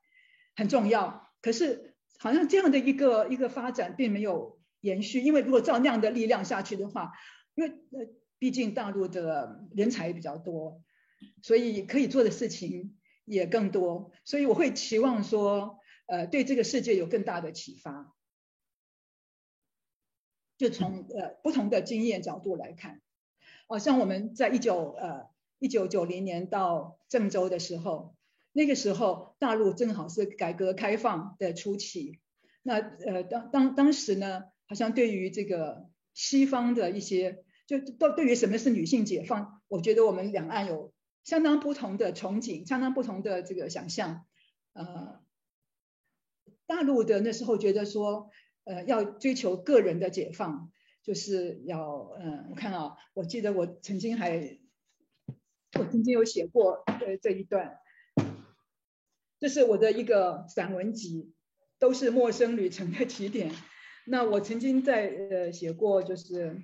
[0.54, 1.28] 很重要。
[1.42, 7.12] 可是好像这样的一个一个发展并没有延续，因为如果照那样的力量下去的话，
[7.54, 8.14] 因为呃。
[8.40, 10.82] 毕竟大陆的人才比较多，
[11.42, 12.96] 所以可以做的事情
[13.26, 18.16] 也更多，所以我会期望说，呃，对这个世界有更大的启发。
[20.56, 23.02] 就从呃不同的经验角度来看，
[23.68, 25.28] 哦，像我们在一九呃
[25.58, 28.16] 一九九零年到郑州的时候，
[28.52, 32.20] 那个时候大陆正好是改革开放的初期，
[32.62, 37.44] 那呃当当当时呢，好像对于这个西方的一些。
[37.66, 44.26] 就都对于什么是女性解放，我觉得我们两岸有相当不同的憧憬，相当不同的这个想象。
[44.72, 45.20] 呃，
[46.66, 48.28] 大陆的那时候觉得说，
[48.64, 50.72] 呃，要追求个人的解放，
[51.04, 54.58] 就是要，嗯，我看啊，我记得我曾经还，
[55.78, 57.78] 我曾经有写过呃这一段，
[59.40, 61.32] 这是我的一个散文集，
[61.78, 63.50] 都是陌生旅程的起点。
[64.06, 66.60] 那我曾经在呃写过，就是。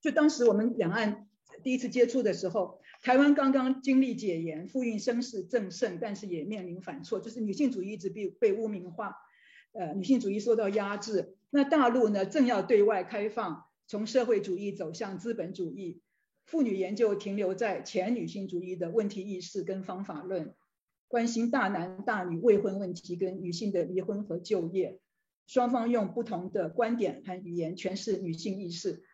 [0.00, 1.28] 就当时我们两岸
[1.62, 9.14] 第一次接触的时候，台湾刚刚经历解严，妇运声势正盛，但是也面临反挫，就是女性主义一直被被污名化。
[9.72, 11.36] 呃女性主义受到压制。
[11.50, 16.02] 那大陆呢，正要对外开放，从社会主义走向资本主义。
[16.50, 20.52] 妇女研究停留在前女性主义的问题意识跟方法论，
[21.06, 24.98] 关心大男大女未婚问题跟女性的离婚和就业。
[25.46, 29.04] 双方用不同的观点和语言诠释女性意识。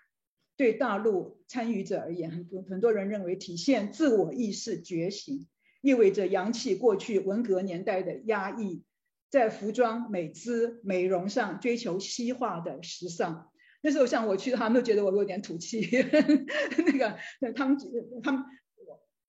[0.57, 5.47] 对大陆参与者而言，很多很多人认为体现自我意识觉醒，
[5.83, 8.83] 意味着扬弃过去文革年代的压抑。
[9.29, 13.51] 在服装、美姿、美容上追求西化的时尚。
[13.83, 15.81] 那时候像我去，他们都觉得我有点土气。
[16.87, 17.19] 那个，
[17.55, 17.79] 他们
[18.23, 18.45] 他们，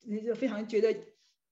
[0.06, 0.96] 你就非常觉得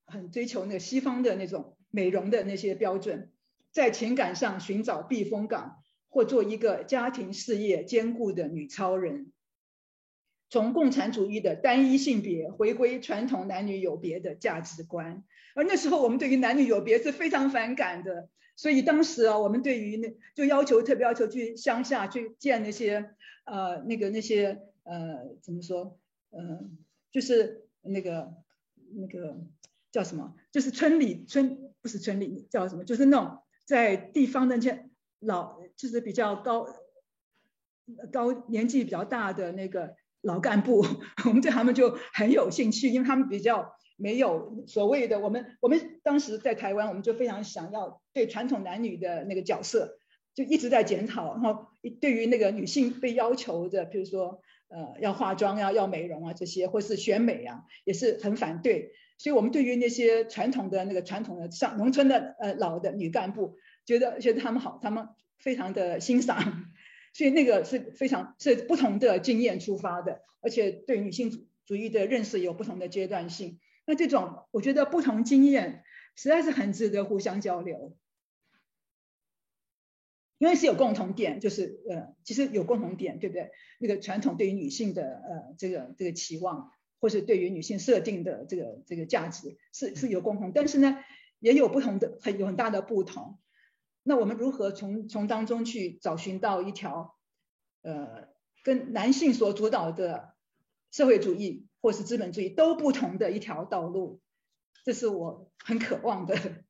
[0.06, 3.32] 很追求那个西方的那种美容的那些标准。
[3.72, 9.32] 在情感上寻找避风港，或做一个家庭事业兼顾的女超人。
[10.50, 15.24] 从共产主义的单一性别回归传统男女有别的价值观。
[15.56, 18.30] 而那时候我们对于男女有别是非常反感的。
[18.56, 23.12] 所以当时啊，我们对于那就要求特别要求去乡下去见那些
[23.44, 26.00] 呃那个那些呃怎么说
[26.32, 26.78] 嗯
[27.12, 28.34] 就是那个
[28.94, 29.38] 那个
[29.92, 36.68] 叫什么就是村里村不是村里叫什么就是那种在地方那些老就是比较高
[38.12, 40.84] 高年纪比较大的那个老干部，
[41.26, 43.76] 我们对他们就很有兴趣，因为他们比较。
[43.98, 49.98] 没有所谓的，我们我们当时在台湾，我们就非常想要对传统男女的那个角色，
[50.34, 51.34] 就一直在检讨。
[51.34, 51.68] 然后
[52.02, 58.92] 对于那个女性被要求的，比如说呃要化妆呀、要美容啊这些，或是选美啊，也是很反对。
[59.18, 63.56] 所以我们对于那些传统的那个传统的上农村的呃老的女干部，
[63.86, 65.08] 觉得觉得他们好，他们
[65.40, 66.66] 非常的欣赏。
[67.14, 73.58] 所以那个是非常是不同的经验出发的，而且对女性主义的认识有不同的阶段性。
[73.86, 75.84] 那这种，我觉得不同经验
[76.16, 77.96] 实在是很值得互相交流，
[80.38, 83.52] 因为是有共同点，就是呃，其实有共同点，对不对？
[83.80, 90.98] 那个传统对于女性的呃这个这个期望，或是对于女性设定的这个这个价值是是有共同，但是呢，
[91.40, 93.40] 也有不同的很有很大的不同。
[94.02, 97.16] 那我们如何从从当中去找寻到一条
[97.82, 98.30] 呃
[98.64, 100.36] 跟男性所主导的
[100.90, 101.68] 社会主义？
[101.86, 104.20] 或是资本主义都不同的一条道路，
[104.84, 106.34] 这是我很渴望的。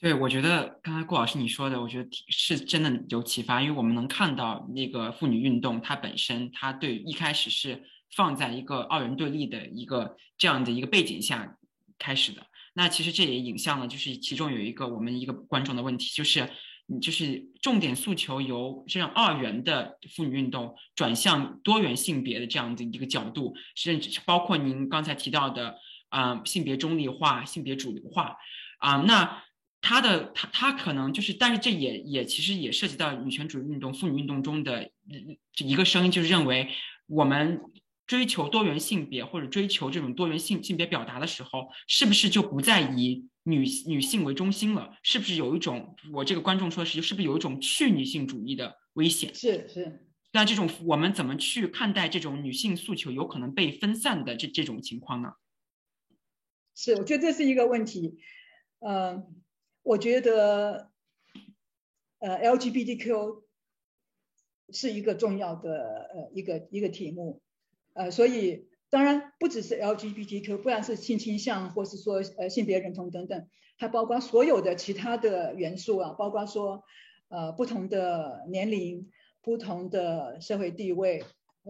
[0.00, 7.82] 对，我觉得刚才顾老师你说的，我觉得是真的有启发，因为我们能看到那个妇女运动，它本身它对一开始是
[8.16, 11.58] 放在一个二元对立的一个这样的一个背景下
[11.98, 12.46] 开始的。
[12.72, 16.48] 那其实这也影响了，就是其中有一个我们一个观众的问题，就是。
[17.00, 25.76] 就是重点诉求由这样二元的妇女运动转向多元性别的这样的一个角度，甚至包括您刚才提到的
[26.08, 28.36] 啊性别中立化、性别主流化
[28.78, 29.42] 啊，那
[29.80, 34.90] 他的他他可能就是，但是这也也其实也涉及到女权主义运动、妇女运动中的
[35.58, 36.68] 一个声音，就是认为
[37.06, 37.60] 我们。
[38.06, 44.96] 追求多元性别或者追求这种多元性性别表达的时候，是不是就不再以女女性为中心了？
[45.02, 49.34] 是不是有一种我这个观众说的是，是不是有一种去女性主义的危险？
[49.34, 50.06] 是是。
[50.32, 55.34] 那这种我们怎么去看待这种女性诉求有可能被分散的这这种情况呢？
[56.74, 58.18] 是，我觉得这是一个问题。
[58.80, 59.42] 嗯，
[59.82, 60.90] 我觉得，
[62.18, 63.44] 呃，LGBTQ
[64.70, 67.40] 是一个重要的呃一个一个题目。
[67.92, 76.84] 呃，所以当然不只是 LGBTQ，不然是性倾向或是说呃性别认同等等，还包括所有的其他的元素啊，包括说
[77.28, 79.10] 呃不同的年龄、
[79.42, 81.24] 不同的社会地位、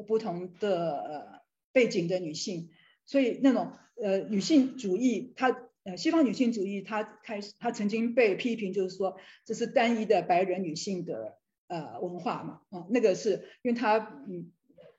[0.07, 1.41] 不同的呃
[1.73, 2.69] 背景的女性，
[3.07, 11.39] 所以那种呃女性主义，它呃西方女性主义，它开始它曾经被批评，就是说这是单一的白人女性的
[11.69, 13.97] 呃文化嘛，啊那个是因为它
[14.29, 14.53] 嗯。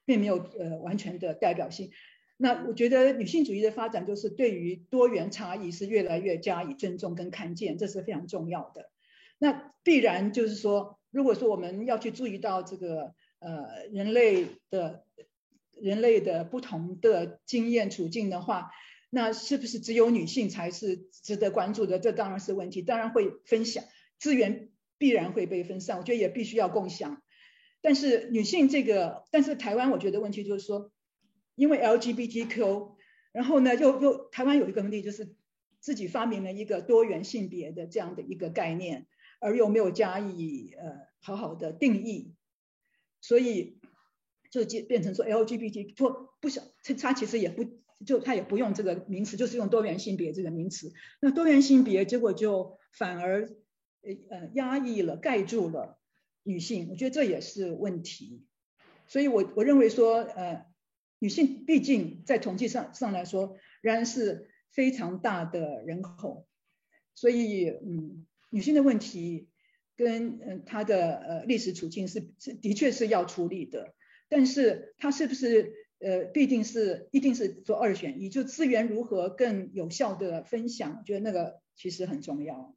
[0.07, 1.89] 并没有呃完全的代表性。
[2.37, 8.89] 那我觉得女性主义的发展就是对于多元差异是越来越加以尊重跟看见，这是非常重要的。
[9.37, 15.05] 那必然就是说，如果说我们要去注意到这个呃人类的
[15.79, 18.71] 人类的不同的经验处境的话，
[19.09, 21.99] 那是不是只有女性才是值得关注的？
[21.99, 22.81] 这当然是问题。
[22.81, 23.83] 当然会分享
[24.19, 25.97] 资源，必然会被分散。
[25.97, 27.21] 我觉得也必须要共享。
[27.81, 30.91] 但是女性这个，但是台湾我觉得问题就是说，
[31.55, 32.95] 因为 LGBTQ，
[33.31, 35.35] 然后呢又又台湾有一个问题就是
[35.79, 39.07] 自己发明了一个多元性别的这样的一个概念，
[39.39, 42.33] 而又没有加以呃好好的定义，
[43.21, 43.79] 所以
[44.51, 47.65] 就变变成说 LGBT 不不想他他其实也不
[48.05, 50.91] 就他也不用这个名词，就是用多元性别这个名词。
[51.21, 53.49] 那多元性别结果就反而
[54.01, 55.97] 呃呃压抑了、盖住了
[56.43, 58.45] 女性，我觉得这也是问题。
[59.07, 60.65] 所以我我认为说，呃，
[61.25, 66.45] 女性毕竟在统计上上来说，仍然是非常大的人口，
[67.15, 69.49] 所以嗯，女性的问题
[69.95, 73.95] 跟嗯她的呃历史处境是是的确是要处理的，
[74.29, 82.75] 但是她是不是呃必定是一定是做二选一，就资源如何更有效的分享，我觉得那个其实很重要。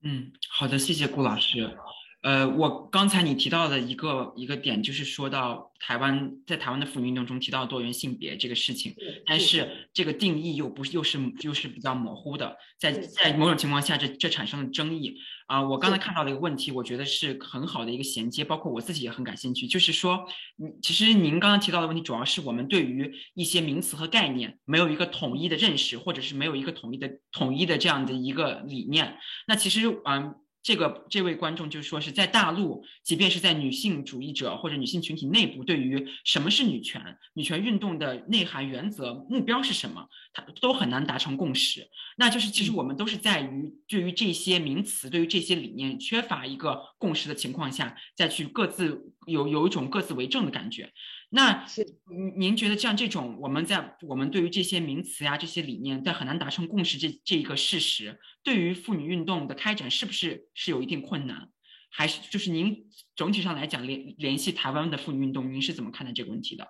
[0.00, 1.76] 嗯，好的，谢谢顾老师。
[2.22, 8.94] 呃，我刚才你提到的一个一个点，就是说到台湾在台湾的妇女运动中提到多元性别这个事情，
[9.24, 15.16] 但是这个定义又不是又是又是比较模糊的，在在某种情况下，这这产生了争议
[15.46, 15.62] 啊。
[15.62, 20.26] 我刚才看到的一个问题，我觉得是很好的一个衔接，包括我自己也很感兴趣，就是说，
[20.62, 29.16] 嗯，其实您刚刚提到的问题，主要是我们对于一些名词和概念没有一个统一的认识，或者是没有一个统一的统一的这样的一个理念。
[29.46, 30.34] 那其实，嗯。
[30.62, 41.88] 这个这位观众就说是在大陆，即便是在女性主义者或者女性群体内部，对于什么是女权、女权运动的内涵、原则、目标是什么，他都很难达成共识。
[42.16, 50.92] 那就是其实我们都是在于对于这些名词、对于这些理念缺乏一个共识的情况下，再去各自有有一种各自为政的感觉。
[51.32, 61.48] 那是您您觉得像这种我们在我们对于这些名词呀、这些理念在很难达成共识这这一个事实，对于妇女运动的开展是不是是有一定困难？
[61.88, 66.66] 还是就是您总体上来讲联联系台湾的妇女运动，您是怎么看待这个问题的？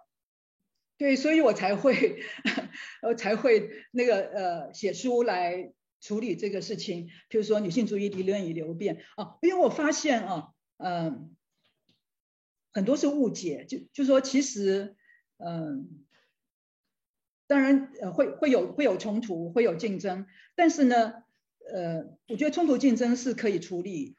[0.99, 2.23] 对，所以我才会
[3.01, 5.73] 呃才会那个呃写书来
[6.03, 11.35] 处理这个事情，比如说女性主义理论与流变啊，因为我发现啊，嗯。
[12.73, 14.95] 很多是误解，就就说其实，
[15.39, 16.05] 嗯，
[17.49, 21.25] 当然呃会会有会有冲突，会有竞争，但是呢，
[21.73, 24.17] 呃，我觉得冲突竞争是可以处理，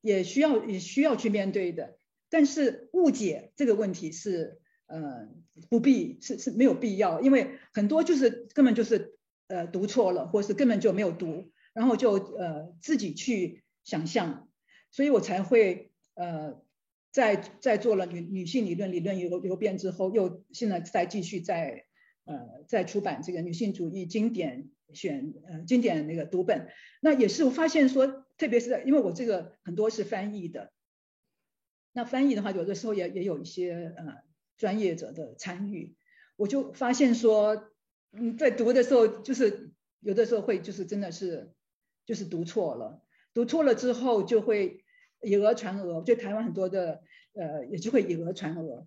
[0.00, 1.98] 也需要也需要去面对的。
[2.30, 5.28] 但是误解这个问题是呃
[5.68, 9.18] 不必是是没有必要，因为很多就是根本就是
[9.48, 14.48] 呃读错了，或是根本就没有读，然后就呃自己去想象，
[14.92, 16.62] 所以我才会呃。
[17.10, 21.86] 在在做了女女性理论理论流流变之后，又现在再继续在
[22.24, 26.68] 呃在出版这个女性主义经典选呃经典那个读本，
[27.00, 30.70] 那也是我发现说，特别是因为我这个很多是翻译的，
[31.92, 34.18] 那翻译的话有的时候也也有一些呃
[34.58, 35.96] 专业者的参与，
[36.36, 37.70] 我就发现说
[38.12, 41.54] 嗯在读的时候就是有的时候会就是真的是
[42.04, 43.02] 就是读错了，
[43.32, 44.84] 读错了之后就会。
[45.22, 47.02] 以讹传讹，就台湾很多的
[47.34, 48.86] 呃，也就会以讹传讹，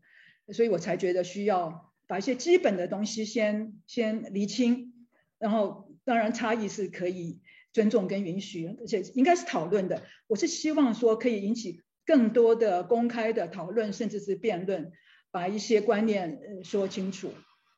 [0.53, 4.93] 所以我才觉得需要把一些基本的东西先先厘清，
[5.39, 7.39] 然后当然差异是可以
[7.71, 10.03] 尊重跟允许，而且应该是讨论的。
[10.27, 14.91] 我是希望说可以引起更多的公开的讨论，甚至是辩论，
[15.31, 17.31] 把一些观念说清楚。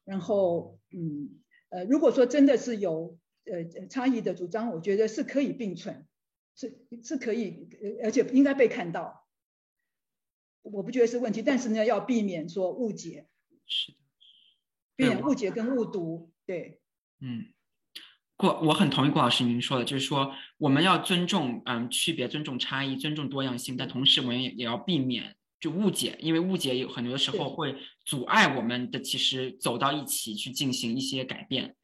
[0.05, 1.29] 然后嗯
[1.69, 6.05] 呃，如果说真的是有呃差异的主张，我觉得是可以并存。
[6.55, 7.67] 是是可以，
[8.03, 9.27] 而且应该被看到，
[10.61, 11.41] 我不觉得是问题。
[11.41, 13.27] 但是呢，要避免说误解，
[13.65, 13.97] 是的，
[14.95, 16.31] 避免误解跟误读。
[16.45, 16.81] 对，
[17.21, 17.45] 嗯，
[18.35, 27.75] 郭，我很同意郭老师您说的，就是说我们要尊重，嗯，区别，尊重差异，尊重多样性，但同时我们也也要避免就误解，因为误解有很多的时候会
[28.05, 31.75] 阻碍我们的其实走到一起去进行一些改变。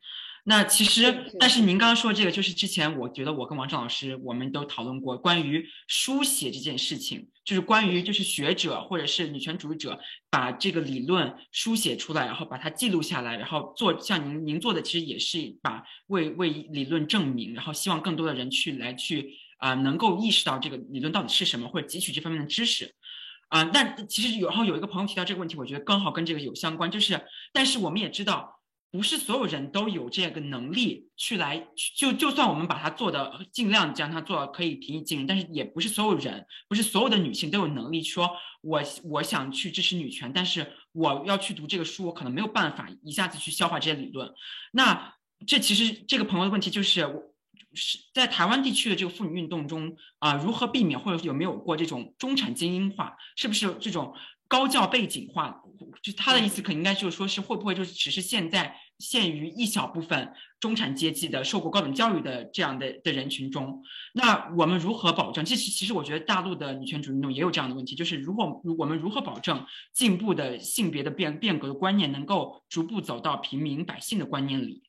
[0.49, 9.99] 那其实，但是您刚刚说这个，就是之前我觉得我跟王正老师我们都讨论过关于书写这件事情，就是关于就是学者或者是女权主义者
[10.31, 22.95] 把这个理论书写出来，然后把它记录下来，然后做像您您做的其实也是把为为理论证明，然后希望更多的人去来去啊能够意识到这个理论到底是什么，或者汲取这方面的知识
[23.49, 23.65] 啊。
[23.65, 27.21] 但其实有然后有一个朋友提到这个问题，我觉得刚好跟这个有相关，就是
[27.53, 28.58] 但是我们也知道。
[28.91, 44.33] 不是所有人都有这个能力去来，就就算我们把它做的尽量将它做可以平易近人，但是也不是所有人，不是所有的女性都有能力说，我我想去支持女权，但是我要去读这个书，我可能没有办法一下子去消化这些理论。
[44.71, 45.13] 那
[45.45, 47.01] 这其实这个朋友的问题就是，
[47.75, 54.15] 是在台湾地区的这个妇女运动中啊，如何避免或者有没有过这种中产精英化，是不是这种？
[54.49, 55.63] 高教背景化，
[56.01, 63.81] 就他的意思，可应该就是说是会不会就是只是现在限于一小部分中产阶级的受过高等教育的这样的的人群中？
[64.13, 65.45] 那我们如何保证？
[65.45, 74.83] 这其其实我觉得大陆的女权主义运动也有这样的问题，就是如果我们如何保证进步的性别的变变革的观念能够逐步走到平民百姓的观念里？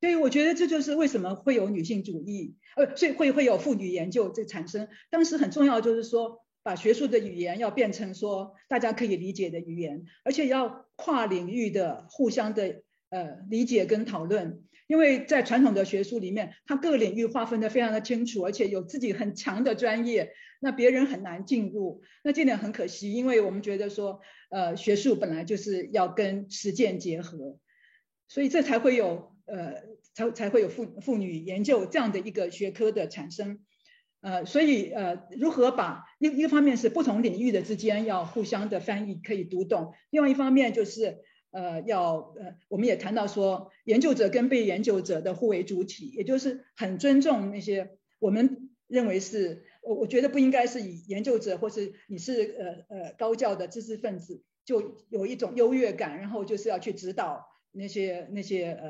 [0.00, 4.88] 对，我觉得这就是为什么会有女性主义，呃，所以会会有妇女研究这产生。
[5.10, 14.62] 当时很重要就是说，把学术的语言要变成说大家可以理解的语言，而且要跨领域的互相的呃理解跟讨论。
[14.88, 22.02] 因为在传统的学术里面，它各个领域划分的非常的清楚，而且有自己很强的专业，那别人很难进入。
[22.22, 24.20] 那这点很可惜，因为我们觉得说，
[24.50, 27.58] 呃，学术本来就是要跟实践结合，
[28.28, 29.82] 所以这才会有呃，
[30.12, 33.60] 才才会有妇妇女研究这样的一个学科的产生。
[34.22, 41.18] 呃，所以呃，如何把一一个方面是不同领域的之间要互相的翻译可以读懂，另外一方面就是。
[41.54, 47.90] 呃，要呃，我们也谈到说，研究者跟被研究者的互为主体，也就是很尊重那些
[48.20, 58.88] 我们认为是，我我觉得不应该是以研究者或是你是呃呃高教的知识分子就有一种优越感，然后就是要去指导那些那些呃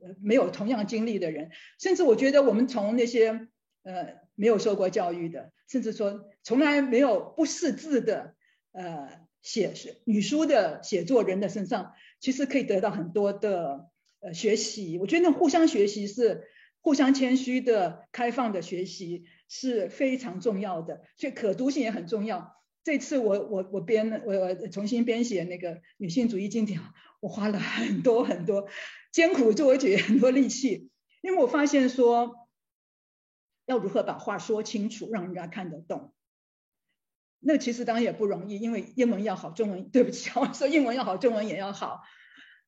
[0.00, 3.46] 呃没有同样经历的人，甚至我觉得我们从那些
[3.90, 8.34] 呃没有受过教育的，甚至说从来没有不识字的
[8.72, 9.26] 呃。
[9.40, 9.72] 写
[10.04, 13.88] 女书的写作人的身上，其实可以得到很多的
[14.20, 14.98] 呃学习。
[14.98, 16.42] 我觉得那互相学习是
[16.80, 22.56] 互相谦虚的、开放的学习是非常重要的，所以可读性也很重要。
[22.82, 26.80] 这次我我我编我我重新编写那个女性主义经典，
[27.20, 28.66] 我花了很多很多
[29.12, 30.90] 艰苦作业很多力气，
[31.22, 32.47] 因为我发现说
[33.68, 36.12] 要如何把话说清楚，让人家看得懂。
[37.38, 42.00] 那其实当然也不容易，因为英文要好，中文对不起，我说英文要好，中文也要好，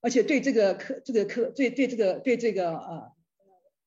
[0.01, 3.13] 而且对这个课、这个课、对对这个对这个呃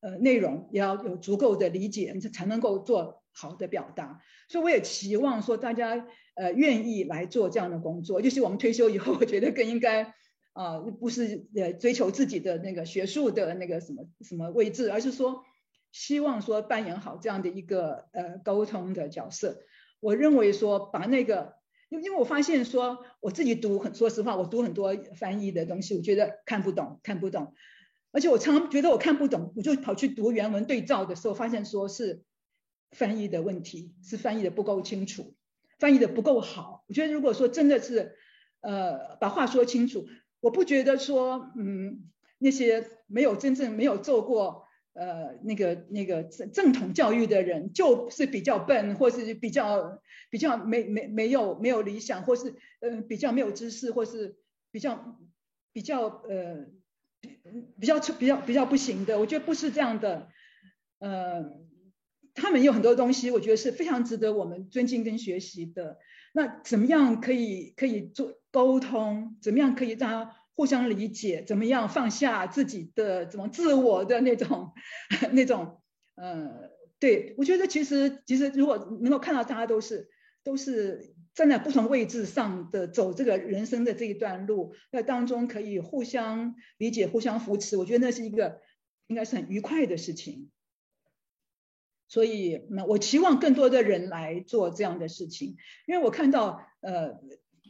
[0.01, 4.19] 呃内容也要有足够的理解，你才能够做好的表达。
[4.49, 10.13] 所以我也期望说大家呃愿意来做这样的工作，就是我们退休以后，我觉得更应该
[10.51, 15.45] 啊不是呃追求自己的那个学术的那个什么什么位置，而是说
[15.93, 19.59] 希望说扮演好这样的一个呃沟通的角色。
[20.01, 21.53] 我认为说把那个，
[21.87, 27.53] 因因为我发现说我自己读很，说实话，我读很多翻译的东西，我觉得看不懂，看不懂，
[28.11, 32.23] 而且我常常觉得我看不懂，我就跑去读原文对照的时候，发现说是
[32.91, 35.35] 翻译的问题，是翻译的不够清楚，
[35.79, 36.83] 翻译的不够好。
[36.87, 38.15] 我觉得如果说真的是，
[38.61, 40.07] 呃，把话说清楚，
[40.41, 42.09] 我不觉得说，嗯，
[42.39, 44.62] 那些没有真正没有做过。
[44.93, 49.99] 呃，那个那个正正统教育的人就是比较笨，或是比较
[50.29, 54.35] 比较没没没有没有理想，或是呃比较没有知识，或是
[54.71, 55.17] 比较
[55.71, 56.67] 比较呃
[57.79, 59.19] 比较比较比较不行的。
[59.19, 60.29] 我觉得不是这样的。
[60.99, 61.43] 呃，
[62.35, 65.97] 他们有很多东西，我觉得是非常值得我们尊敬跟学习的。
[66.33, 69.37] 那怎么样可以可以做沟通？
[69.41, 70.35] 怎么样可以让他？
[70.55, 74.71] 互相理解，怎么样放下自己的怎么自我的那种
[75.33, 75.81] 那种，
[76.15, 76.69] 呃，
[76.99, 80.09] 对我觉得其实其实如果能够看到大家都是
[80.43, 88.61] 都是站在不同位置上的走这个人生的这一段路，在当中可以互相理解、互相扶持，我觉得那是一个
[89.07, 90.51] 应该是很愉快的事情。
[92.07, 95.57] 所以，那我期望更多的人来做这样的事情，
[95.87, 97.19] 因为我看到呃。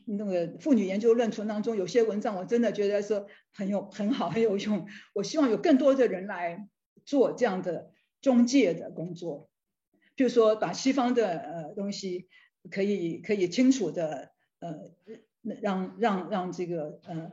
[0.05, 4.87] 那个妇女研究论存当中，有些文章我真的觉得说很有很好很有用。
[5.13, 6.67] 我希望有更多的人来
[7.05, 9.49] 做这样的中介的工作，
[10.15, 12.27] 就是说把西方的呃东西
[12.69, 14.91] 可以可以清楚的呃
[15.61, 17.31] 让让让这个呃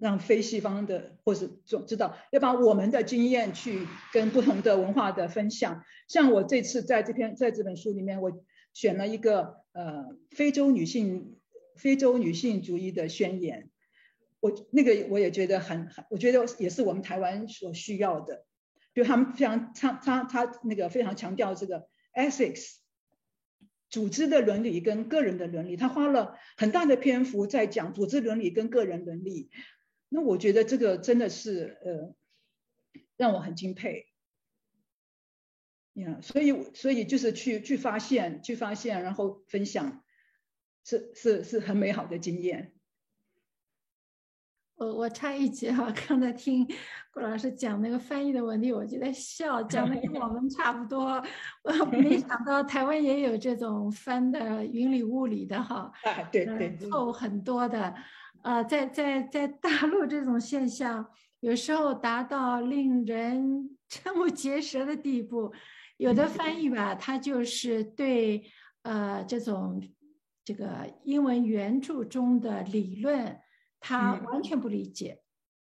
[0.00, 5.84] 让非西方的或是总知道要把我们的经验去跟不同的文化的分享。
[6.08, 8.32] 像我这次在这篇在这本书里面，我
[8.72, 11.36] 选了一个呃非洲女性。
[11.76, 13.70] 非洲女性主义的宣言，
[14.40, 18.44] 我那个我也觉得很很，我觉得也是我们台湾所需要的。
[18.94, 22.76] 就他们非常他他他那个非常强调这个 ethics，
[23.88, 29.50] 组织的伦理跟个人的伦理，他花了很大的篇幅在讲组织伦理跟个人伦理。
[30.10, 32.14] 那我觉得这个真的是呃
[33.16, 34.08] 让我很敬佩。
[35.94, 40.01] 呀，所以所以就是去去发现去发现，然后分享。
[40.84, 42.72] 是是是很美好的经验。
[44.74, 46.66] 我我插一句哈，刚才听
[47.12, 51.22] 顾老师讲那个翻译的问题，我就在笑，讲的跟我们差不多。
[51.62, 55.92] 我没想到台湾也有这种翻的云里雾里的哈，
[56.32, 57.94] 对对，错很多的。
[58.42, 61.06] 呃，在在在大陆这种现象，
[61.38, 65.52] 有时候达到令人瞠目结舌的地步。
[65.98, 68.42] 有的翻译吧，他就是对
[68.82, 69.80] 呃这种。
[70.44, 73.38] 这个英文原著中的理论，
[73.80, 75.20] 他完全不理解，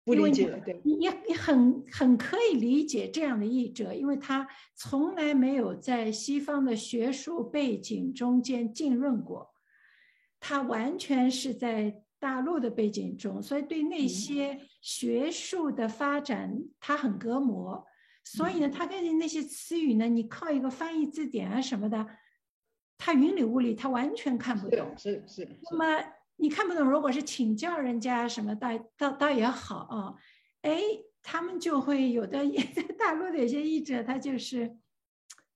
[0.03, 9.53] 不理解，对，你也你很很可以理解这样的译者，因为他从来没有在西方的学术背景中间浸润过，
[10.39, 17.85] 他完全是在大陆的背景中，所以对那些学术的发展他很隔膜，
[18.23, 22.07] 所以呢，他跟那些词语呢，你靠一个翻译字典啊什么的，
[22.97, 25.47] 他云里雾里，他完全看不懂，是是。
[25.71, 26.03] 那么。
[26.37, 28.67] 你看不懂，如果是请教人家什么，倒
[28.97, 30.15] 倒倒也好啊。
[30.63, 30.81] 哎，
[31.21, 32.39] 他们就会有的
[32.73, 34.75] 在大陆的有些译者，他就是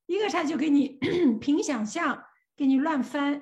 [0.06, 1.00] 一个他就给你
[1.42, 2.24] 凭想象
[2.56, 3.42] 给你乱翻，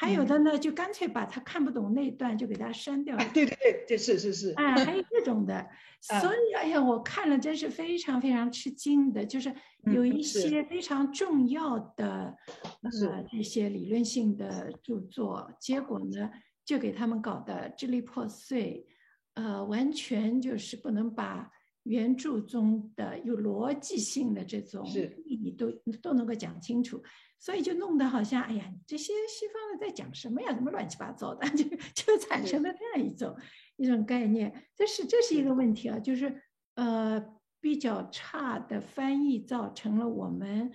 [0.00, 3.14] 还有的呢就干脆把他看不懂那段就给他删掉。
[3.34, 4.52] 对对对，这是是是。
[4.56, 5.68] 哎，还有这种的，
[6.00, 9.54] 所以哎呀，我看了真是非常非常吃惊的，就是
[9.92, 12.34] 有一些非常重要的
[12.82, 16.30] 呃这些理论性的著作，结果呢。
[16.62, 18.86] 就给他们搞得支离破碎，
[19.34, 21.50] 呃，完全就是不能把
[21.84, 25.70] 原著中的有逻辑性的这种意义都
[26.02, 27.02] 都能够讲清楚，
[27.38, 30.52] 所以就弄得好像，哎呀，这些西方的在讲什么呀？
[30.52, 31.48] 怎么乱七八糟的？
[31.56, 33.36] 就就产生了这样一种
[33.76, 36.42] 一种概念，这是这是一个问题啊，就是
[36.74, 37.24] 呃
[37.60, 40.70] 比较差的翻译造成了我们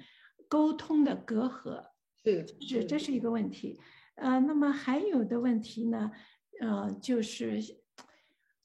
[0.48, 1.84] 沟通的隔阂，
[2.24, 3.80] 是是这是一个问题。
[4.16, 6.12] 呃，那么还有的问题呢，
[6.62, 7.60] 呃，就是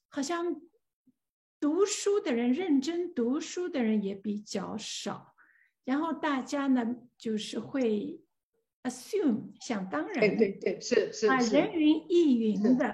[0.09, 0.61] 好像
[1.61, 5.35] 读书的人、认真读书的人也比较少，
[5.85, 8.19] 然后大家呢就是会
[8.83, 12.93] assume 想当然，对对对，是是啊，人云亦云的，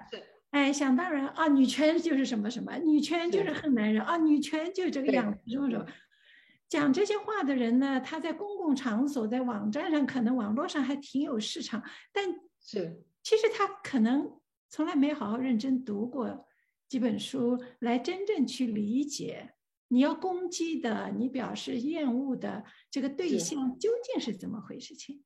[0.52, 5.86] 哎，想当然啊，女权就是什么什么，女权就是恨男人啊，女权就这个样子，什么什么。
[6.70, 11.82] 讲这些话的人呢，他在公共场所、在网站上，可能网络上还挺有市场，
[12.12, 12.40] 但。
[12.60, 14.30] 是，其实他可能
[14.68, 16.47] 从来没好好认真读过
[16.88, 19.54] 几本书，来真正去理解
[19.88, 25.24] 你要攻击的、你表示厌恶的这个对象究竟是怎么回事情，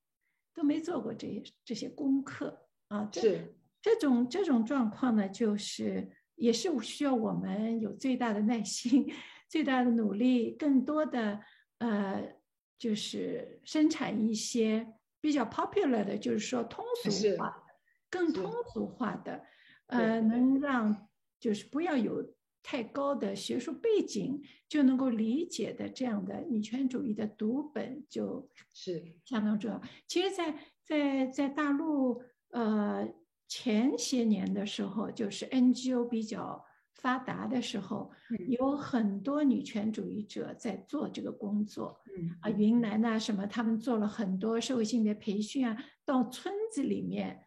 [0.53, 3.07] 都没做过这些这些功课啊。
[3.11, 9.11] 这这种这种状况呢，就是也是需要我们有最大的耐心、
[9.49, 11.41] 最大的努力，更多的
[11.79, 12.35] 呃，
[12.77, 14.93] 就是生产一些。
[15.23, 17.63] 比较 popular 的，就是说通俗化，
[18.09, 19.45] 更通俗化的，
[19.85, 21.09] 呃，能让
[21.41, 29.81] 就是不要有太高的学术背景就能够理解的这样的女权主义的读本，就是相当重要。
[30.07, 30.55] 其实，在
[30.85, 33.13] 在在大陆，呃，
[33.47, 36.63] 前些年的时候，就是 NGO 比较。
[36.93, 38.11] 发达的时候，
[38.47, 41.99] 有很多女权主义者在做这个工作。
[42.15, 47.43] 嗯啊，云南呐什么，他们做了很多社会性的培训啊，到村子里面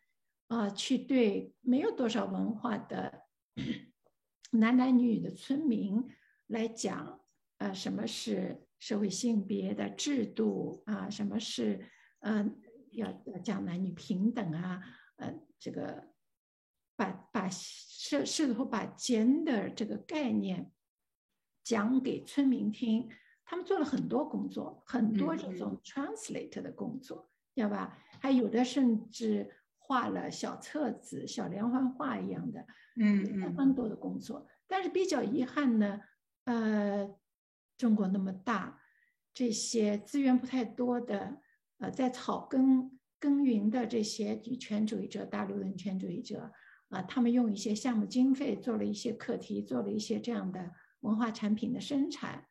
[0.48, 3.23] 啊去对没有多少文化的
[4.52, 6.09] 男男女女的村民
[6.47, 7.20] 来讲，
[7.59, 11.09] 呃，什么是社会性别的制度啊？
[11.10, 11.89] 什么是
[12.20, 12.60] 嗯
[12.93, 14.82] 要要讲男女平等啊？
[15.16, 16.12] 呃，这个。
[16.97, 20.70] 把把试试图把 gender 这个概念
[21.64, 23.09] 讲给村民听，
[23.44, 27.98] 他们做了很多工作，很多这种 translate 的工作，要吧？
[28.20, 29.51] 还有的甚至
[29.86, 32.66] 画了小册子、小连环画一样的，
[32.97, 34.47] 嗯相当多的工作。
[34.66, 36.01] 但是比较遗憾呢，
[36.44, 37.06] 呃，
[37.77, 38.81] 中国那么大，
[39.35, 41.36] 这些资源不太多的，
[41.78, 46.51] 呃，在草根耕耘的这些女权主义者，大陆的女权主义者。
[46.90, 50.70] 啊，他们用一些项目经费做了一些课题，做了一些这样的
[51.01, 52.47] 文化产品的生产，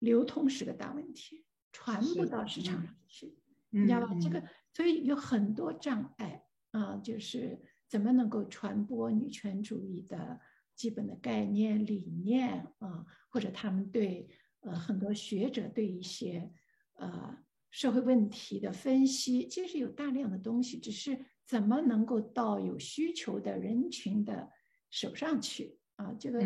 [0.00, 3.38] 流通是个大问题，传不到市场上去，
[3.70, 4.16] 你知道吧？
[4.20, 4.42] 这个
[4.72, 10.40] 所以有很多障碍啊，就是怎么能够传播女权主义的
[10.74, 14.28] 基本的概念理念啊，或者他们对
[14.60, 16.52] 呃很多学者对一些
[16.94, 17.38] 呃
[17.70, 21.24] 社会问题的分析，其实有大量的东西，只是。
[21.48, 24.50] 怎么能够到有需求的人群的
[24.90, 26.12] 手上去啊？
[26.20, 26.42] 这个，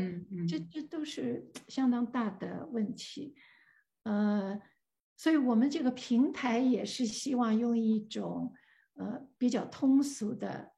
[0.48, 3.34] 这这都是 相当大的问题。
[4.04, 4.62] 呃，
[5.16, 8.54] 所以我们这个平台也是希望用一种
[8.94, 10.72] 呃比较通俗的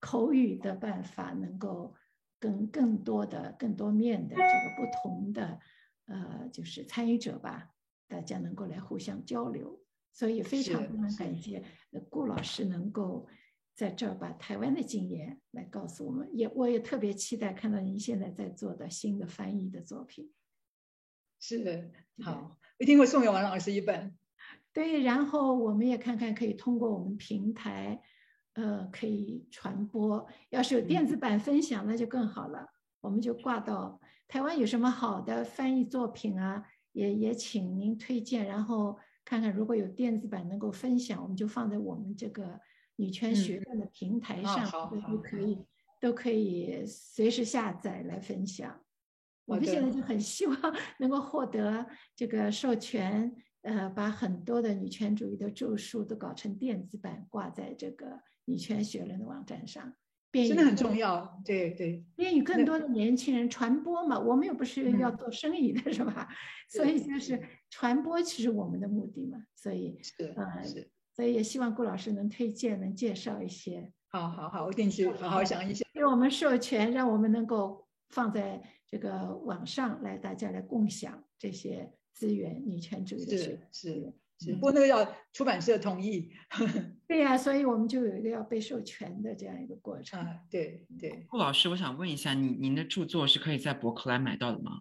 [0.00, 1.94] 口语的办法，能够
[2.38, 5.60] 跟更多的、更多面的这个不同的
[6.06, 7.70] 呃就是参与者吧，
[8.06, 9.82] 大家能够来互相交流。
[10.12, 11.62] 所以非常非常感谢
[12.08, 13.28] 顾老师能够。
[13.74, 20.32] 在这儿把台湾的经验来告诉我们，也我也特别期待看到您现在在做的新的翻译的作品。
[21.38, 24.18] 是，好，一定会送给王老师一本。
[24.72, 28.00] 对，然后我们也看看可以通过我们平台，
[28.54, 30.26] 呃，可以传播。
[30.50, 32.66] 要是有电子版分享，那就更好了。
[33.00, 42.60] 我们就挂到台湾有什么好的翻译作品啊，也也请您推荐，然后看看如果有电子版能够分享，我们就放在我们这个
[42.96, 45.58] 女权学院的平台上，都可以
[46.00, 48.80] 都可以随时下载来分享。
[49.44, 50.56] 我们现在就很希望
[51.00, 59.94] 能够获得这个授权，呃，把很多的女权主义的著述都搞成电子版，挂在这个女权学人的网站上，
[60.32, 61.40] 真的很重要。
[61.44, 64.18] 对对，便于更多的年轻人传播嘛。
[64.18, 66.28] 我们又不是要做生意的，是吧？
[66.70, 67.40] 所以就是
[67.70, 69.42] 传播，其实我们的目的嘛。
[69.54, 73.92] 所以是呃，是，所以也希望顾老师能推荐，能介绍一些。
[74.10, 75.86] 好好好，我一定去好好想一想。
[75.92, 78.62] 给我们授权，让我们能够放在。
[78.90, 86.30] 这个网上来，大家来共享这些资源，女权主义的是是是，不过那个要出版社同意。
[87.08, 90.20] 对呀，所以我们就有一个要被授权的这样一个过程。
[90.20, 91.26] 啊，对对。
[91.28, 94.80] 顾老师，我想问一下，你您的著作是可以在博客来买到的吗？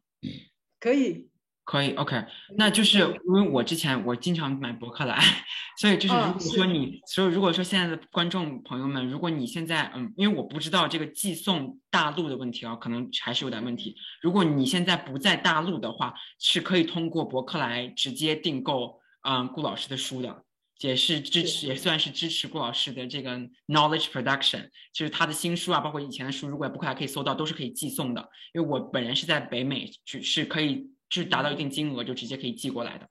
[0.80, 1.30] 可以。
[1.68, 2.24] 可以，OK，
[2.56, 5.20] 那就是因为我之前我经常买博客来，
[5.78, 13.98] 所以就是如果说你，所以如果说现在的观众朋友们，如果你现在嗯，因为我不知道这个寄送大陆的问题啊，可能还是有点问题。
[14.22, 20.44] 如果你现在不在大陆的话，是可以通过博客来直接订购嗯顾老师的书的，
[20.80, 23.38] 也是支持，也算是支持顾老师的这个
[23.68, 28.30] knowledge production，就是他的新书啊，包括以前的书，如果博客来可以搜到，都是可以寄送的。
[28.54, 30.96] 因为我本人是在北美，是可以。
[31.10, 33.10] 就是达到一定金额就直接可以寄过来的，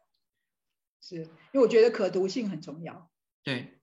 [1.01, 3.11] 是因为我觉得可读性很重要。
[3.43, 3.79] 对，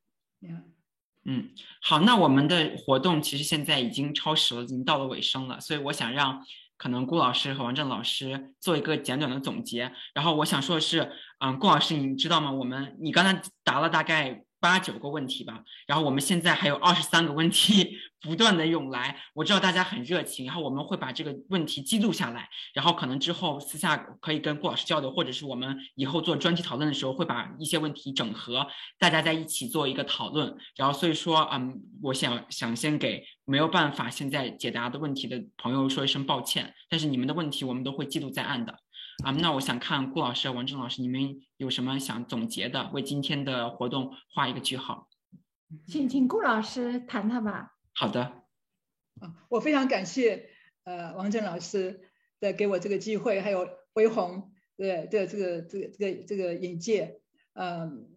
[1.26, 6.46] 嗯，好，那我们的活动其实现在已经超时了，已经到了尾声了，所以我想让
[6.78, 9.94] 可能顾老师和王正老师做一个简短的总结。
[10.14, 12.52] 然后我想说的是，嗯，顾老师，你知道吗？
[12.52, 14.44] 我们你刚才答了大概。
[14.64, 28.66] 八九个问题吧，然后我们现在还有二十三个问题 不断的涌来，我知道大家很热情，然后我们会把这个问题记录下来，然后可能之后私下可以跟顾老师交流，或者是我们以后做专题讨论的时候会把一些问题整合，
[28.98, 30.56] 大家在一起做一个讨论。
[30.78, 38.80] 然后所以说，嗯，我想想先给没有办法现在解答的问题的朋友说一声抱歉，但是你们的问题我们都会记录在案的。
[39.24, 45.08] 啊，那我想看顾老师、王正老师，你们有什么想总结的，为今天的活动画一个句号？
[45.88, 47.74] 请请顾老师谈谈吧。
[47.94, 48.22] 好的。
[49.22, 50.50] 啊，我非常感谢
[50.84, 52.02] 呃王正老师
[52.42, 57.22] 的给我这个机会，还有微红的的这个这个这个这个引荐。
[57.54, 58.10] 嗯，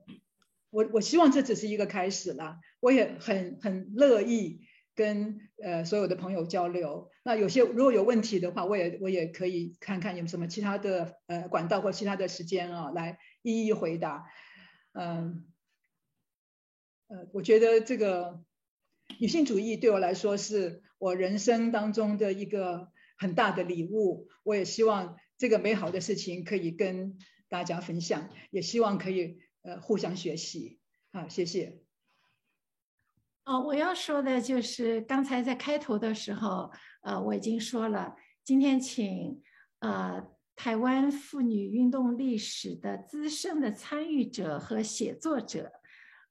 [0.70, 4.66] 我我希望这只是一个开始了，我也很很乐意。
[4.96, 14.26] 跟呃所有的朋友交流，那有些如果有问题的话，我也我也可以看看有什么其他的呃管道或其他的时间啊，来一一回答。
[14.92, 15.46] 嗯，
[17.08, 18.44] 呃，我觉得这个
[19.18, 27.18] 女性主义对我来说是我人生当中的一个很大的礼物，我也希望这个美好的事情可以跟
[27.48, 30.80] 大家分享，也希望可以呃互相学习。
[31.12, 31.85] 好，谢谢。
[33.46, 36.68] 哦，我要说的就是刚才在开头的时候，
[37.02, 39.40] 呃，我已经说了，今天请
[39.78, 40.20] 呃
[40.56, 45.70] 台湾妇女运动历史的资深的参与者和写作者，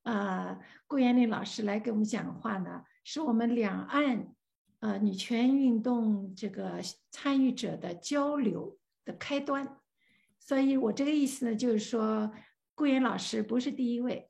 [0.03, 4.27] 呃，顾延龄老师来给我们讲话呢，是我们两岸
[4.81, 6.81] 呃女权运动这个
[7.11, 9.77] 参与者的交流的开端。
[10.37, 12.29] 所以我这个意思呢，就是说
[12.75, 14.29] 顾延老师不是第一位。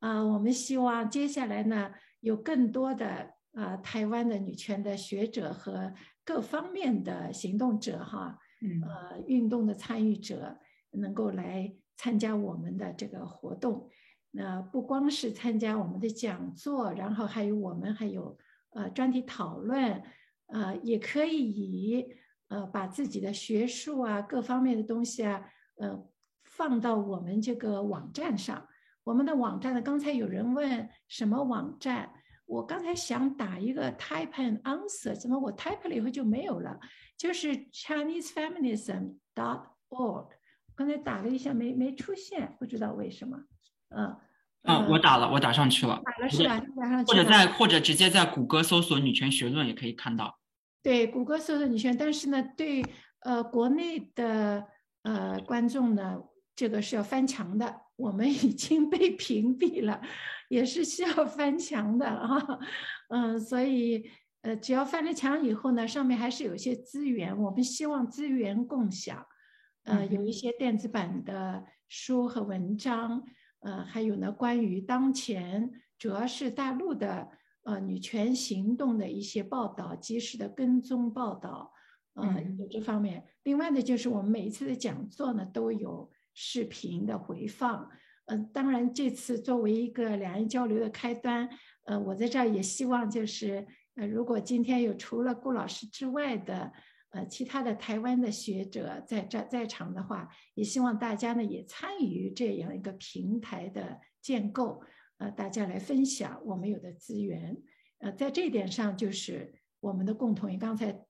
[0.00, 5.92] 啊，我们希望接下来呢，有更多的啊台湾的女权的学者和
[6.24, 8.38] 各方面的行动者哈，
[8.86, 10.56] 呃，运动的参与者
[10.92, 13.88] 能够来参加我们的这个活动。
[14.30, 18.38] 那不光是参加我们的讲座，然后还有我们还有
[18.70, 20.00] 呃专题讨论，
[20.46, 22.14] 呃，也可以以
[22.48, 25.42] 呃把自己的学术啊各方面的东西啊，
[25.78, 26.06] 呃
[26.44, 28.68] 放到我们这个网站上。
[29.08, 29.80] 我们的网站呢？
[29.80, 32.12] 刚才有人问什么网站？
[32.44, 36.78] 我刚才想打一个 type and answer，怎么我 type 了以后就没有了？
[37.16, 40.28] 就是 ChineseFeminism dot org，。
[40.74, 43.38] 刚才打了一下，没没出现，不知道为什么。
[43.96, 44.14] 嗯，
[44.64, 46.02] 啊，我打了，我打上去了。
[46.04, 46.60] 打了是吧？
[46.76, 47.10] 打上去。
[47.10, 50.38] 或者在或者直接在谷歌搜索“女权学论”也可以看到。
[50.82, 52.84] 对，谷歌搜索“女权”，但是呢，对
[53.20, 54.66] 呃国内的
[55.04, 56.18] 呃观众呢，
[56.54, 57.87] 这个是要翻墙的。
[57.98, 60.00] 我们已经被屏蔽了，
[60.48, 62.58] 也是需要翻墙的啊，
[63.08, 64.08] 嗯，所以
[64.42, 69.26] 呃，只要翻了墙以后呢，上面还是有些资源，我们希望资源共享，
[69.82, 73.24] 呃，有一些电子版的书和文章，
[73.60, 75.68] 呃，还有呢，关于当前
[75.98, 77.28] 主要是大陆的
[77.64, 81.72] 呃女权行动的一些报道，及时的跟踪报道，
[82.14, 83.26] 呃，有这方面。
[83.42, 86.08] 另外呢，就是我们每一次的讲座呢都有
[86.40, 87.90] 视频的回放。
[88.26, 91.48] 嗯，当然这次作为一个两岸交流的开端，
[91.84, 93.66] 呃，我在这儿也希望就是，
[93.96, 96.72] 呃，如果今天有除了顾老师之外的。
[97.10, 104.82] 呃，其他的台湾的学者在这在场的话，也希望大家呢也参与这样一个平台的建构，
[105.16, 107.56] 呃，大家来分享我们有的资源，
[108.00, 110.58] 呃，在这一点上就是我们的共同。
[110.58, 111.00] 刚才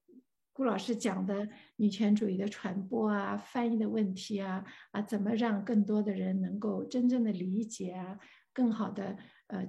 [0.58, 8.18] 顾老师讲的女权主义的传播啊，翻译的问题啊，啊，怎么让更多的人能够真正的理解啊，
[8.52, 9.16] 更好的
[9.46, 9.64] 呃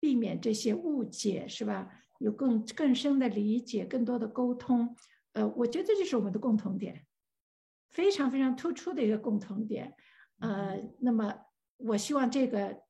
[0.00, 1.86] 避免这些误解是吧？
[2.18, 4.96] 有更更深的理解，更多的沟通。
[5.34, 7.04] 呃，我觉得这就是我们的共同点，
[7.90, 9.92] 非常非常突出的一个共同点。
[10.38, 11.34] 呃，那么
[11.76, 12.80] 我希望这个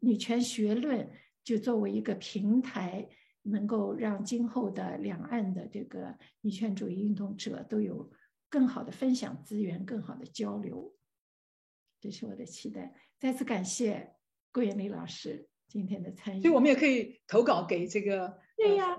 [0.00, 1.10] 女权学论
[1.42, 3.08] 就作为一个平台，
[3.44, 8.10] 能够让今后的两岸的这个女权主义运动者都有
[8.48, 10.94] 更好的分享资源、更好的交流。
[12.00, 12.94] 这是我的期待。
[13.18, 14.14] 再次感谢
[14.52, 16.42] 顾艳丽老师今天的参与。
[16.42, 18.38] 所以我们也可以投稿给这个。
[18.56, 18.96] 对呀，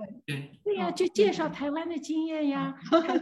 [0.63, 2.75] 对呀，就介绍台湾的经验呀。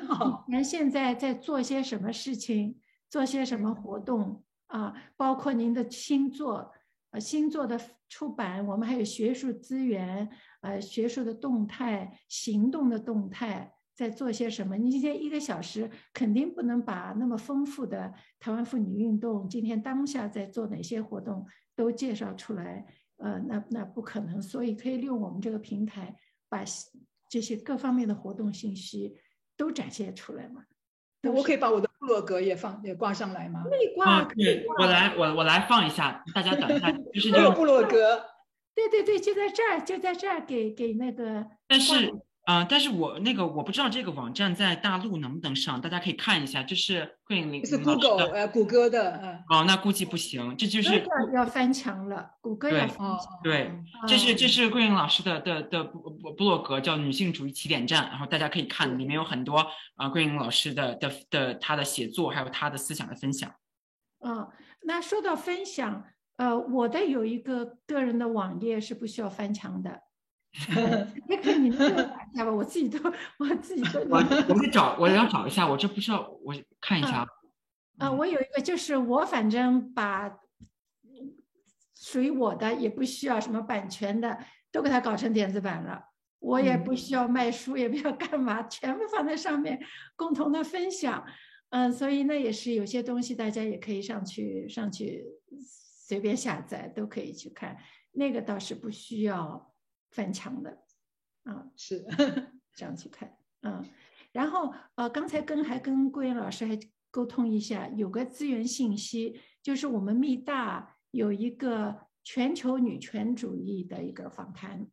[0.07, 2.79] 好，您现在在做些什么事情，
[3.09, 4.93] 做些什么活动啊？
[5.15, 6.73] 包括您的新作，
[7.13, 7.79] 呃，新作的
[8.09, 10.27] 出版，我们还有学术资源，
[10.61, 14.75] 呃，学术的动态、行动的动态，在做些什么？
[14.75, 21.45] 你今天一个小时肯定不能把那么丰富的台湾妇女运动今天当下在做哪些活动
[21.75, 22.83] 都介绍出来。
[23.17, 26.15] 呃，那那不可能，所以可以利用我们这个平台，
[26.49, 26.63] 把
[27.29, 29.15] 这些各方面的活动信息
[29.55, 30.65] 都展现出来嘛。
[31.23, 33.63] 那我可以把我的布洛格也放也挂上来吗？
[33.69, 38.23] 可以挂，对，我来，我我来放一下，大家等一下， 就是这个布洛格。
[38.75, 41.45] 对对对，就在这儿，就在这儿，给给那个。
[41.67, 42.13] 但是。
[42.45, 53.71] 啊，但是我那个我不知道这个网站在大陆能不能上，大家可以看一下，就是慧玲是 Google 呃谷歌的，嗯，哦，那估计不行，这就是要翻墙了，谷歌要翻墙，对，
[54.07, 56.01] 这是这是桂林老师的的的部
[56.33, 59.65] 部落格叫女性主义起点站，然后大家可以看，里面有很多
[59.95, 63.49] 啊桂林老师的的的他的写作，还有他的思想的分享。
[64.19, 64.45] 嗯，
[64.81, 66.03] 那说到分享，
[66.35, 70.01] 呃，我的有一个个人的网页是不需要翻墙的。
[71.27, 71.91] 也可以，你们
[72.31, 72.51] 一下吧。
[72.51, 72.99] 我自己都，
[73.39, 73.99] 我自己都。
[74.01, 74.17] 我
[74.49, 75.67] 我去找，我要找一下。
[75.67, 77.27] 我这不知道，我看一下。
[77.97, 80.31] 啊，我有一个，就是我反正把
[81.95, 84.37] 属于我的，也不需要什么版权的，
[84.71, 86.03] 都给它搞成电子版了。
[86.37, 89.79] 我也不需要卖书，也不要干嘛，全部放在上面，
[90.15, 91.25] 共同的分享。
[91.69, 95.25] 嗯，所以那也是有些东西，大家也可以上去上去
[95.59, 97.75] 随便下载，都可以去看。
[98.11, 99.72] 那个倒是不需要。
[100.13, 100.83] 翻墙的，
[101.43, 102.05] 啊，是。
[102.75, 103.31] 这样去看，
[103.61, 103.85] 嗯，
[104.31, 106.75] 然后呃，刚才跟还跟郭岩老师还
[107.11, 114.87] 沟通一下，有个资源信息，就是我们密大有一个全球女权主义的一个访谈，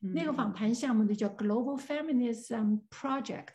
[0.00, 3.54] 那个访谈项目呢叫 Global Feminism Project，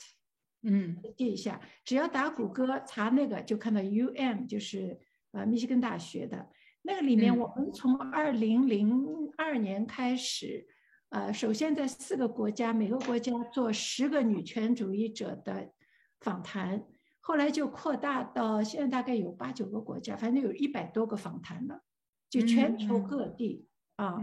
[0.63, 4.99] 嗯，记一下，只要打谷歌查那个就看到 UM，就是
[5.33, 6.49] 呃密西根大学的。
[6.81, 10.67] 那个里面，我们从二零零二年开始。
[11.15, 15.71] 呃，首先在四个国家，每个国家做十个女权主义者的
[16.19, 16.83] 访谈，
[17.21, 21.83] 后来就扩大到现在大概有八九个国家，反正有一百多个访谈了，
[22.29, 23.65] 就全球各地
[23.95, 24.17] 啊。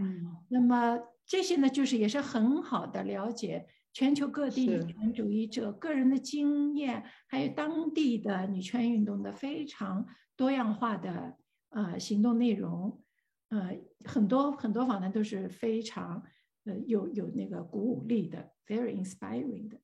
[0.49, 10.05] 那么这些呢，就是也是很好的了解全球各地女权主义者个人的经验，还有当地的女权运动的非常
[10.35, 11.39] 多样化的
[11.69, 13.01] 呃行动内容。
[13.49, 16.21] 呃，很多很多访谈都是非常。
[16.65, 19.77] 呃，有有那个鼓舞力的，very inspiring 的，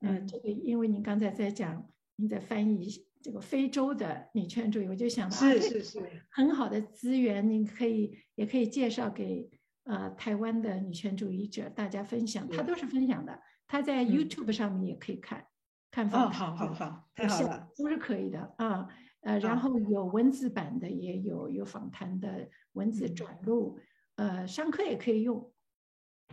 [0.00, 2.88] 呃，这个因为您刚才在讲，您在翻译
[3.22, 6.00] 这个非洲的女权主义，我就想到啊，是是是，
[6.30, 9.48] 很好的资源，您可以也可以介绍给
[9.84, 15.46] 呃台湾的女权主义者大家分享，他都是分享的，他在 YouTube 上面也可以看，
[15.92, 18.88] 看访谈，好好好，太好了，都是可以的啊，
[19.20, 23.78] 呃，然后有文字版的，也有有访谈的文字转录，
[24.16, 25.52] 呃，上课也可以用。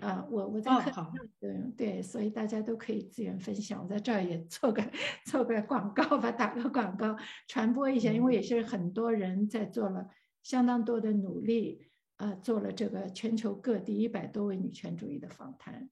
[0.02, 3.82] 啊，我我在课对对，所以大家都可以资源分享。
[3.82, 4.84] 我在这儿也做个
[5.26, 7.16] 做个广告吧，打个广告，
[7.48, 8.12] 传播一下。
[8.12, 10.10] 因为也是很多人在做了
[10.42, 11.88] 相当多的努力，
[12.18, 15.90] 呃，做了这个全球各地一百多位女权主义的访谈。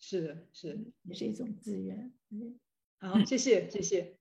[0.00, 2.12] 是是，也是一种资源。
[2.30, 2.58] 嗯，
[2.98, 4.18] 好，谢谢谢谢。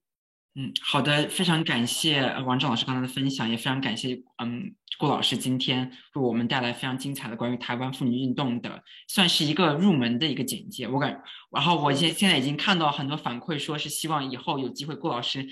[0.55, 10.87] 嗯，好的，非常感谢王正老师刚才的分享，也非常感谢嗯顾老师今天为我们带来非常精彩的关于台湾妇女运动的，算是一个入门的一个简介。
[10.87, 15.43] 我感，然后我现现在已经看到很多反馈，说是希望以后有机会顾老师，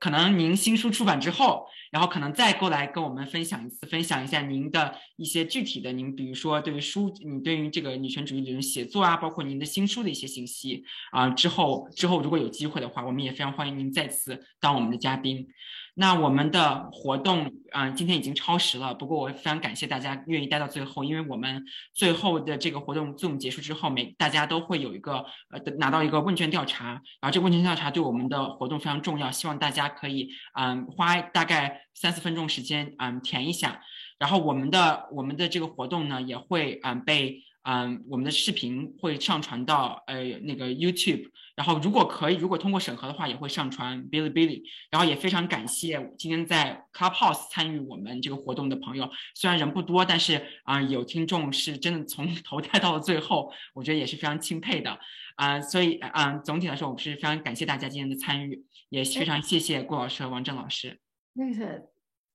[0.00, 14.45] 可能您新书出版之后，然后可能再过来跟我们分享一次，分享一下您的一些具体的，您比如说对于书，你对于这个女权主义理论写作啊，包括您的新书的一些信息啊，之后之后如果有机会的话，我们也非常欢迎您再次。
[14.60, 15.48] 当我们的嘉宾，
[15.94, 18.94] 那我们的活动啊，今天已经超时了。
[18.94, 21.64] 不过我非常感谢大家愿意待到最后，因为我们
[21.94, 33.80] 最后的这个活动 Zoom 结束之后，每大家都会有一个呃拿到一个问卷调查，然后这个问卷调查对我们的活动非常重要，希望大家可以嗯花大概三四分钟时间嗯填一下，
[34.18, 37.42] 然后我们的我们的这个活动呢也会嗯被。
[37.68, 44.62] 嗯，我们的视频会上传到呃那个 YouTube，然后如果可以，如果通过审核的话，也会上传 Bilibili。
[44.90, 54.98] 然后也非常感谢今天在 Clubhouse 参与我们这个活动的朋友，虽然人不多，但是啊有听众是真的从头待到了最后，我觉得也是非常钦佩的
[55.36, 55.58] 啊。
[55.58, 61.00] 所以啊，总体来说，我们是非常感谢大家今天的参与，也非常谢谢顾老师和王正老师。
[61.32, 61.88] 那个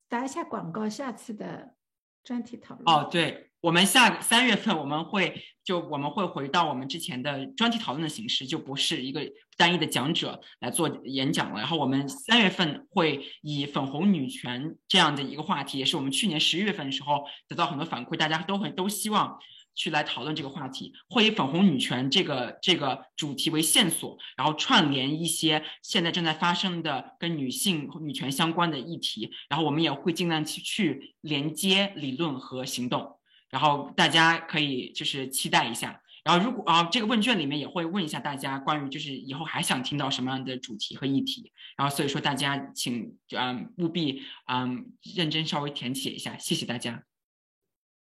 [0.09, 1.75] 打一下广告，下次的
[2.23, 2.83] 专题讨论。
[2.87, 3.50] 哦，对。
[3.61, 9.21] 我们下三月份我们会就我们会回到我们之前的专题讨论的形式，就不是一个
[9.55, 11.59] 单一的讲者来做演讲了。
[11.59, 19.37] 然后我们三月份会以粉红女权这样的一个话题，也是我们去年十一月份的时候得到很多反馈，大家都很都希望
[19.75, 33.19] 去来讨论这个话题，会以粉红女权这个这个主题为线索，然后串联一些现在正在发生的跟女性女权相关的议题，然后我们也会尽量去去连接理论和行动。
[33.51, 47.03] 然后大家可以就是期待一下，然后如果啊这个问卷里面也会问一下大家关于就是以后还想听到什么样的主题和议题，然后所以说大家请嗯务必嗯认真稍微填写一下，谢谢大家。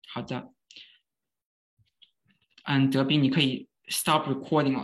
[0.07, 0.51] 好的，
[2.63, 4.83] 嗯，德斌你可以 stop recording 了。